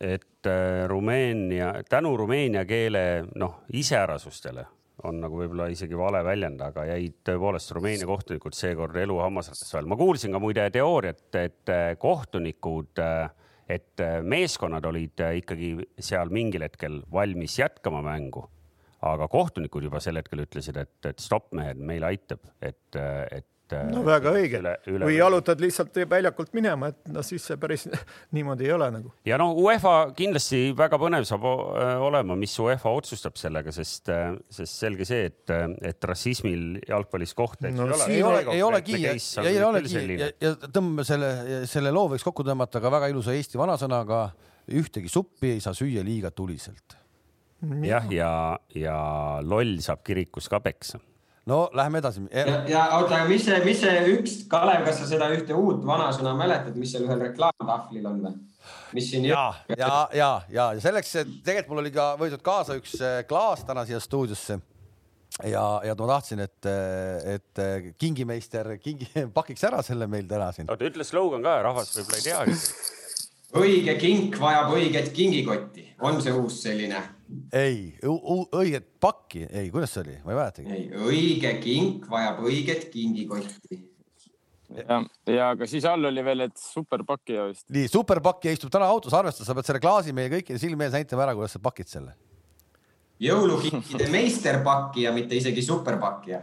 [0.00, 0.50] et
[0.86, 3.02] Rumeenia, tänu rumeenia keele
[3.34, 4.66] noh, iseärasustele
[5.04, 9.90] on nagu võib-olla isegi vale väljend, aga jäid tõepoolest Rumeenia kohtunikud seekord elu hammasrataste vahel.
[9.92, 13.02] ma kuulsin ka muide teooriat, et kohtunikud,
[13.68, 18.46] et meeskonnad olid ikkagi seal mingil hetkel valmis jätkama mängu
[19.04, 23.46] aga kohtunikud juba sel hetkel ütlesid, et, et stopp mehed, meile aitab, et, et
[23.90, 27.86] no väga õige, kui jalutad lihtsalt väljakult minema, et no siis see päris
[28.36, 29.10] niimoodi ei ole nagu.
[29.26, 31.46] ja no UEFA kindlasti väga põnev saab
[32.06, 34.12] olema, mis UEFA otsustab sellega, sest,
[34.58, 35.54] sest selge see, et,
[35.90, 38.44] et rassismil jalgpallis kohta no, ei ole.
[38.54, 39.00] ei olegi,
[39.42, 41.32] ei olegi ja, ja tõmbame selle,
[41.70, 44.28] selle loo võiks kokku tõmmata ka väga ilusa Eesti vanasõnaga.
[44.78, 46.96] ühtegi suppi ei saa süüa liiga tuliselt.
[47.82, 48.32] jah, ja, ja,
[48.78, 48.96] ja
[49.42, 51.02] loll saab kirikus ka peksa
[51.46, 52.26] no lähme edasi.
[52.32, 55.84] ja, ja oota, aga mis see, mis see üks, Kalev, kas sa seda ühte uut
[55.86, 58.38] vanasõna mäletad, mis seal ühel reklaamtahvlil on või?
[58.96, 59.28] mis siin.
[59.30, 59.76] ja, ja,
[60.12, 63.86] ja, ja, ja selleks, et tegelikult mul oli ka võetud kaasa üks äh, klaas täna
[63.86, 64.58] siia stuudiosse
[65.44, 66.70] ja, ja ma tahtsin, et,
[67.36, 67.64] et
[67.98, 69.08] kingimeister kingi,
[69.38, 70.70] pakiks ära selle meil täna siin.
[70.70, 72.58] oota, ütle slogan ka, rahvas võib-olla ei teagi.
[73.56, 77.04] õige kink vajab õiget kingikotti, on see uus selline
[77.56, 80.76] ei, õiget pakki, ei, kuidas see oli, ma ei mäletagi.
[80.76, 83.80] ei, õige kink vajab õiget kingikotti.
[84.76, 85.00] ja,
[85.30, 87.66] ja aga siis all oli veel, et superpakkija vist.
[87.74, 91.26] nii, superpakkija istub täna autos, arvesta, sa pead selle klaasi meie kõikide silme ees näitama
[91.26, 92.14] ära, kuidas sa pakid selle.
[93.22, 96.42] jõulukinkide meisterpakkija, mitte isegi superpakkija.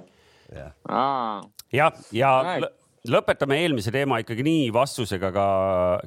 [0.53, 0.71] ja,
[1.71, 2.31] ja, ja
[3.07, 5.47] lõpetame eelmise teema ikkagi nii vastusega ka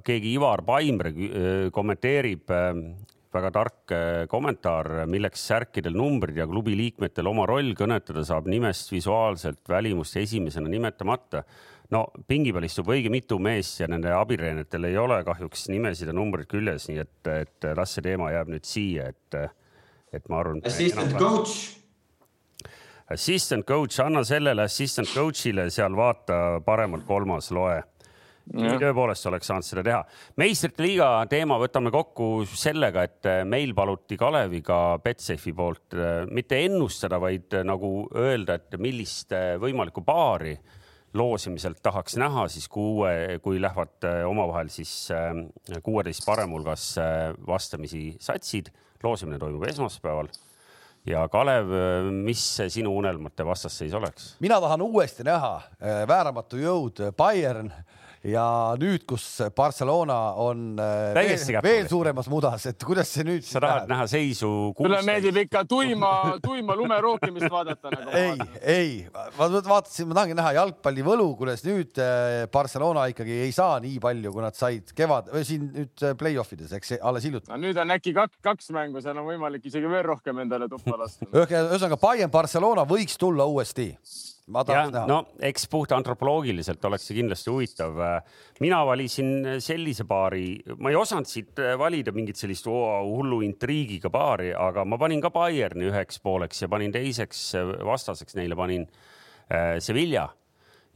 [0.04, 1.12] keegi Ivar Paimre
[1.72, 2.52] kommenteerib
[3.34, 8.92] väga tark äh, kommentaar, milleks särkidel numbrid ja klubi liikmetel oma roll kõnetada saab nimest
[8.92, 11.42] visuaalselt välimust esimesena nimetamata.
[11.90, 16.14] no pingi peal istub õige mitu meest ja nende abitreeneritel ei ole kahjuks nimesid ja
[16.14, 19.40] numbrid küljes, nii et, et las see teema jääb nüüd siia, et,
[20.12, 20.62] et ma arvan.
[20.66, 21.76] Assistant coach.
[23.10, 27.78] Assistant coach, anna sellele assistant coach'ile seal vaata paremalt kolmas loe
[28.54, 30.00] tõepoolest oleks saanud seda teha.
[30.40, 36.60] meistrite liiga teema võtame kokku sellega, et äh, meil paluti Kaleviga Betsafe'i poolt äh, mitte
[36.64, 40.56] ennustada, vaid äh, nagu öelda, et millist võimalikku paari
[41.16, 45.08] loosimiselt tahaks näha siis kuue, kui lähevad omavahel siis
[45.82, 46.90] kuueteist paremhulgas
[47.46, 48.68] vastamisi satsid.
[49.02, 50.28] loosimine toimub esmaspäeval
[51.06, 51.72] ja Kalev,
[52.12, 54.34] mis sinu unelmate vastasseis oleks?
[54.40, 55.54] mina tahan uuesti näha
[56.08, 57.72] vääramatu jõud Bayern
[58.26, 58.46] ja
[58.80, 59.24] nüüd, kus
[59.56, 63.44] Barcelona on äh, veel, veel suuremas mudas, et kuidas see nüüd.
[63.46, 64.50] sa tahad näha seisu?
[64.76, 66.10] sulle meeldib ikka tuima,
[66.42, 68.10] tuima lumerookimist vaadata nagu.
[68.18, 68.92] ei, ei,
[69.38, 74.34] ma vaatasin, ma tahangi näha jalgpallivõlu, kuidas nüüd äh, Barcelona ikkagi ei saa nii palju,
[74.34, 77.60] kui nad said kevad siin nüüd äh, play-off ides, eks alles hiljuti no,.
[77.62, 81.28] nüüd on äkki kaks, kaks mängu, seal on võimalik isegi veel rohkem endale tuppa lasta.
[81.30, 83.92] ühesõnaga, Bayern Barcelona võiks tulla uuesti
[84.52, 85.08] ma tahaks näha.
[85.10, 85.18] no
[85.48, 87.98] eks puht antropoloogiliselt oleks see kindlasti huvitav.
[88.60, 90.46] mina valisin sellise paari,
[90.78, 95.32] ma ei osanud siit valida mingit sellist oo, hullu intriigiga paari, aga ma panin ka
[95.34, 97.52] Bayerni üheks pooleks ja panin teiseks
[97.84, 100.28] vastaseks neile panin äh, Sevilla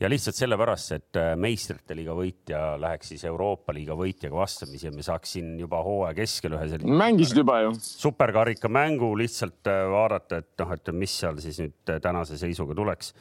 [0.01, 4.95] ja lihtsalt sellepärast, et äh, meistrite liiga võitja läheks siis Euroopa liiga võitjaga vastamisi ja
[4.95, 7.01] me saaks siin juba hooaja keskel ühe sellise.
[7.03, 7.75] mängisid juba ju.
[7.81, 13.15] superkarika mängu lihtsalt äh, vaadata, et noh, et mis seal siis nüüd tänase seisuga tuleks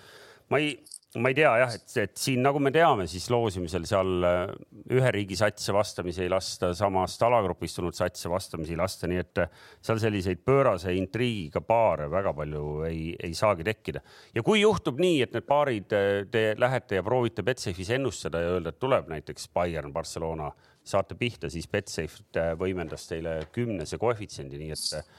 [0.50, 0.74] ma ei,
[1.18, 4.52] ma ei tea jah, et, et siin, nagu me teame, siis loosimisel seal äh,
[4.94, 9.42] ühe riigi satse vastamisi ei lasta, samast alagrupist tulnud satse vastamisi ei lasta, nii et
[9.42, 14.04] äh, seal selliseid pöörase intriigiga paare väga palju ei, ei saagi tekkida.
[14.38, 18.52] ja kui juhtub nii, et need paarid äh, te lähete ja proovite Betsafe'is ennustada ja
[18.54, 20.52] öelda, et tuleb näiteks Bayern, Barcelona,
[20.86, 25.10] saate pihta, siis Betsafe võimendas teile kümnese koefitsiendi, nii et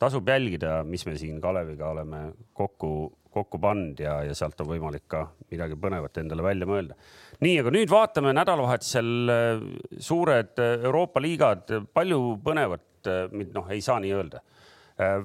[0.00, 2.24] tasub jälgida, mis me siin Kaleviga oleme
[2.56, 6.96] kokku kokku pannud ja, ja sealt on võimalik ka midagi põnevat endale välja mõelda.
[7.44, 9.64] nii, aga nüüd vaatame nädalavahetusel äh,
[9.98, 14.44] suured äh, Euroopa liigad, palju põnevat, äh, noh, ei saa nii öelda.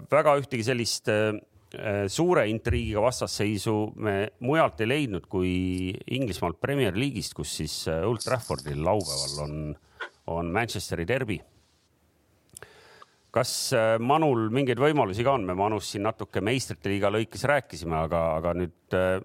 [0.10, 1.12] väga ühtegi sellist
[2.10, 5.52] suure intriigiga vastasseisu me mujalt ei leidnud kui
[6.18, 9.54] Inglismaalt Premier League'ist, kus siis Old Traffordil laupäeval on,
[10.34, 11.38] on Manchesteri derbi
[13.36, 17.98] kas äh, Manul mingeid võimalusi ka on, me Manust siin natuke meistrite liiga lõikes rääkisime,
[18.08, 19.20] aga, aga nüüd äh,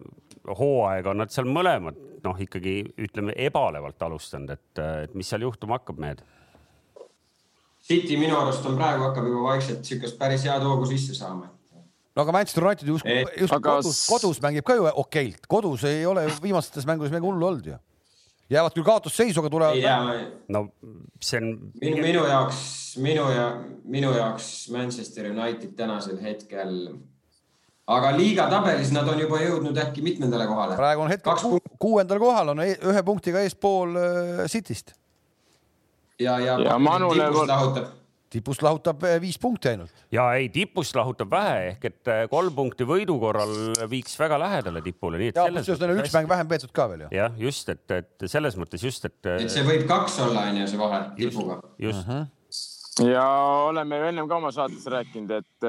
[0.45, 5.45] hooaega on nad seal mõlemad noh, ikkagi ütleme ebalevalt alustanud, et, äh, et mis seal
[5.47, 6.23] juhtuma hakkab, mehed?
[7.85, 11.51] City minu arust on praegu hakkab juba vaikselt niisugust päris head hoogu sisse saama.
[12.15, 13.09] no aga Manchester United just,
[13.41, 13.79] just aga...
[13.81, 17.81] kodus, kodus mängib ka ju okeilt, kodus ei ole viimastes mängudes midagi hullu olnud ju
[18.55, 20.29] jäävad küll kaotusseisu, aga tulevad.
[20.49, 20.67] no
[21.21, 21.51] see on.
[21.81, 22.61] minu, minu jaoks,
[23.03, 23.49] minu ja
[23.85, 26.77] minu jaoks Manchester United tänasel hetkel,
[27.87, 30.79] aga liiga tabelis nad on juba jõudnud äkki mitmendale kohale.
[30.81, 34.95] praegu on hetkel ku, kuuendal kohal, on e-, ühe punktiga eespool äh, Cityst.
[36.19, 37.31] ja, ja, ja Manule,
[38.35, 40.05] tipust lahutab eh, viis punkti ainult.
[40.15, 43.55] ja ei, tipust lahutab vähe ehk et eh, kolm punkti võidu korral
[43.91, 47.11] viiks väga lähedale tipule, ja kusjuures neil on üks mäng vähem peetud ka veel ju.
[47.15, 49.21] jah, just, et, et selles mõttes just, et.
[49.37, 51.61] et see võib kaks olla, on ju, see vahe tipuga.
[51.79, 52.15] just uh.
[52.15, 52.25] -huh
[53.03, 53.25] ja
[53.67, 55.65] oleme ju ennem ka oma saates rääkinud, et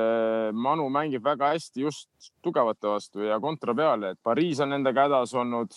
[0.54, 5.34] Manu mängib väga hästi just tugevate vastu ja kontra peale, et Pariis on nendega hädas
[5.34, 5.74] olnud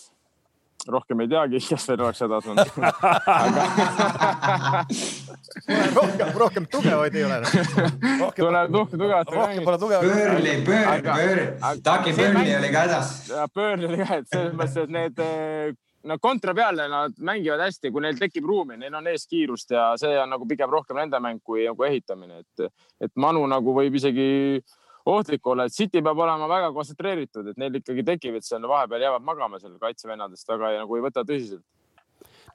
[0.87, 2.69] rohkem ei teagi, kes veel oleks hädas olnud
[3.41, 3.65] aga...
[5.99, 7.41] rohkem, rohkem tugevaid ei ole.
[8.37, 9.35] tuleb tugevat.
[9.35, 10.09] rohkem pole tugevaid.
[10.15, 13.13] Burnley, Burnley, Burnley, Taki Burnley oli ka hädas.
[13.55, 18.05] Burnley oli ka, et selles mõttes, et need no kontra peale nad mängivad hästi, kui
[18.05, 21.43] neil tekib ruumi, neil on ees kiirust ja see on nagu pigem rohkem nende mäng
[21.45, 22.69] kui nagu ehitamine, et,
[23.03, 24.61] et Manu nagu võib isegi
[25.09, 29.07] ohtlik olla, et City peab olema väga kontsentreeritud, et neil ikkagi tekib, et seal vahepeal
[29.07, 31.65] jäävad magama seal kaitsevennadest väga ja nagu ei võta tõsiselt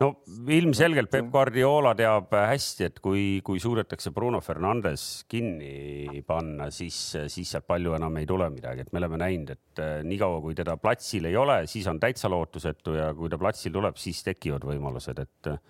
[0.01, 0.09] no
[0.53, 6.97] ilmselgelt Peep Guardiola teab hästi, et kui, kui suudetakse Bruno Fernandes kinni panna, siis,
[7.31, 10.57] siis sealt palju enam ei tule midagi, et me oleme näinud, et eh, niikaua kui
[10.57, 14.65] teda platsil ei ole, siis on täitsa lootusetu ja kui ta platsil tuleb, siis tekivad
[14.67, 15.61] võimalused, et eh,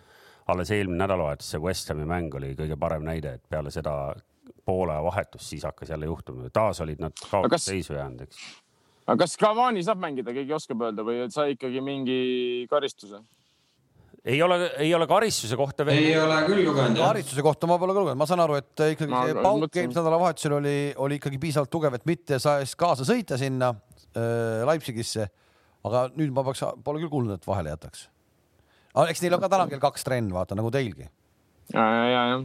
[0.53, 3.95] alles eelmine nädalavahetus see West Hami mäng oli kõige parem näide, et peale seda
[4.65, 8.41] poole vahetust, siis hakkas jälle juhtuma, taas olid nad kaotusseisu jäänud, eks.
[9.05, 12.19] aga kas Cavani saab mängida, keegi oskab öelda või sai ikkagi mingi
[12.71, 13.23] karistuse?
[14.25, 15.99] Ei ole, ei ole karistuse kohta veel.
[15.99, 16.99] ei ole küll lugenud.
[16.99, 19.99] karistuse kohta ma pole ka lugenud, ma saan aru, et ikkagi ma see pauk eelmisel
[19.99, 25.27] nädalavahetusel oli, oli ikkagi piisavalt tugev, et mitte saaks kaasa sõita sinna äh, Leipzigisse.
[25.83, 28.07] aga nüüd ma peaks, pole küll kuulnud, et vahele jätaks.
[29.09, 31.09] eks neil on ka täna kell kaks trenn, vaata nagu teilgi.
[31.73, 32.39] ja, ja, ja,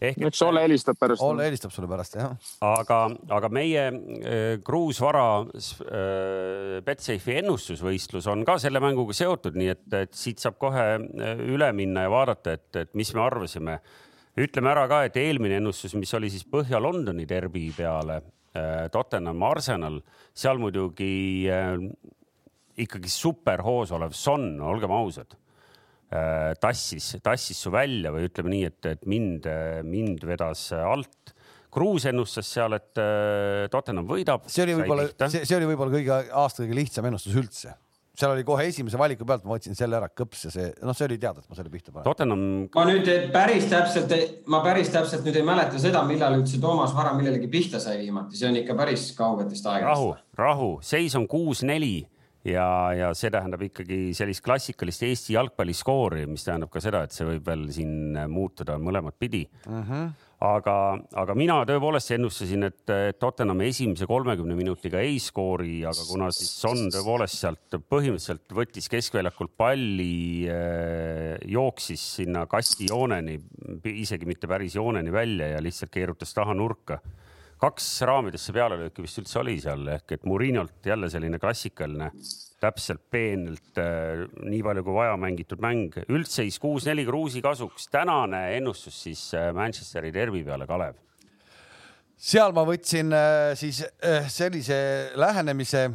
[0.00, 1.22] ehk eks Olle helistab pärast.
[1.24, 2.34] Olle helistab sulle pärast jah.
[2.64, 2.98] aga,
[3.36, 10.16] aga meie äh, kruusvara äh, Betsafe'i ennustusvõistlus on ka selle mänguga seotud, nii et, et
[10.16, 13.78] siit saab kohe äh, üle minna ja vaadata, et, et mis me arvasime.
[14.36, 20.02] ütleme ära ka, et eelmine ennustus, mis oli siis Põhja-Londoni derbi peale äh,, Tottenham Arsenal,
[20.36, 21.80] seal muidugi äh,
[22.84, 25.38] ikkagi superhoos olev Son, olgem ausad
[26.62, 29.48] tassis, tassis su välja või ütleme nii, et, et mind,
[29.86, 31.34] mind vedas alt.
[31.76, 34.46] Kruus ennustas seal, et äh, Tottenham võidab.
[34.48, 37.74] see oli võib-olla, see, see oli võib-olla kõige aasta kõige lihtsam ennustus üldse
[38.16, 41.06] seal oli kohe esimese valiku pealt, ma võtsin selle ära, kõps ja see, noh, see
[41.08, 42.06] oli teada, et ma selle pihta panen.
[42.06, 42.44] Tottenham.
[42.72, 44.14] ma nüüd päris täpselt,
[44.52, 48.38] ma päris täpselt nüüd ei mäleta seda, millal üldse Toomas Vara millelegi pihta sai viimati,
[48.38, 49.90] see on ikka päris kaugetest aegadest.
[49.92, 51.98] rahu, rahu, seis on kuus-neli
[52.46, 52.66] ja,
[52.96, 57.48] ja see tähendab ikkagi sellist klassikalist Eesti jalgpalliskoori, mis tähendab ka seda, et see võib
[57.48, 59.72] veel siin muutuda mõlemat pidi uh.
[59.72, 59.90] Mhm.
[59.90, 60.30] -huh.
[60.46, 60.76] aga,
[61.22, 66.86] aga mina tõepoolest ennustasin, et Tottenham esimese kolmekümne minutiga ei skoori, aga kuna siis on
[66.94, 73.40] tõepoolest sealt põhimõtteliselt võttis keskväljakult palli, eh, jooksis sinna kastijooneni,
[73.96, 77.00] isegi mitte päris jooneni välja ja lihtsalt keerutas taha nurka
[77.60, 82.10] kaks raamidesse pealelööki vist üldse oli seal ehk et Murinolt jälle selline klassikaline,
[82.60, 85.96] täpselt peenelt äh, nii palju kui vaja mängitud mäng.
[86.08, 87.88] üldseis kuus-neli Kruusi kasuks.
[87.92, 91.00] tänane ennustus siis äh, Manchesteri derbi peale, Kalev.
[92.16, 93.82] seal ma võtsin äh, siis
[94.28, 94.78] sellise
[95.16, 95.90] lähenemise,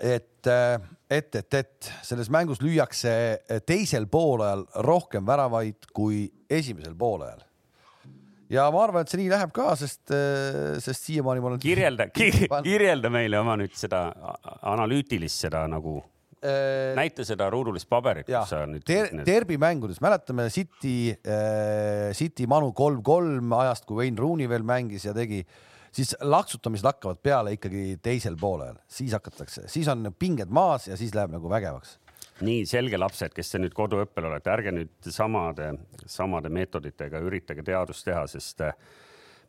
[0.00, 0.46] et,
[1.10, 3.10] et, et, et selles mängus lüüakse
[3.66, 7.47] teisel poolajal rohkem väravaid kui esimesel poolajal
[8.52, 11.62] ja ma arvan, et see nii läheb ka, sest, äh, sest siiamaani ma olen.
[11.62, 14.06] kirjelda kir,, kirjelda meile oma nüüd seda
[14.72, 15.98] analüütilist, seda nagu
[16.40, 16.96] äh,.
[16.98, 19.12] näita seda ruudulist paberit, kus sa nüüd ter.
[19.26, 25.16] Derbi mängudes mäletame City äh,, City Manu kolm-kolm ajast, kui Wayne Rooney veel mängis ja
[25.16, 25.44] tegi,
[25.94, 31.16] siis laksutamised hakkavad peale ikkagi teisel poolel, siis hakatakse, siis on pinged maas ja siis
[31.16, 31.98] läheb nagu vägevaks
[32.44, 35.72] nii selge lapsed, kes te nüüd koduõppel olete, ärge nüüd samade,
[36.06, 38.74] samade meetoditega üritage teadust teha, sest äh,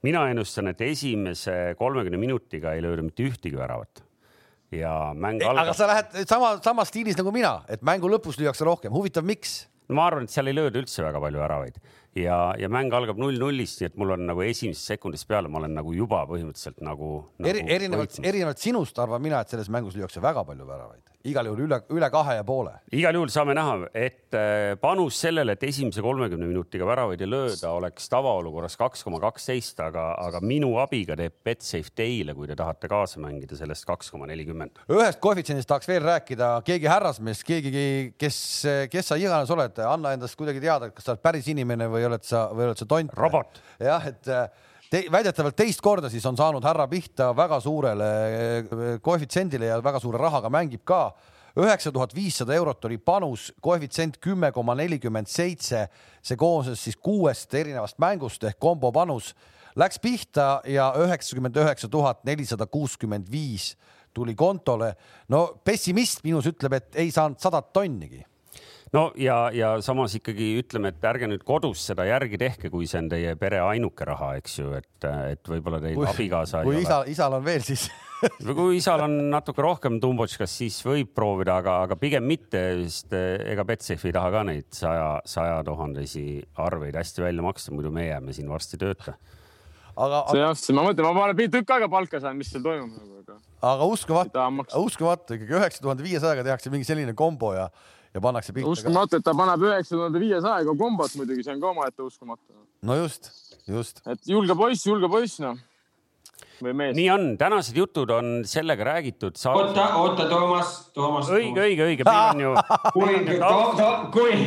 [0.05, 4.03] mina ennustan, et esimese kolmekümne minutiga ei lööda mitte ühtegi väravat
[4.71, 5.65] ja mäng algab.
[5.65, 9.63] aga sa lähed sama, samas stiilis nagu mina, et mängu lõpus lüüakse rohkem, huvitav, miks?
[9.89, 11.79] ma arvan, et seal ei lööda üldse väga palju väravaid
[12.19, 15.73] ja, ja mäng algab null-nullist, nii et mul on nagu esimesest sekundist peale, ma olen
[15.77, 17.49] nagu juba põhimõtteliselt nagu, nagu.
[17.51, 21.65] Eri, erinevalt, erinevalt sinust arvan mina, et selles mängus lüüakse väga palju väravaid igal juhul
[21.65, 22.77] üle, üle kahe ja poole.
[22.95, 27.73] igal juhul saame näha, et äh, panus sellele, et esimese kolmekümne minutiga väravaid ei lööda,
[27.75, 32.87] oleks tavaolukorras kaks koma kaksteist, aga, aga minu abiga teeb Betsafe teile, kui te tahate
[32.91, 34.79] kaasa mängida, sellest kaks koma nelikümmend.
[34.95, 37.85] ühest koefitsiendist tahaks veel rääkida, keegi härrasmees, keegi,
[38.19, 38.39] kes,
[38.91, 42.23] kes sa iganes oled, anna endast kuidagi teada, kas sa oled päris inimene või oled
[42.23, 43.13] sa, või oled sa tont.
[43.19, 43.59] robot.
[43.83, 44.33] jah, et
[44.89, 48.71] te, väidetavalt teist korda siis on saanud härra pihta väga suurele eh,
[49.05, 51.11] koefitsiendile ja väga suure rahaga mängib ka.
[51.59, 55.87] üheksa tuhat viissada eurot oli panus, koefitsient kümme koma nelikümmend seitse.
[56.21, 59.35] see koosnes siis kuuest erinevast mängust ehk kombo panus
[59.75, 63.75] läks pihta ja üheksakümmend üheksa tuhat nelisada kuuskümmend viis
[64.13, 64.95] tuli kontole.
[65.29, 68.23] no pessimist minus ütleb, et ei saanud sadat tonnigi
[68.95, 73.01] no ja, ja samas ikkagi ütleme, et ärge nüüd kodus seda järgi tehke, kui see
[73.03, 76.63] on teie pere ainuke raha, eks ju, et, et võib-olla teil abikaasa.
[76.67, 77.87] kui isa, isal on veel, siis
[78.45, 83.13] või kui isal on natuke rohkem tumbotškas, siis võib proovida, aga, aga pigem mitte, sest
[83.17, 86.25] eh, ega Betsafe ei taha ka neid saja, saja tuhandesi
[86.59, 89.15] arveid hästi välja maksta, muidu me jääme siin varsti tööta.
[89.99, 93.21] aga, see jah, ma mõtlen, ma olen tükk aega palka saanud, mis seal toimub nagu,
[93.21, 93.39] aga.
[93.75, 94.49] aga uskumatu,
[94.81, 97.69] uskumatu ikkagi üheksa tuhande viiesajaga tehakse mingi selline kombo ja
[98.13, 98.69] ja pannakse pihta.
[98.69, 102.61] uskumatu, et ta paneb üheksa tuhande viiesajaga kombot muidugi, see on ka omaette uskumatu.
[102.81, 103.31] no just,
[103.67, 104.01] just.
[104.07, 105.59] et julge poiss, julge poiss, noh.
[106.61, 109.37] nii on, tänased jutud on sellega räägitud.
[109.53, 111.29] oota, oota, Toomas, Toomas.
[111.29, 112.55] õige, õige, õige, meil on ju.
[112.97, 113.19] kui,
[114.15, 114.39] kui,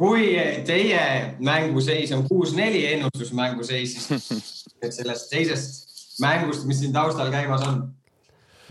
[0.00, 0.26] kui
[0.68, 1.04] teie
[1.40, 4.66] mänguseis on kuus-neli ennustusmänguseis, siis
[5.00, 5.88] sellest teisest
[6.20, 7.88] mängust, mis siin taustal käimas on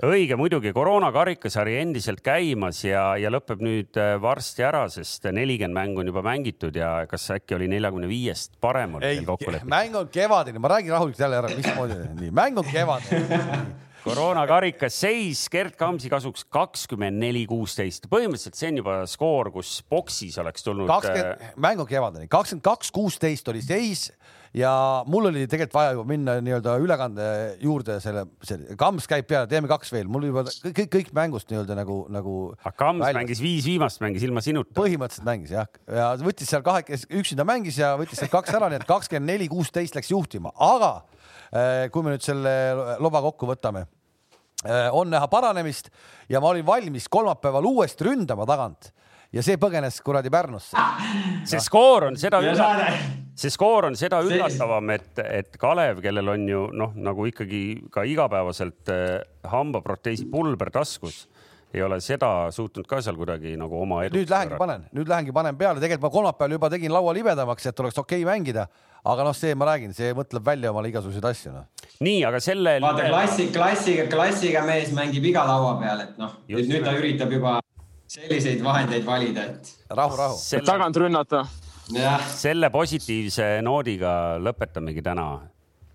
[0.05, 5.75] õige, muidugi koroona karikasari endiselt käimas ja, ja lõpeb nüüd äh, varsti ära, sest nelikümmend
[5.75, 9.71] mängu on juba mängitud ja kas äkki oli neljakümne viiest parem oli teil kokku lepitud?
[9.73, 13.41] mäng on kevadine, ma räägin rahulikult jälle ära, mismoodi, nii mäng on kevadine
[14.05, 18.07] koroona karikas seis Gerd Kamsi kasuks kakskümmend neli, kuusteist.
[18.11, 20.87] põhimõtteliselt see on juba skoor, kus boksis oleks tulnud.
[20.89, 24.07] kakskümmend, äh, mäng on kevadine, kakskümmend kaks, kuusteist oli seis
[24.55, 24.71] ja
[25.09, 27.27] mul oli tegelikult vaja juba minna nii-öelda ülekande
[27.61, 31.77] juurde selle, selle, Kams käib peale, teeme kaks veel, mul juba kõik, kõik mängust nii-öelda
[31.77, 32.35] nagu, nagu.
[32.63, 33.19] aga Kams väljas.
[33.19, 34.73] mängis viis viimast, mängis ilma sinuta.
[34.79, 38.81] põhimõtteliselt mängis jah, ja võttis seal kahekesi, üksinda mängis ja võttis sealt kaks ära, nii
[38.81, 40.93] et kakskümmend neli, kuusteist läks juhtima, aga
[41.53, 42.55] eh, kui me nüüd selle
[43.03, 43.85] loba kokku võtame,
[44.65, 45.93] eh, on näha paranemist
[46.29, 48.93] ja ma olin valmis kolmapäeval uuesti ründama tagant
[49.29, 50.73] ja see põgenes kuradi Pärnusse.
[51.45, 52.41] see skoor on seda
[53.39, 57.63] see skoor on seda üllatavam, et, et Kalev, kellel on ju noh, nagu ikkagi
[57.93, 61.25] ka igapäevaselt eh, hambaproteesi pulber taskus
[61.73, 64.17] ei ole seda suutnud ka seal kuidagi nagu oma edu.
[64.17, 67.83] nüüd lähengi panen, nüüd lähengi panen peale, tegelikult ma kolmapäeval juba tegin laua libedamaks, et
[67.83, 68.65] oleks okei okay mängida,
[69.05, 71.69] aga noh, see ma räägin, see mõtleb välja omale igasuguseid asju noh.
[72.01, 72.75] nii, aga selle.
[72.81, 77.37] vaata klassi, klassiga, klassiga mees mängib iga laua peal, et noh, nüüd, nüüd ta üritab
[77.37, 77.59] juba
[78.09, 79.73] selliseid vahendeid valida, et.
[79.93, 80.65] rahu, rahu.
[80.65, 81.45] tagant rünnata
[82.39, 84.11] selle positiivse noodiga
[84.41, 85.29] lõpetamegi täna.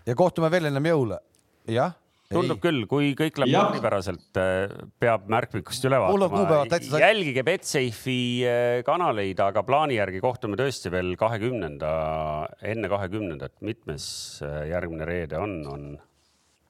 [0.05, 1.19] ja kohtume veel ennem jõule.
[1.67, 1.95] jah
[2.31, 2.63] tundub ei.
[2.63, 6.65] küll, kui kõik läheb normipäraselt, äh, peab märkmikust üle vaatama.
[7.01, 8.17] jälgige Betsafe'i
[8.49, 11.93] äh, kanaleid, aga plaani järgi kohtume tõesti veel kahekümnenda,
[12.73, 14.07] enne kahekümnendat, mitmes
[14.45, 15.87] äh, järgmine reede on, on?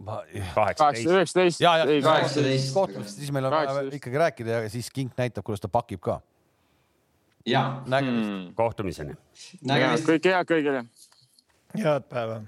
[0.05, 1.61] kaheksateist, üheksateist.
[1.63, 5.63] ja, ja kaheksateist kohtumist, siis meil on vaja ikkagi rääkida ja siis Kink näitab, kuidas
[5.63, 6.19] ta pakib ka
[7.45, 9.15] ja nägemist hmm., kohtumiseni.
[10.07, 10.85] kõike head kõigile.
[11.77, 12.41] head päeva